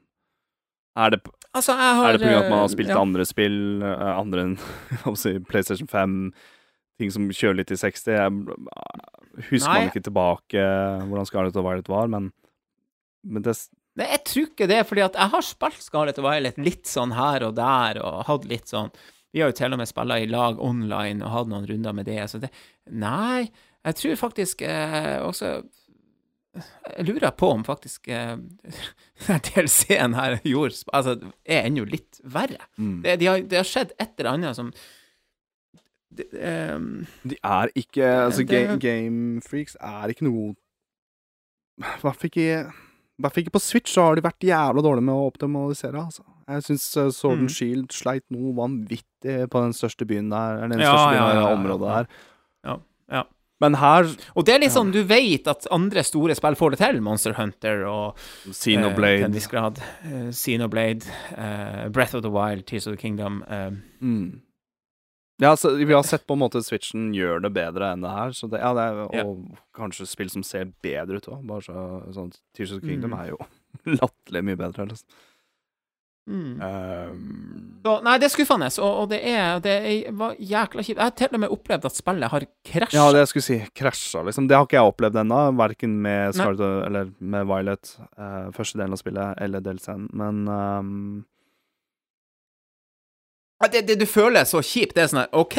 [0.96, 1.20] Er det,
[1.56, 3.00] Altså, har er det på grunn av at man har spilt ja.
[3.00, 4.54] andre spill, eh, andre enn
[5.50, 6.14] PlayStation 5,
[7.00, 8.12] ting som kjører litt i 60?
[8.16, 8.30] Jeg,
[9.50, 9.78] husker Nei.
[9.80, 10.62] man ikke tilbake
[11.06, 12.30] hvordan Scarlett og Violet var, men
[13.26, 13.56] Men det
[13.96, 17.46] Nei, jeg tror ikke det, fordi jeg har spilt Scarlett og Violet litt sånn her
[17.46, 18.90] og der, og hatt litt sånn
[19.32, 22.08] Vi har jo til og med spilla i lag online og hatt noen runder med
[22.08, 22.52] det, så det
[22.92, 23.48] Nei,
[23.86, 25.54] jeg tror faktisk eh, også
[26.56, 28.36] Jeg lurer på om faktisk eh,
[29.48, 32.68] DLC-en her gjorde Altså, er ennå litt verre.
[32.76, 33.00] mm.
[33.04, 34.72] Det, de har, det har skjedd et eller annet som
[36.14, 36.26] det,
[36.74, 40.54] um, De er ikke Altså, Det- ga Game Freaks er ikke noe
[41.78, 45.96] I hvert fall ikke på Switch så har de vært jævla dårlige med å optimalisere,
[46.04, 46.22] altså.
[46.48, 47.40] Jeg syns uh, Sword Mm.
[47.40, 51.22] and Shield sleit noe vanvittig på den største byen der, eller den Ja, største byen
[51.22, 52.06] ja, i ja, området der.
[52.64, 52.76] Ja,
[53.10, 53.22] ja.
[53.58, 54.04] Men her,
[54.36, 57.00] Og det er litt sånn, du vet at andre store spill får det til.
[57.00, 58.16] Monster Hunter og
[58.46, 59.80] Eh, Xenoblade.
[60.04, 61.06] Eh, Xenoblade,
[61.38, 63.42] eh, Breath of the Wild, Tears of the Kingdom.
[63.48, 63.70] eh,
[64.02, 64.40] mm.
[65.42, 68.30] Ja, så vi har sett på en måte Switchen gjør det bedre enn det her,
[68.32, 71.42] så det, ja, det er, og kanskje spill som ser bedre ut òg.
[71.44, 71.82] Bare så,
[72.16, 73.18] sånn Tears of Kingdom Mm.
[73.20, 73.40] er jo
[74.00, 74.86] latterlig mye bedre.
[74.88, 75.18] Liksom.
[76.30, 76.54] mm.
[76.64, 77.20] Um,
[77.84, 80.96] Så, nei, det er skuffende, og, og det, er, det er, var jækla kjipt.
[80.98, 82.96] Jeg har til og med opplevd at spillet har krasja.
[82.98, 83.58] Ja, det jeg skulle si.
[83.76, 84.48] Krasja, liksom.
[84.48, 85.42] Det har ikke jeg opplevd ennå.
[85.60, 86.32] Verken med.
[86.34, 90.08] Scarlet eller med Violet, uh, første delen av spillet, eller DLC-en.
[90.16, 90.80] Men Ja,
[93.72, 95.56] det, det du føler så kjipt, det er sånn her OK.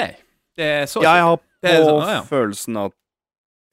[0.58, 2.24] Det er så jeg har Det er på sånn, ja, ja.
[2.30, 2.94] følelsen at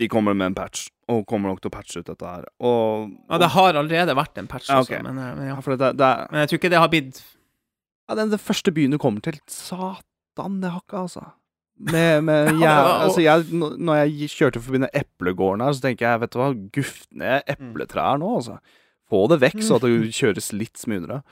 [0.01, 2.47] de kommer med en patch, og kommer nok til å patche ut dette her.
[2.65, 5.55] Og Ja, det har allerede vært en patch, Ja, også, men, eh, men, ja.
[5.61, 7.21] ja, det, det, er- men jeg tror ikke det har blitt
[8.09, 11.23] ja, den, den første byen du kommer til Satan, det hakket altså.
[11.79, 16.21] Med, med jeg, altså jeg, når jeg kjørte forbi den eplegården her, så tenker jeg,
[16.25, 18.59] vet du hva, guft ned epletrær nå, altså.
[19.11, 21.23] Få det vekk, så at det kjøres litt smoothere.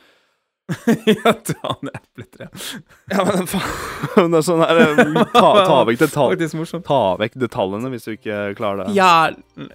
[1.12, 2.64] Ja, ta ned epletreet.
[3.12, 5.04] Ja, men faen Det er sånn her eh,
[5.34, 6.48] ta, ta, vekk detalj,
[6.86, 8.96] ta vekk detaljene hvis du ikke klarer det.
[8.96, 9.70] Fjerne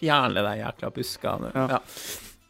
[0.00, 1.52] Fjern det jækla buskene.
[1.54, 1.66] Ja.
[1.76, 1.80] Ja.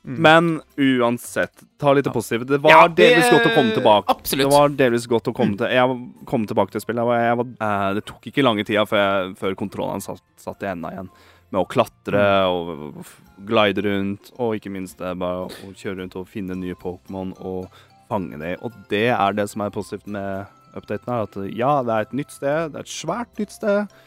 [0.00, 0.16] Mm.
[0.24, 0.46] Men
[0.80, 2.46] uansett, ta litt det positive.
[2.48, 4.04] Det var Ja, det- delvis godt å komme tilbake.
[4.08, 4.46] Absolutt.
[4.48, 7.02] Det var delvis godt å komme til Jeg kom tilbake til spillet.
[7.02, 10.22] Jeg var, jeg var, eh, det tok ikke lange tida før, jeg, før kontrollene satt,
[10.38, 11.10] satt i enda igjen.
[11.50, 13.00] Med å klatre og
[13.46, 17.66] glide rundt, og ikke minst det bare å kjøre rundt og finne nye Pokémon og
[18.10, 18.60] fange dem.
[18.62, 20.46] Og det er det som er positivt med
[20.78, 21.26] updaten her.
[21.26, 22.70] At ja, det er et nytt sted.
[22.70, 23.98] Det er et svært nytt sted.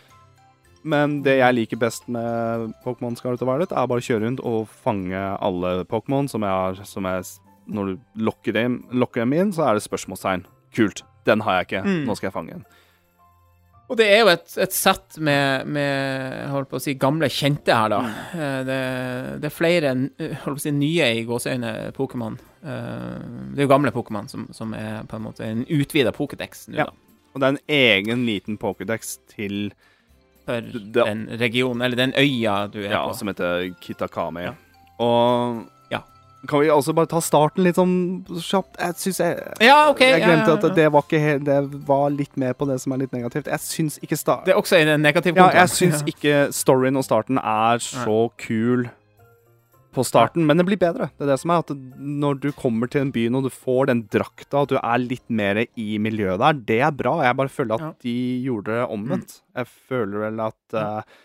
[0.84, 4.44] Men det jeg liker best med Pokémon Scarlet og Violet, er bare å kjøre rundt
[4.44, 9.34] og fange alle Pokémon som jeg har som jeg, Når du lokker dem, lokker dem
[9.34, 10.44] inn, så er det spørsmålstegn.
[10.76, 11.06] Kult.
[11.24, 11.84] Den har jeg ikke.
[11.88, 12.02] Mm.
[12.10, 12.66] Nå skal jeg fange den.
[13.92, 17.76] Og det er jo et, et sett med, med holdt på å si, gamle kjente
[17.76, 18.00] her, da.
[18.34, 18.78] Eh, Det,
[19.44, 22.38] det er flere eh, holdt på å si, nye i gåseøyne Pokémon.
[22.64, 23.18] Eh,
[23.54, 26.80] Det er jo gamle Pokémon som, som er på en måte en utvida Pokédex nå,
[26.80, 26.86] Ja.
[26.86, 26.92] da.
[27.34, 29.72] Og det er en egen liten Pokédex til
[30.46, 30.62] For
[30.94, 33.14] den regionen, eller den øya du er Ja, på.
[33.18, 34.44] som heter Kitakame.
[34.48, 34.54] Ja.
[35.00, 35.70] Og Ja.
[36.50, 38.76] Kan vi også bare ta starten litt sånn kjapt?
[38.76, 42.10] Jeg syns jeg Ja, okay, Jeg glemte ja, ja, at det var ikke Det var
[42.12, 43.48] litt med på det som er litt negativt.
[43.48, 45.56] Jeg syns ikke sta Det er også en negativ kommentar.
[45.64, 48.90] Ja, jeg syns ikke storyen og starten er så kul
[49.94, 51.10] på starten, men det blir bedre.
[51.14, 53.92] Det er det som er at når du kommer til en by og du får
[53.92, 57.20] den drakta, at du er litt mer i miljøet der, det er bra.
[57.28, 58.16] Jeg bare føler at de
[58.46, 59.38] gjorde det omvendt.
[59.54, 61.20] Jeg føler vel at uh,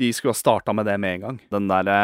[0.00, 1.40] de skulle ha starta med det med en gang.
[1.54, 1.98] Den derre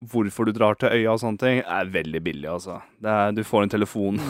[0.00, 2.78] hvorfor du drar til øya og sånne ting, er veldig billig, altså.
[3.04, 4.20] Det er, du får en telefon.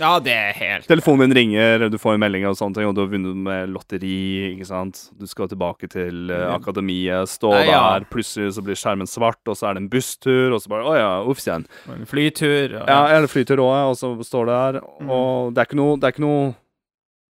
[0.00, 2.92] Ja, det er helt Telefonen din ringer, du får en melding og sånne ting, og
[2.96, 5.00] du har vunnet med lotteri, ikke sant.
[5.16, 7.78] Du skal tilbake til uh, akademiet, stå Nei, ja.
[7.94, 10.84] der, plutselig så blir skjermen svart, og så er det en busstur, og så bare
[10.92, 11.64] Å ja, uffs igjen.
[11.96, 12.76] en flytur.
[12.82, 15.08] Og, Ja, eller flytur òg, og så står det der, Mm.
[15.10, 16.54] og det er ikke noe Det er ikke noe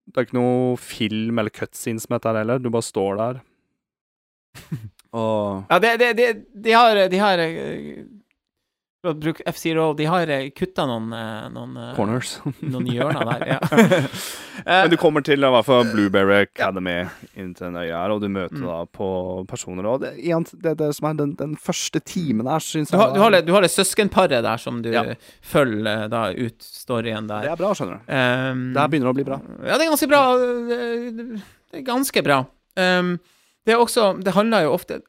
[0.04, 2.60] det er ikke noe film eller cutscenes med dette heller.
[2.60, 3.38] Du bare står der.
[5.14, 6.28] og Ja, det, det, det,
[6.64, 8.04] de har, de har eh,
[9.04, 12.38] For å bruke F-Zero, de har kutta noen, eh, noen, eh, corners.
[12.62, 13.48] noen hjørner der.
[13.58, 13.60] Ja.
[14.64, 17.00] Eh, Men du kommer til i hvert fall Blueberry Academy
[17.42, 18.68] inn til den øya her, og du møter Mm.
[18.70, 19.08] da på
[19.50, 19.88] personer.
[19.90, 20.12] Og det,
[20.62, 23.34] det, det som er den, den første timen her, syns du, jeg har, du, har
[23.34, 25.02] det, du har det søskenparet der som du Ja.
[25.42, 27.50] følger eh, da ut storyen der.
[27.50, 28.14] Det er bra, skjønner du.
[28.14, 29.40] Um, Det her begynner å bli bra.
[29.66, 30.22] Ja, det er ganske bra.
[30.38, 30.80] Det
[31.74, 32.40] det er ganske bra.
[32.78, 33.16] Um,
[33.66, 35.02] det er også Det handler jo ofte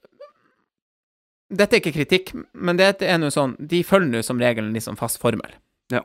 [1.55, 4.75] Dette er ikke kritikk, men dette er nå sånn De følger nå som regel en
[4.75, 5.53] litt sånn fast formel.
[5.93, 6.01] Ja.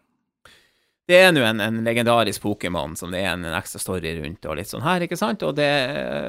[1.09, 4.45] Det er nå en, en legendarisk Pokémon som det er en, en ekstra story rundt,
[4.45, 5.45] og litt sånn her, ikke sant?
[5.47, 5.69] Og, det,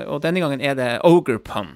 [0.08, 1.74] og denne gangen er det Ogre-pun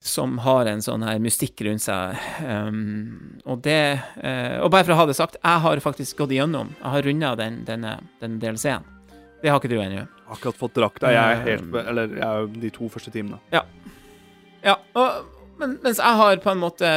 [0.00, 2.16] som har en sånn her mystikk rundt seg.
[2.40, 6.32] Um, og det uh, Og bare for å ha det sagt, jeg har faktisk gått
[6.32, 8.86] igjennom Jeg har runda den, denne, denne DLC-en.
[9.40, 10.04] Det har ikke du ennå.
[10.30, 11.10] Akkurat fått drakta.
[11.12, 11.78] Jeg er helt Um.
[11.80, 13.40] Eller jeg er de to første timene.
[13.50, 15.24] Ja, og,
[15.60, 16.90] men, mens jeg har på en måte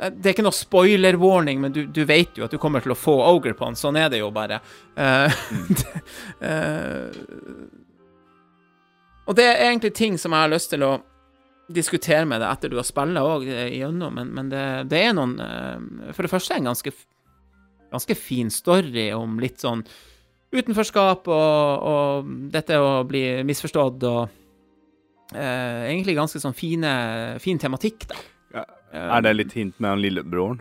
[0.00, 2.96] Det er ikke noe spoiler-warning, men du, du vet jo at du kommer til å
[2.96, 3.76] få Ogre på den.
[3.76, 4.62] Sånn er det jo bare.
[4.96, 5.42] Eh,
[6.46, 7.10] uh,
[9.28, 10.94] og det er egentlig ting som jeg har lyst til å
[11.70, 15.36] diskutere med deg etter du har spilt òg igjennom, men, men det, det, er noen
[15.36, 16.94] uh, For det første er en ganske,
[17.92, 19.84] ganske fin story om litt sånn
[20.52, 24.22] utenforskap og, og dette å bli misforstått og
[25.34, 26.90] eh, egentlig ganske sånn fine,
[27.42, 28.16] fin tematikk, da.
[28.54, 28.64] Ja.
[29.14, 30.58] Er det litt hint med han lillebroren?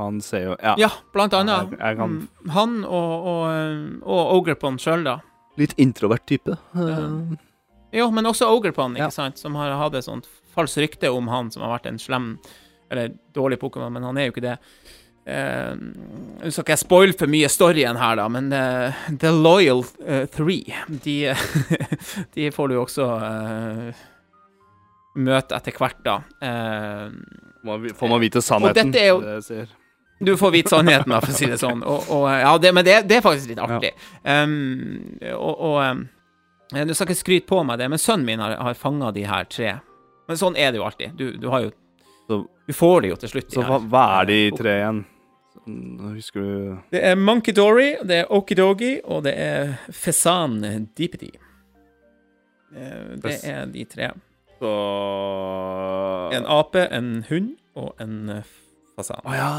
[0.00, 0.72] Han ser jo Ja.
[0.80, 1.74] Ja, blant annet.
[1.74, 5.18] Jeg, jeg kan, Mm, Han og, og, og Ogrepon sjøl, da.
[5.60, 6.56] litt introvert type.
[7.92, 9.10] Jo, men også Ogrepon, ikke Ja.
[9.12, 10.26] sant, som har hatt et sånt
[10.56, 12.38] falskt rykte om han som har vært en slem
[12.90, 14.58] eller dårlig Pokémon, men han er jo ikke det.
[15.26, 20.24] Nå skal ikke jeg spoile for mye storyen her, da, men uh, The Loyal uh,
[20.34, 20.74] Three,
[21.04, 21.18] de,
[22.34, 23.06] de får du jo også
[25.22, 26.16] møte etter hvert, da.
[26.42, 27.12] Eh,
[27.94, 28.90] Får man vite sannheten?
[28.90, 29.68] dette er jo- det sier.
[30.22, 31.82] Du får vite sannheten, da, for å si det sånn.
[31.82, 33.90] Og, og, ja, det, men det, det er faktisk litt artig.
[34.22, 36.02] Um, og og um,
[36.72, 39.44] Du skal ikke skryte på meg det, men sønnen min har, har fanga de her
[39.50, 39.74] tre.
[40.30, 41.16] Men sånn er det jo alltid.
[41.18, 41.72] Du, du har jo
[42.28, 43.50] Så- Du får det jo til slutt.
[43.52, 45.04] Så hva, hva er de tre igjen?
[45.54, 50.60] Sånn, Husker du Det er Monkey Dory, det er Okidogi, og det er Fesan
[50.96, 51.30] Deepity.
[52.74, 54.10] Eh, Det er de tre.
[54.60, 58.42] Så En ape, en hund og en eh,
[58.96, 59.20] fasan.
[59.26, 59.52] Å ja.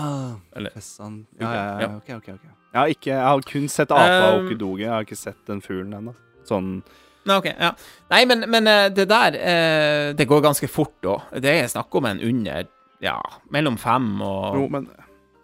[0.56, 1.26] Eller- Fessan.
[1.40, 1.80] Ja, ja, ja.
[1.80, 1.96] Ja.
[1.98, 2.30] OK, OK.
[2.34, 2.44] ok.
[2.74, 4.82] Jeg har, ikke, jeg har kun sett apa og Okidogi.
[4.82, 6.16] Jeg har ikke sett den fuglen ennå.
[6.50, 6.82] Sånn
[7.30, 7.72] Nei, ja.
[8.12, 11.32] Nei, men, men eh, det der eh, Det går ganske fort òg.
[11.44, 12.68] Det er snakk om en under
[13.04, 13.18] Ja,
[13.54, 14.90] mellom fem og Jo, men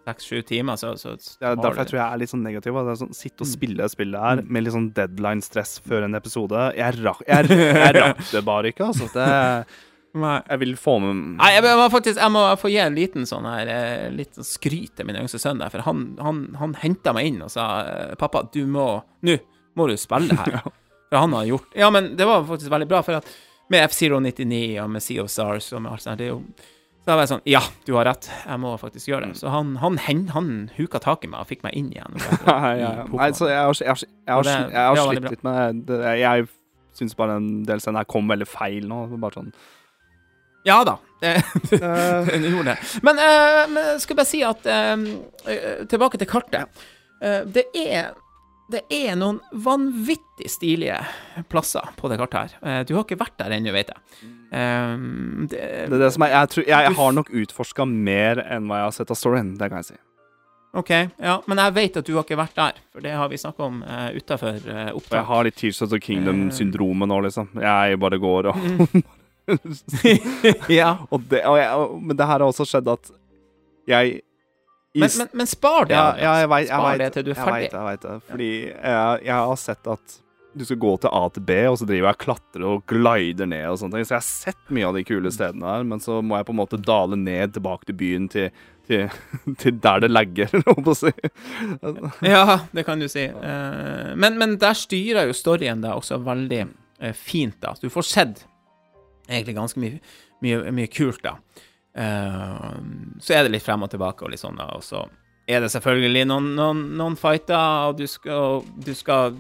[0.10, 2.78] seks-sju timer, så, så det er derfor jeg tror jeg er litt sånn negativ.
[2.80, 6.08] at Det er sånn, Sitte og spille det spillet her med litt sånn deadline-stress før
[6.08, 6.64] en episode.
[6.80, 9.10] Jeg rakk, jeg, jeg rakk det bare ikke, altså.
[9.14, 9.28] Det,
[10.10, 13.46] jeg vil få med Nei, jeg må faktisk Jeg må få gi en liten sånn
[13.46, 17.14] her eh, Litt sånn skryt til min yngste sønn der, for han, han, han henta
[17.14, 17.68] meg inn og sa
[18.18, 18.88] 'Pappa, du må
[19.22, 19.38] Nå
[19.78, 20.64] må du spille her'.
[21.16, 23.32] Han har gjort Ja, men det var faktisk veldig bra, for at
[23.70, 26.44] med F099 og med Sea of Stars og med alt sånt, det er jo
[27.00, 29.40] så da var jeg sånn Ja, du har rett, jeg må faktisk gjøre det.
[29.40, 32.20] Så han, han, han, han huka tak i meg og fikk meg inn igjen.
[32.46, 33.06] Nei, ja, ja.
[33.10, 35.48] Nei, så jeg har, jeg har, jeg har, jeg har det var veldig slitt litt
[35.48, 36.14] med det.
[36.20, 36.48] Jeg
[37.00, 39.02] syns bare en del scener kom veldig feil nå.
[39.16, 39.52] Bare sånn
[40.68, 41.34] Ja da, det,
[42.30, 42.78] den gjorde det.
[43.08, 45.06] Men uh, men jeg skal bare si at eh,
[45.50, 46.84] eh, Tilbake til kartet.
[47.24, 48.12] Uh, det er
[48.70, 50.98] det er noen vanvittig stilige
[51.50, 52.58] plasser på det kartet her.
[52.62, 54.04] Eh, du har ikke vært der ennå, vet jeg.
[54.50, 58.42] Um, det, Det er det som er Jeg, tror, jeg, jeg har nok utforska mer
[58.46, 59.52] enn hva jeg har sett av storyen.
[59.60, 60.00] Det kan jeg si.
[60.80, 63.40] OK, ja, men jeg vet at du har ikke vært der, for det har vi
[63.42, 65.16] snakka om uh, utafor uh, opptak.
[65.18, 67.50] jeg har litt Tears of the Kingdom-syndromet nå, liksom.
[67.58, 68.60] Jeg bare går og
[70.80, 70.92] ja.
[71.10, 73.10] Og det, og jeg, og, men det her har også skjedd at
[73.90, 74.20] jeg
[75.00, 75.98] men, men, men spar det.
[75.98, 77.70] ja, ja, jeg vet, jeg spar vet, det til du er jeg ferdig.
[77.70, 78.26] vet, jeg vet.
[78.32, 80.20] Fordi jeg, jeg har sett at
[80.60, 83.48] du skal gå til A til B, og så driver jeg og klatrer og glider
[83.50, 84.08] ned og sånne ting.
[84.08, 86.56] Så jeg har sett mye av de kule stedene her, men så må jeg på
[86.56, 88.50] en måte dale ned tilbake til byen til,
[88.90, 89.06] til,
[89.62, 91.14] til der det lagger, holdt på å si.
[92.34, 93.28] Ja, det kan du si.
[93.30, 97.76] Eh, men, men der styrer jo storyen deg også veldig eh, fint, da.
[97.80, 98.46] Du får sett
[99.30, 100.02] egentlig ganske mye,
[100.42, 101.38] mye, mye kult, da.
[102.00, 102.70] Eh,
[103.20, 104.70] så er det litt frem og tilbake og litt sånn, da.
[104.78, 105.04] Og så
[105.50, 109.36] er det selvfølgelig noen, noen, noen fighter, og du skal, du skal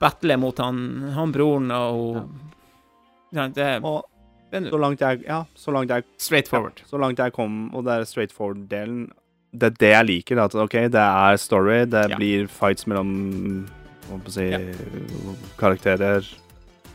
[0.00, 0.78] battle mot han,
[1.16, 2.22] han broren og
[3.34, 3.46] ja.
[3.54, 4.00] Det Og
[4.50, 6.80] det så langt jeg Ja, så langt jeg straight forward.
[6.88, 9.04] Så langt jeg kom, og det er straight forward-delen
[9.54, 10.40] Det er det jeg liker.
[10.42, 12.16] At OK, det er story, det Ja.
[12.18, 13.66] blir fights mellom
[14.10, 16.26] hva skal jeg si, karakterer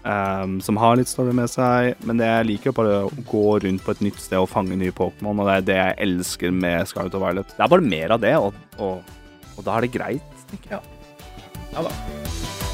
[0.07, 1.95] ehm, som har litt story med seg.
[2.07, 4.77] Men det jeg liker, er bare å gå rundt på et nytt sted og fange
[4.79, 7.55] nye Pokémon, og det er det jeg elsker med Scarlet og Violet.
[7.55, 9.17] Det er bare mer av det, og, og,
[9.55, 10.93] og da er det greit, tenker jeg.
[11.75, 12.64] Ja da.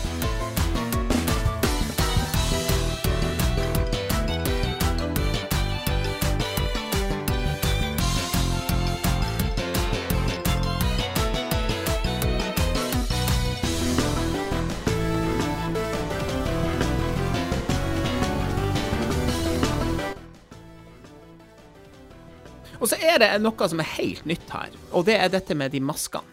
[23.14, 26.28] Er det noe som er helt nytt her, og det er dette med de maskene.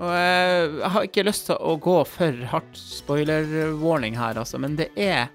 [0.00, 4.88] Og jeg har ikke lyst til å gå for hardt spoiler-warning her, altså, men det
[4.96, 5.26] er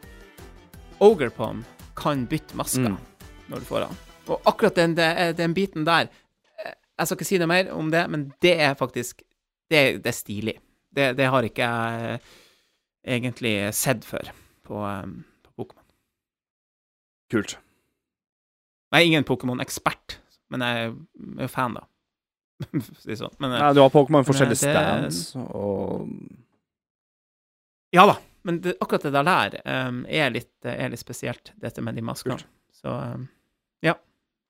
[1.05, 1.59] Ogrepon
[1.95, 2.97] kan bytte masker Mm.
[3.51, 3.97] når du får han.
[4.27, 6.07] Og akkurat den, den, biten der
[6.65, 9.21] eh, Jeg skal ikke si noe mer om det, men det er faktisk
[9.69, 10.55] Det, det er stilig.
[10.95, 12.19] Det, det har ikke jeg
[13.05, 14.31] egentlig sett før
[14.65, 15.05] på, eh,
[15.45, 15.85] på Pokémon.
[17.31, 17.57] Kult.
[18.93, 20.19] Jeg er ingen Pokémon-ekspert,
[20.53, 21.85] Men jeg er jo fan, da.
[23.03, 23.33] Si sånn.
[23.43, 26.07] Men, eh, Nei, du har Pokémon forskjellige det- stands, og
[27.95, 29.55] Ja da, men det, akkurat det der
[29.87, 32.37] um, er, litt, er litt spesielt, dette med de maskene.
[32.75, 33.27] Så um,
[33.81, 33.95] ja,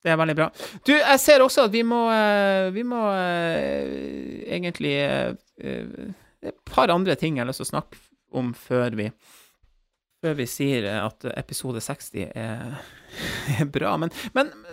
[0.04, 0.50] det er veldig bra.
[0.86, 3.94] Du, jeg ser også at vi må eh, Vi må uh,
[4.52, 5.32] egentlig eh,
[5.62, 6.12] eh,
[6.44, 8.02] er et par andre ting jeg har lyst til å snakke
[8.36, 9.10] om før vi
[10.26, 12.78] før vi sier at episode 60 er,
[13.60, 13.92] er bra.
[14.02, 14.65] Men, men eh,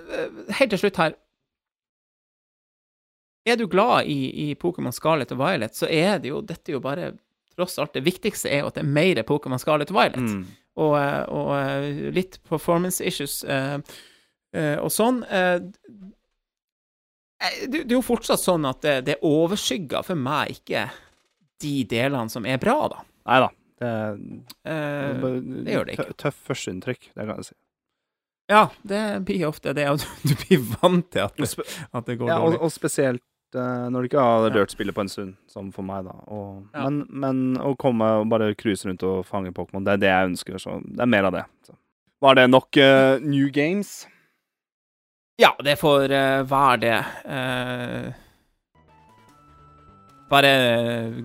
[0.58, 1.14] helt til slutt her
[3.46, 6.80] Er du glad i, i Pokémon Scarlet og Violet, så er det jo Dette jo
[6.84, 7.12] bare
[7.56, 10.22] tross alt det viktigste er jo at det er mer Pokémon Scarlet og Violet.
[10.24, 10.44] mm.
[10.80, 13.74] Og, eh, og eh, litt performance issues eh,
[14.56, 15.18] eh, og sånn.
[15.28, 15.58] eh,
[17.44, 20.86] eh, Det det er jo fortsatt sånn at det, det overskygger for meg ikke
[21.60, 23.02] de delene som er bra, da.
[23.28, 23.50] Nei da.
[23.82, 23.92] Det,
[24.64, 25.20] Eh,
[25.66, 26.04] det gjør det ikke.
[26.12, 27.54] tø- Tøff førsteinntrykk, det kan jeg si.
[28.52, 31.50] Ja, det blir ofte det, og du, du blir vant til at det,
[31.90, 32.60] at det går Ja, og, dårlig.
[32.68, 33.22] og spesielt
[33.56, 36.14] uh, når du ikke har Dirt rørt spillet på en stund, som for meg, da.
[36.32, 36.86] Og, Ja.
[36.88, 40.30] men, men å komme og bare cruise rundt og fange Pokémon, det er det jeg
[40.32, 40.60] ønsker.
[40.62, 41.44] Så det er mer av det.
[41.68, 41.76] Så.
[42.22, 44.02] Var det nok uh, new games?
[45.40, 46.98] Ja, det får uh, være det.
[47.26, 48.12] Uh,
[50.32, 50.52] bare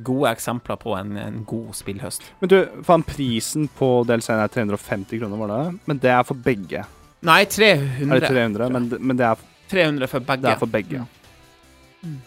[0.04, 2.26] gode eksempler på en, en god spillhøst.
[2.42, 5.80] Men du, faen, prisen på DLC-en er 350 kroner, var det?
[5.88, 6.82] Men det er for begge.
[7.26, 8.16] Nei, 300.
[8.16, 8.68] Er det 300.
[8.68, 8.70] 300?
[8.74, 9.38] Men, men det, er,
[9.72, 10.42] 300 for begge.
[10.44, 11.06] det er for begge.
[12.04, 12.18] Mm.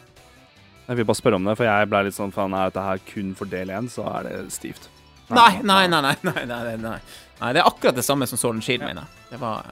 [0.89, 3.03] Jeg vil bare spørre om det, for jeg ble litt sånn Faen, er dette her
[3.13, 4.89] kun for del 1, så er det stivt.
[5.31, 6.97] Nei, nei, nei, nei, nei, nei, nei, nei.
[7.41, 8.89] Nei, det er akkurat det samme som Sword and Shield, Ja.
[8.91, 9.29] mener jeg.
[9.31, 9.69] Det var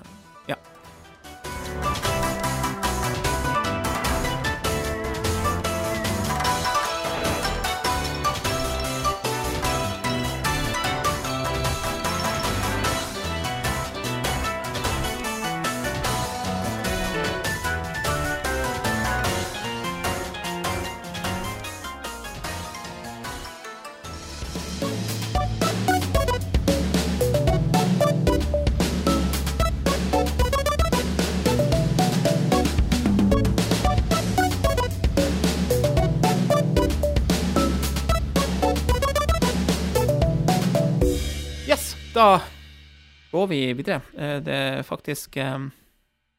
[43.39, 44.01] går vi videre.
[44.19, 45.59] Eh, Det er faktisk eh,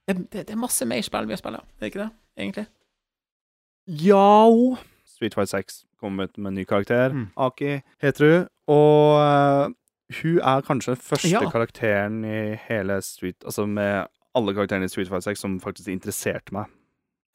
[0.09, 2.09] det, det, det er masse mer spill vi har spilt, er det ikke det,
[2.43, 2.67] egentlig?
[3.87, 4.77] Ja
[5.09, 7.11] Street Fighter 6 kom ut med en ny karakter.
[7.11, 7.27] Mm.
[7.37, 8.45] Aki heter hun.
[8.71, 9.71] Og uh,
[10.21, 11.41] hun er kanskje den første Ja.
[11.51, 14.05] karakteren i hele Street Altså med
[14.35, 16.69] alle karakterene i Street Fighter 6 som faktisk interesserte meg.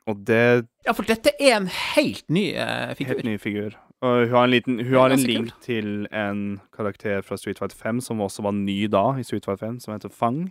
[0.07, 3.12] Og det Ja, for dette er en helt ny uh, figur.
[3.15, 3.77] helt ny figur.
[4.05, 7.59] Og hun har en, liten, hun har en link link til en karakter fra Street
[7.60, 10.43] Fighter 5 som også var ny da, i Street Fighter 5, som heter Fang.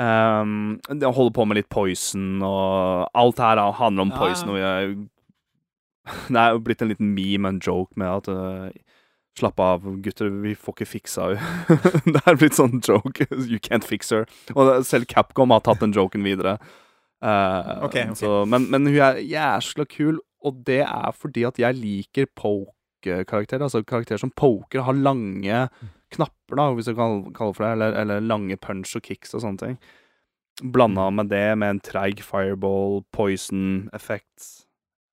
[0.00, 4.50] Um, det holder på med litt poison, og alt her da handler om Ja, poison.
[4.54, 4.96] Og jeg,
[6.32, 8.70] det er jo blitt en liten meme, en joke, med at uh,
[9.38, 11.76] Slapp av, gutter, vi får ikke fiksa henne.
[12.16, 13.28] det er blitt sånn joke.
[13.30, 14.26] You can't fix her.
[14.58, 16.56] Og selv Capcom har tatt den joken videre.
[17.22, 18.18] Uh, okay, okay.
[18.18, 23.62] Så, men, men hun er jæskla kul, og det er fordi at jeg liker poke-karakterer.
[23.66, 25.68] Altså karakterer som poker, har lange
[26.10, 29.44] knapper, da, hvis du kan kalle for det, eller, eller lange punch og kicks og
[29.44, 29.76] sånne ting.
[30.74, 34.48] Blanda med det med en treig fireball, poison-effekt,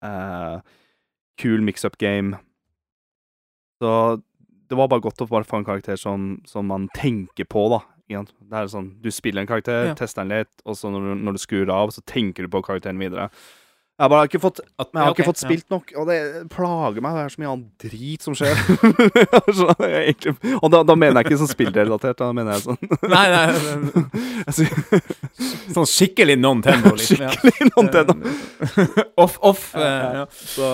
[0.04, 0.58] eh,
[1.40, 2.40] kul mix-up game.
[3.82, 4.22] Så
[4.68, 7.84] det var bare godt å bare få en karakter som, som man tenker på, da.
[8.08, 9.94] Det er sånn, Du spiller en karakter, Ja.
[9.94, 12.62] tester den litt, og så når du, når du skrur av, så tenker du på
[12.64, 13.30] karakteren videre.
[13.98, 16.18] Jeg har bare ikke fått At, jeg har okay, ikke fått spilt nok, og det
[16.54, 17.16] plager meg.
[17.18, 18.60] Det er så mye annen drit som skjer.
[20.62, 22.78] og da, da mener jeg ikke sånn spillrelatert, da mener jeg sånn
[23.16, 24.70] Nei, nei, nei,
[25.80, 27.26] sånn skikkelig non-tendo, liksom.
[27.26, 27.34] ja.
[27.34, 28.14] skikkelig Nintendo.
[29.18, 29.72] off, off.
[29.74, 30.26] Ja, eh, ja.
[30.46, 30.72] Så,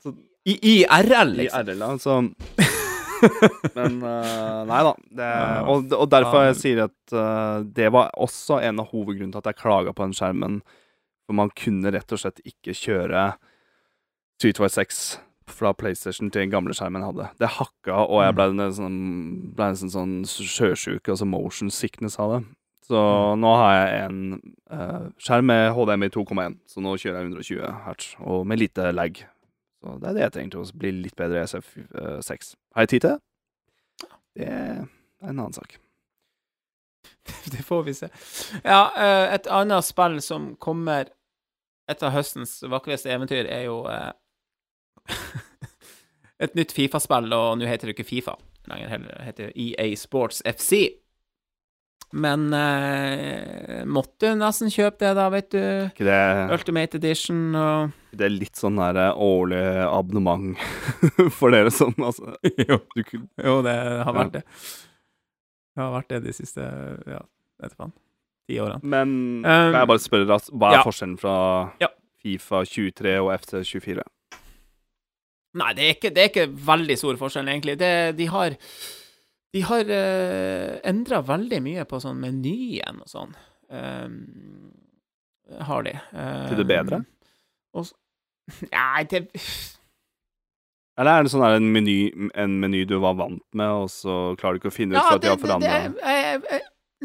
[0.00, 0.16] så
[0.48, 1.68] I, I RL, i liksom.
[1.68, 2.20] RL, da, så
[3.76, 4.92] Men uh, nei da.
[5.20, 5.32] Det,
[5.68, 9.52] og, og derfor jeg sier at uh, det var også en av hovedgrunnene til at
[9.52, 10.62] jeg klaga på den skjermen.
[11.32, 13.20] For man kunne rett og slett ikke kjøre
[14.36, 14.96] Street Fighter 6
[15.48, 17.30] fra PlayStation til den gamle skjermen hadde.
[17.40, 18.98] Det hakka, og jeg ble, nesten sånn,
[19.56, 22.40] ble sånn sjøsjuk, altså motion sickness av det.
[22.84, 23.00] Så
[23.40, 24.18] nå har jeg en
[24.74, 29.22] uh, skjerm med HDMI 2,1, så nå kjører jeg 120 hertz, og med lite lag.
[29.80, 32.52] Så det er det jeg trenger til å bli litt bedre i SF6.
[32.76, 34.10] Har jeg tid til det?
[34.36, 35.78] Det er en annen sak.
[37.56, 38.12] Det får vi se.
[38.60, 41.08] Ja, eh, et annet spill som kommer
[41.92, 44.10] etter høstens vakreste eventyr, er jo eh,
[46.42, 48.36] et nytt Fifa-spill, og nå heter det ikke Fifa
[48.70, 50.84] lenger, heller det heter EA Sports FC.
[52.12, 55.62] Men eh, måtte nesten kjøpe det, da, vet du.
[55.88, 56.18] Ikke det,
[56.52, 60.60] Ultimate Edition og det er litt sånn der eh, årlig abonnement
[61.38, 62.34] for dere som altså
[62.68, 62.76] Jo.
[63.40, 63.72] Jo, det
[64.04, 64.42] har vært Ja.
[64.42, 64.44] det.
[65.72, 66.60] Det har vært det de siste
[67.08, 67.22] ja,
[67.64, 67.94] vet du faen,
[68.48, 68.80] ti årene.
[68.82, 69.12] Men
[69.42, 70.82] Um, kan jeg bare spørre deg, hva er ja.
[70.86, 71.36] forskjellen fra
[71.82, 71.88] Ja.
[72.22, 74.02] Fifa 23 og FC24?
[75.58, 77.78] Nei, det er ikke, det er ikke veldig stor forskjell, egentlig.
[77.80, 78.56] Det, de har
[79.52, 83.34] De har uh, endra veldig mye på sånn menyen og sånn.
[83.68, 84.70] Um,
[85.60, 85.92] har de.
[86.14, 87.02] Um, Til det bedre?
[87.76, 87.90] Og,
[88.72, 89.26] nei, det
[91.00, 91.96] Eller er det sånn en meny,
[92.36, 95.04] en meny du var vant med, og så klarer du ikke å finne ut Ja,
[95.08, 96.60] for at de har har det, det, forandra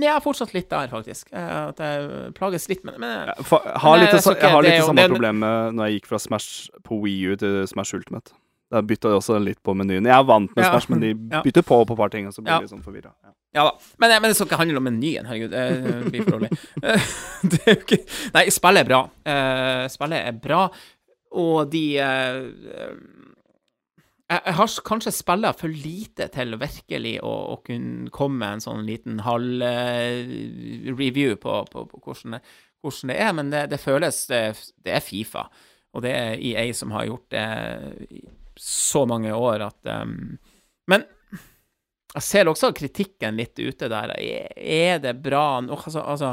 [0.06, 1.30] jeg, er fortsatt litt der, faktisk.
[1.34, 3.00] Eh, At jeg plages litt med det.
[3.00, 6.00] Men Jeg har Men litt, sa- jeg har litt det samme det problemet når jeg
[6.02, 8.32] gikk fra Smash på Wii U til Smash Ultimate.
[8.70, 10.04] Der bytta de også litt på menyen.
[10.06, 10.72] Jeg er vant med Ja.
[10.74, 11.14] Smash, men de
[11.46, 12.60] bytter på på et par ting, og så blir Ja.
[12.60, 13.14] litt sånn forvirra.
[13.24, 13.32] Ja.
[13.56, 13.72] Ja da.
[13.98, 15.52] Men, men det skal ikke handle om menyen, herregud.
[15.52, 16.44] Det blir for.
[16.84, 17.08] Eh,
[17.50, 18.00] det er jo ikke
[18.36, 19.00] Nei, spillet er bra.
[19.26, 20.66] Eh, spillet er bra,
[21.32, 22.42] og de eh,
[22.84, 22.92] eh,
[24.28, 28.66] jeg, jeg har kanskje spilla for lite til virkelig å, å kunne komme med en
[28.66, 32.42] sånn liten halv-review review på, på, på hvordan, det,
[32.84, 34.42] hvordan det er, men det, det føles det,
[34.84, 35.48] det er Fifa,
[35.96, 37.48] og det er EA som har gjort det
[38.12, 38.26] i
[38.58, 40.38] så mange år at um,
[40.90, 41.04] Men
[42.16, 44.16] jeg ser også kritikken litt ute der.
[44.18, 45.84] Er, er det bra nok?
[45.86, 46.32] Altså, altså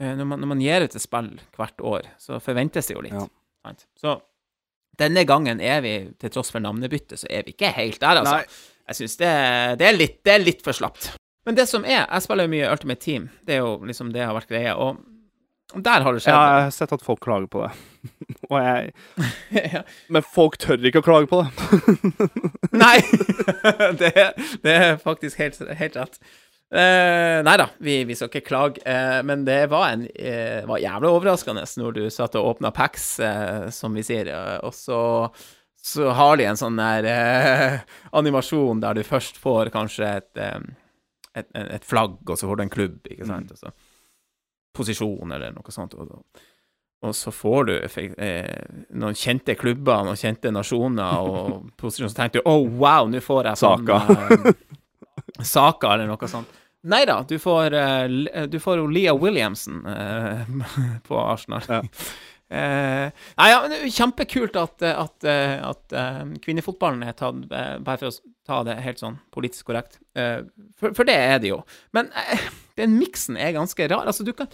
[0.00, 1.28] eh, når, man, når man gir ut et spill
[1.58, 3.18] hvert år, så forventes det jo litt.
[3.18, 3.74] Ja.
[4.00, 4.14] Så
[5.00, 8.40] denne gangen er vi, til tross for navnebyttet, så er vi ikke helt der, altså.
[8.40, 8.72] Nei.
[8.86, 9.30] Jeg syns det,
[9.80, 11.10] det, er det er litt for slapt.
[11.46, 13.28] Men det som er Jeg spiller jo mye Ultimate Team.
[13.46, 14.74] Det er jo liksom det har vært greia.
[14.78, 14.98] Og
[15.74, 16.34] der har det skjedd.
[16.34, 17.72] Ja, Jeg har sett at folk klager på det.
[18.50, 18.92] og jeg
[19.74, 19.82] Ja.
[20.08, 22.30] Men folk tør ikke å klage på det.
[22.74, 22.98] Nei!
[24.02, 24.12] det,
[24.62, 26.20] det er faktisk helt, helt rett.
[26.66, 30.80] Eh, nei da, vi, vi skal ikke klage, eh, men det var, en, eh, var
[30.82, 34.98] jævlig overraskende når du satt og åpna Pax, eh, som vi sier, eh, og så,
[35.78, 37.76] så har de en sånn der eh,
[38.18, 40.42] animasjon der du først får kanskje et,
[41.38, 43.70] et, et flagg, og så får du en klubb, ikke sant, og så
[44.76, 45.94] posisjon eller noe sånt.
[45.96, 46.10] Og,
[47.06, 47.74] og så får du
[48.98, 53.52] noen kjente klubber, noen kjente nasjoner og posisjoner, så tenker du å, wow, nå får
[53.52, 54.50] jeg sånn eh,
[55.44, 56.62] Saka eller noe sånt.
[56.86, 60.46] Nei da, du får, eh, du får jo Leah Williamson eh,
[61.08, 61.66] på Arsenal.
[61.68, 61.82] Ja.
[62.46, 63.10] Eh,
[63.40, 65.96] nei, ja, men det kjempekult at, at, at
[66.44, 68.14] kvinnefotballen er tatt Bare for å
[68.46, 69.98] ta det helt sånn politisk korrekt.
[70.14, 71.58] For, for det er det jo.
[71.96, 72.12] Men
[72.78, 74.06] den miksen er ganske rar.
[74.06, 74.46] Altså, du kan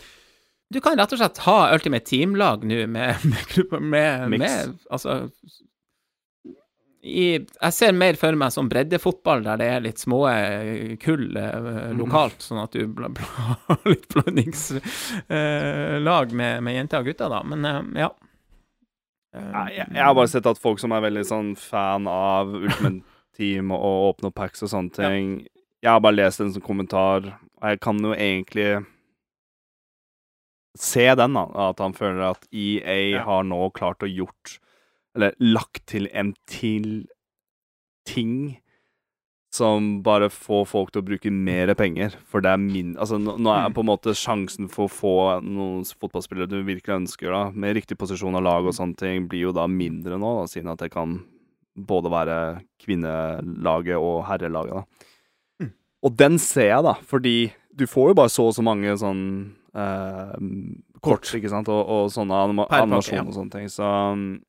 [0.73, 5.27] du kan rett og slett ha Ultimate Team-lag nå med, med, med, med Altså
[7.03, 11.33] i, Jeg ser mer for meg som breddefotball, der det er litt små eh, kull
[11.37, 13.33] eh, lokalt, sånn at du bl- bl-
[13.67, 14.85] har litt blandingslag
[15.29, 17.41] eh, med, med jenter og gutter, da.
[17.43, 18.11] Men eh, ja.
[19.35, 22.55] Eh, Nei, jeg, jeg har bare sett at folk som er veldig sånn fan av
[22.55, 23.03] Ultimate
[23.39, 25.31] Team og åpne opp packs og sånne ting
[25.81, 28.67] Jeg har bare lest en sånn kommentar, og jeg kan jo egentlig
[30.79, 31.47] se den, da.
[31.69, 33.25] At han føler at EA Ja.
[33.27, 34.59] har nå klart å gjort
[35.17, 37.07] Eller lagt til en til
[38.09, 38.59] ting
[39.53, 42.15] som bare får folk til å bruke mer penger.
[42.25, 43.75] For det er min Altså, nå, nå er Mm.
[43.75, 47.99] på en måte sjansen for å få noen fotballspillere du virkelig ønsker, da, med riktig
[47.99, 50.91] posisjon av lag og sånne ting, blir jo da mindre nå, da, siden at det
[50.91, 51.21] kan
[51.77, 54.85] både være kvinnelaget og herrelaget, da.
[55.61, 55.73] Mm.
[56.03, 59.53] Og den ser jeg, da, fordi du får jo bare så og så mange sånn
[59.75, 60.35] eh,
[61.03, 62.41] kort, ikke sant, og, og sånne
[62.71, 64.41] animasjoner og sånne ting, så um,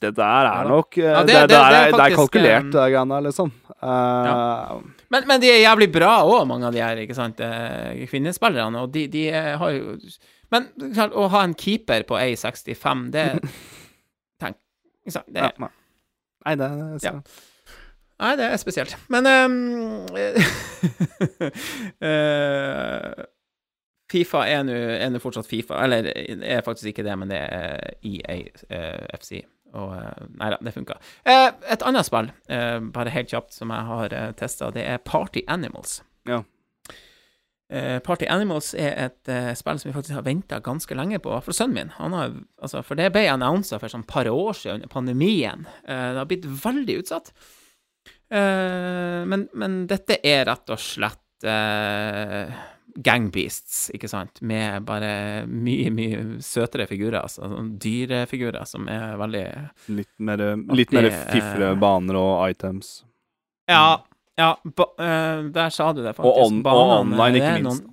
[0.00, 2.16] det der er nok eh, Ja, det- det, det- det, er, det er det er
[2.16, 3.52] kalkulert, eh, det greiene der, liksom.
[3.82, 4.80] Eh,
[5.14, 8.80] Men, men de er jævlig bra òg, mange av de her ikke sant, eh, kvinnespillerne.
[8.82, 9.96] Og de, de eh, har jo
[10.50, 10.68] Men
[11.14, 13.26] å ha en keeper på A65, det
[14.42, 14.56] Tenk.
[15.04, 16.54] Ikke sant, det, ja, nei.
[16.56, 17.12] det er Ja.
[18.24, 18.96] Nei, det er spesielt.
[19.10, 20.06] Men um,
[22.00, 23.24] eh,
[24.10, 24.62] Fifa er
[25.10, 25.80] nå fortsatt Fifa.
[25.84, 28.64] Eller er faktisk ikke det, men det er EAFC.
[28.70, 29.32] eh, FC.
[29.74, 30.98] Og eh, Nei da, det funka.
[31.26, 35.44] Eh, et annet spill, eh, bare helt kjapt, som jeg har testa, det er Party
[35.48, 36.02] Animals.
[36.28, 36.42] Ja.
[38.04, 39.28] Party Animals er et
[39.58, 41.32] spill som vi faktisk har venta ganske lenge på.
[41.42, 41.88] For sønnen min.
[41.96, 45.64] Han har, altså, for det ble annonsa for sånn par år siden, under pandemien.
[45.82, 47.32] Det har blitt veldig utsatt.
[48.30, 51.48] Men, men dette er rett og slett
[53.02, 54.40] gangbeasts, ikke sant?
[54.42, 57.20] Med bare mye, mye søtere figurer.
[57.22, 59.44] Altså sånn dyrefigurer som er veldig
[59.88, 60.44] Litt mer,
[60.74, 61.14] litt mer det,
[61.62, 63.02] eh, baner og items.
[63.68, 63.98] Ja,
[64.38, 66.28] ja ba, uh, der sa du det, faktisk.
[66.28, 67.82] Og on- og online, ikke minst.
[67.82, 67.90] noen-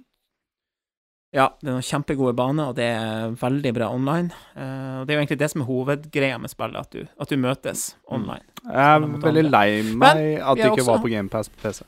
[1.34, 4.34] Ja, det er noen kjempegode baner, og det er veldig bra online.
[4.54, 7.30] Uh, og det er jo egentlig det som er hovedgreia med spillet, at du, at
[7.30, 8.44] du møtes online.
[8.66, 11.84] Jeg er veldig lei meg at vi det ikke også- var på GamePass på PC.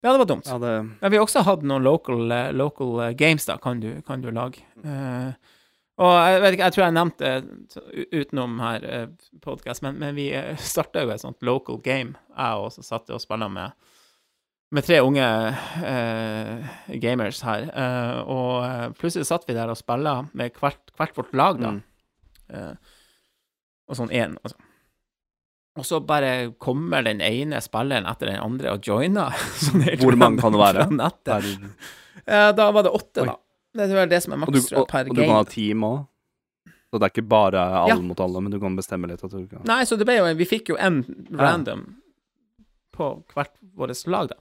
[0.00, 0.46] Ja, det var dumt.
[0.46, 3.80] Ja, det, Men vi har også hatt noen local, eh, local eh, games, da, kan
[3.80, 4.62] du, kan du lage.
[4.84, 5.32] Uh,
[5.96, 8.84] og jeg vet ikke, jeg tror jeg nevnte det utenom her
[9.42, 10.28] podkast, men, men vi
[10.72, 12.18] starta jo et sånt local game.
[12.36, 13.72] Jeg også satt og spilla med,
[14.76, 17.70] med tre unge uh, gamers her.
[17.72, 21.74] Uh, og plutselig satt vi der og spilla med hvert, hvert vårt lag, da.
[21.80, 21.82] Mm.
[23.90, 24.60] Og sånn én, altså.
[25.76, 29.36] Og så bare kommer den ene spilleren etter den andre og joiner.
[29.64, 30.86] sånn Hvor mange kan det være?
[32.26, 33.28] Eh, da var det åtte, Oi.
[33.28, 33.36] da.
[33.76, 35.10] Det er det som er maks og, game.
[35.10, 35.98] og du kan ha team òg?
[36.86, 38.00] Så det er ikke bare alle Ja.
[38.00, 40.70] mot alle, men du kan bestemme litt kan Nei, så det ble jo Vi fikk
[40.72, 41.02] jo en
[41.34, 41.84] random
[42.96, 44.36] på hvert vårt lag, da.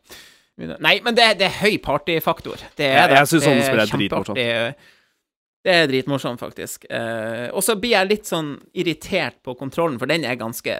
[0.80, 2.62] Nei, men det, det er høy partyfaktor.
[2.80, 3.18] Det er det.
[3.20, 4.38] jeg synes sånne spiller spill er dritmorsomt.
[5.66, 6.86] Det er dritmorsomt, faktisk.
[6.94, 10.78] Eh, og så blir jeg litt sånn irritert på kontrollen, for den er ganske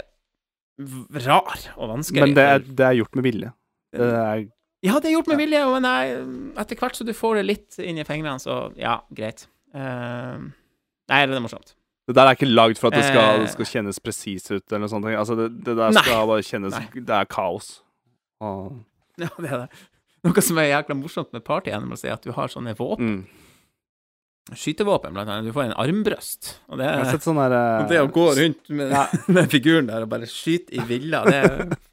[1.26, 2.22] rar og vanskelig.
[2.26, 3.52] Men det er, det er gjort med vilje.
[3.96, 4.44] Det er,
[4.86, 6.18] Ja, det er gjort med vilje, men jeg,
[6.62, 9.48] etter hvert så du får det litt inn i fingrene, så ja, greit.
[9.74, 10.52] Uh,
[11.10, 11.74] nei, det er morsomt.
[12.08, 13.48] det der er ikke lagd for at det skal, Eh.
[13.50, 15.08] skal kjennes presis ut, eller noe sånt.
[15.10, 16.04] Altså, det, det der Nei.
[16.04, 16.86] skal bare kjennes Nei.
[17.02, 17.72] Det er kaos.
[18.42, 18.76] Og,
[19.18, 19.70] Ja, det er det.
[20.26, 23.06] Noe som er jækla morsomt med Party Animals, er at du har sånne våpen.
[23.24, 23.26] mm.
[24.54, 25.48] Skytevåpen, blant annet.
[25.50, 26.52] Du får en armbrøst.
[26.70, 28.92] Og det, er, har sett sånn der eh, og det å gå rundt med,
[29.40, 31.40] med figuren der og bare skyte i villa, det,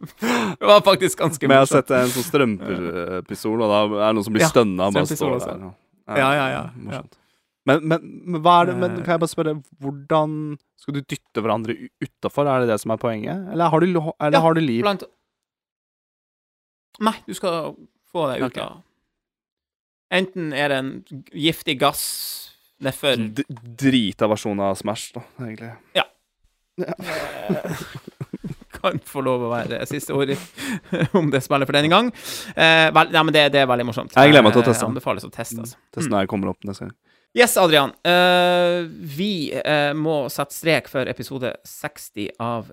[0.60, 1.48] det var faktisk ganske morsomt.
[1.48, 4.50] Men jeg har sett en sånn strømpepistol, og da er det noen som blir Ja,
[4.52, 5.64] stønna strømpistol der.
[5.70, 7.16] og- Ja, ja, ja, Morsomt.
[7.64, 9.02] Men, men, men hva er det Men Eh.
[9.06, 10.32] kan jeg bare spørre, hvordan
[10.82, 12.48] skal du dytte hverandre utafor?
[12.50, 13.48] Er det det som er poenget?
[13.54, 14.82] Eller har du, eller Ja, har du liv?
[14.82, 15.04] Blant
[17.00, 17.72] Nei, du skal
[18.12, 18.80] få deg ut av av
[20.12, 20.92] Enten er det en
[21.32, 22.02] giftig gass
[22.82, 23.16] nedfor
[23.80, 25.72] drita versjon av Smash, da, egentlig.
[25.96, 26.08] Ja
[28.82, 30.32] kan få lov å være siste ord
[31.18, 32.10] om det spillet for denne gang.
[32.56, 34.16] Eh, vel, nei, men det, det er veldig morsomt.
[34.16, 34.88] Jeg gleder meg til å Eh, teste.
[34.88, 35.78] Anbefales å teste, altså.
[35.94, 36.96] Teste når jeg kommer opp neste gang.
[37.32, 37.94] Yes, Adrian.
[38.04, 42.68] Uh, vi uh, må sette strek for episode 60 av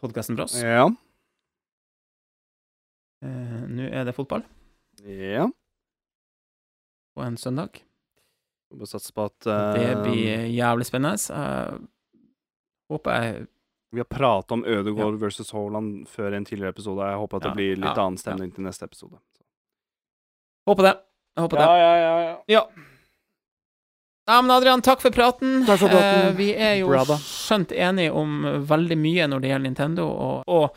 [0.00, 0.56] podkasten Brås.
[0.62, 0.86] Ja.
[3.18, 4.44] Uh, Nå er det fotball
[5.02, 5.48] ja.
[7.18, 7.82] På en søndag.
[8.70, 11.16] Vi må satse på at Det eh, blir jævlig spennende.
[11.32, 11.78] Uh,
[12.92, 13.46] håper jeg
[13.96, 17.06] Vi har pratet om Ødegaard versus Haaland før i en tidligere episode.
[17.08, 19.16] Jeg håper at det Ja, blir litt ja, annen stemning til neste episode.
[20.68, 20.94] Håper det.
[21.38, 21.64] Jeg håper det.
[21.64, 22.36] ja, ja, ja.
[22.52, 22.62] Ja.
[24.28, 25.62] Ja, men Adrian, takk for praten.
[25.64, 27.16] Takk for praten, Eh, vi er jo brother.
[27.16, 30.76] skjønt enige om veldig mye når det gjelder Nintendo, og, og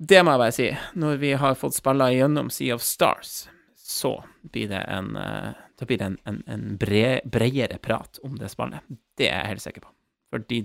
[0.00, 3.50] det må jeg bare si, når vi har fått spille gjennom Sea of Stars,
[3.88, 4.10] så
[4.52, 8.50] blir det en eh, Da blir det en, en, en bre, bredere prat om det
[8.52, 8.82] spillet.
[9.16, 9.92] Det er jeg helt sikker på.
[10.34, 10.58] Fordi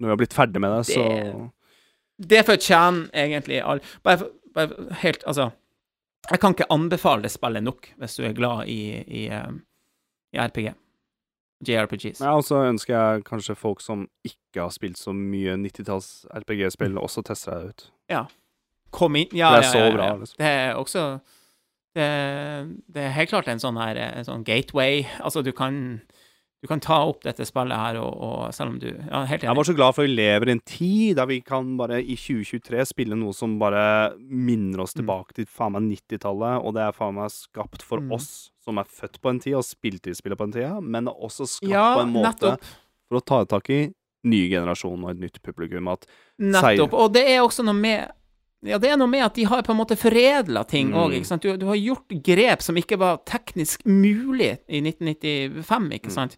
[0.00, 1.50] Når vi har blitt ferdig med det, så Det-
[2.28, 5.50] det fortjener egentlig all bare, bare helt Altså,
[6.30, 9.52] jeg kan ikke anbefale det spillet nok hvis du er glad i, i, eh,
[10.34, 10.74] i RPG.
[11.66, 12.20] JRPGs.
[12.20, 16.96] Ja, og så ønsker jeg kanskje folk som ikke har spilt så mye 90-talls RPG-spill,
[16.96, 17.90] også tester det ut.
[18.08, 18.22] Ja.
[18.90, 19.28] Kom inn.
[19.36, 20.36] Ja, Det er ja, så ja, ja, bra, liksom.
[20.38, 21.02] Det er også
[21.94, 22.08] det,
[22.94, 25.04] det er helt klart en sånn her en sånn gateway.
[25.20, 26.00] Altså, du kan
[26.60, 29.56] du kan ta opp dette spillet her, og, og selv om du Ja, helt Jeg
[29.56, 32.16] var så glad for at vi lever i en tid der vi kan bare i
[32.20, 35.00] 2023 spille noe som bare minner oss Mm.
[35.00, 38.12] tilbake til faen meg 90-tallet, og det er faen meg skapt for Mm.
[38.12, 41.06] oss som er født på en tid og spilte i spillet på en tid, men
[41.08, 42.64] også skapt Ja, på en måte nettopp.
[43.08, 43.80] for å ta tak i
[44.28, 45.88] nye generasjoner og et nytt publikum.
[45.88, 46.04] At
[46.38, 46.92] Nettopp.
[46.92, 48.10] Og det er også noe med
[48.66, 51.14] ja, det er noe med at de har på en måte foredla ting òg.
[51.22, 51.38] Mm.
[51.40, 56.16] Du, du har gjort grep som ikke var teknisk mulig i 1995, ikke Mm.
[56.16, 56.36] sant?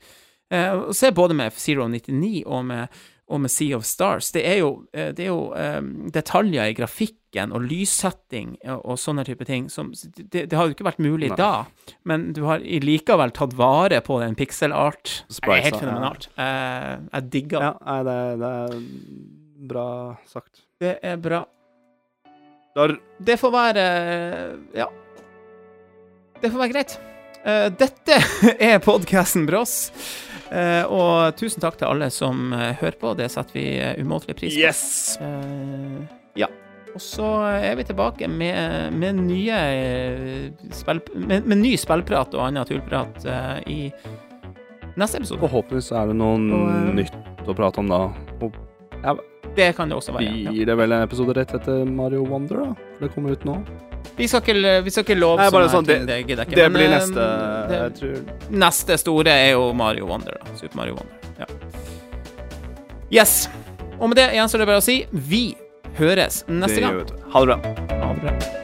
[0.52, 2.88] Eh, og se både med Zero 99 og med,
[3.32, 4.30] og med Sea of Stars.
[4.34, 8.98] Det er jo, eh, det er jo um, detaljer i grafikken og lyssetting og, og
[9.00, 9.88] sånne type ting som
[10.18, 11.38] det, det har jo ikke vært mulig Nei.
[11.40, 11.64] da,
[12.04, 15.24] men du har likevel tatt vare på den pixel art.
[15.32, 15.80] Det er helt helt ja.
[15.80, 16.28] fenomenalt.
[16.36, 17.72] Eh, jeg digger det.
[17.86, 18.78] Ja, det, det er
[19.72, 19.88] bra
[20.28, 20.66] sagt.
[20.82, 21.44] Det er bra.
[22.76, 23.86] Der, Det får være
[24.76, 24.88] Ja.
[26.42, 26.98] Det får være greit.
[27.44, 28.18] Eh, dette
[28.70, 29.92] er podkasten Brås.
[30.52, 33.14] Eh, og tusen takk til alle som eh, hører på.
[33.18, 33.66] Det setter vi
[34.02, 34.64] umåtelig pris på.
[34.64, 34.82] yes!
[35.22, 36.02] Eh,
[36.42, 36.48] ja.
[36.92, 39.60] Og så er vi tilbake med, med nye
[40.76, 41.00] spill...
[41.14, 43.24] Med, med ny spillprat og annen tullprat
[43.64, 43.86] i
[45.00, 45.40] neste episode.
[45.40, 48.02] Forhåpentligvis er det noe Og, nytt å prate om da.
[48.44, 48.58] Og,
[49.00, 49.16] ja,
[49.56, 50.30] Det kan det også være.
[50.44, 50.50] Ja.
[50.50, 52.74] Blir det vel en episode rett etter Mario Wonder, da?
[53.00, 53.58] Det kommer ut nå.
[54.16, 56.48] Vi, skal ikke, vi skal ikke love Nei, sånne sånn, ting, det- det.
[56.50, 57.26] Det men, blir eh, neste
[57.68, 60.56] det, Jeg tror Neste store er jo Mario Wonder, da.
[60.56, 61.16] Super Mario Wonder.
[61.38, 61.46] Ja.
[63.12, 63.48] Yes.
[64.00, 65.44] Og med det gjenstår det bare å si vi
[65.98, 67.04] høres neste gang.
[67.32, 67.60] Ha det bra.
[68.02, 68.61] Ha det bra.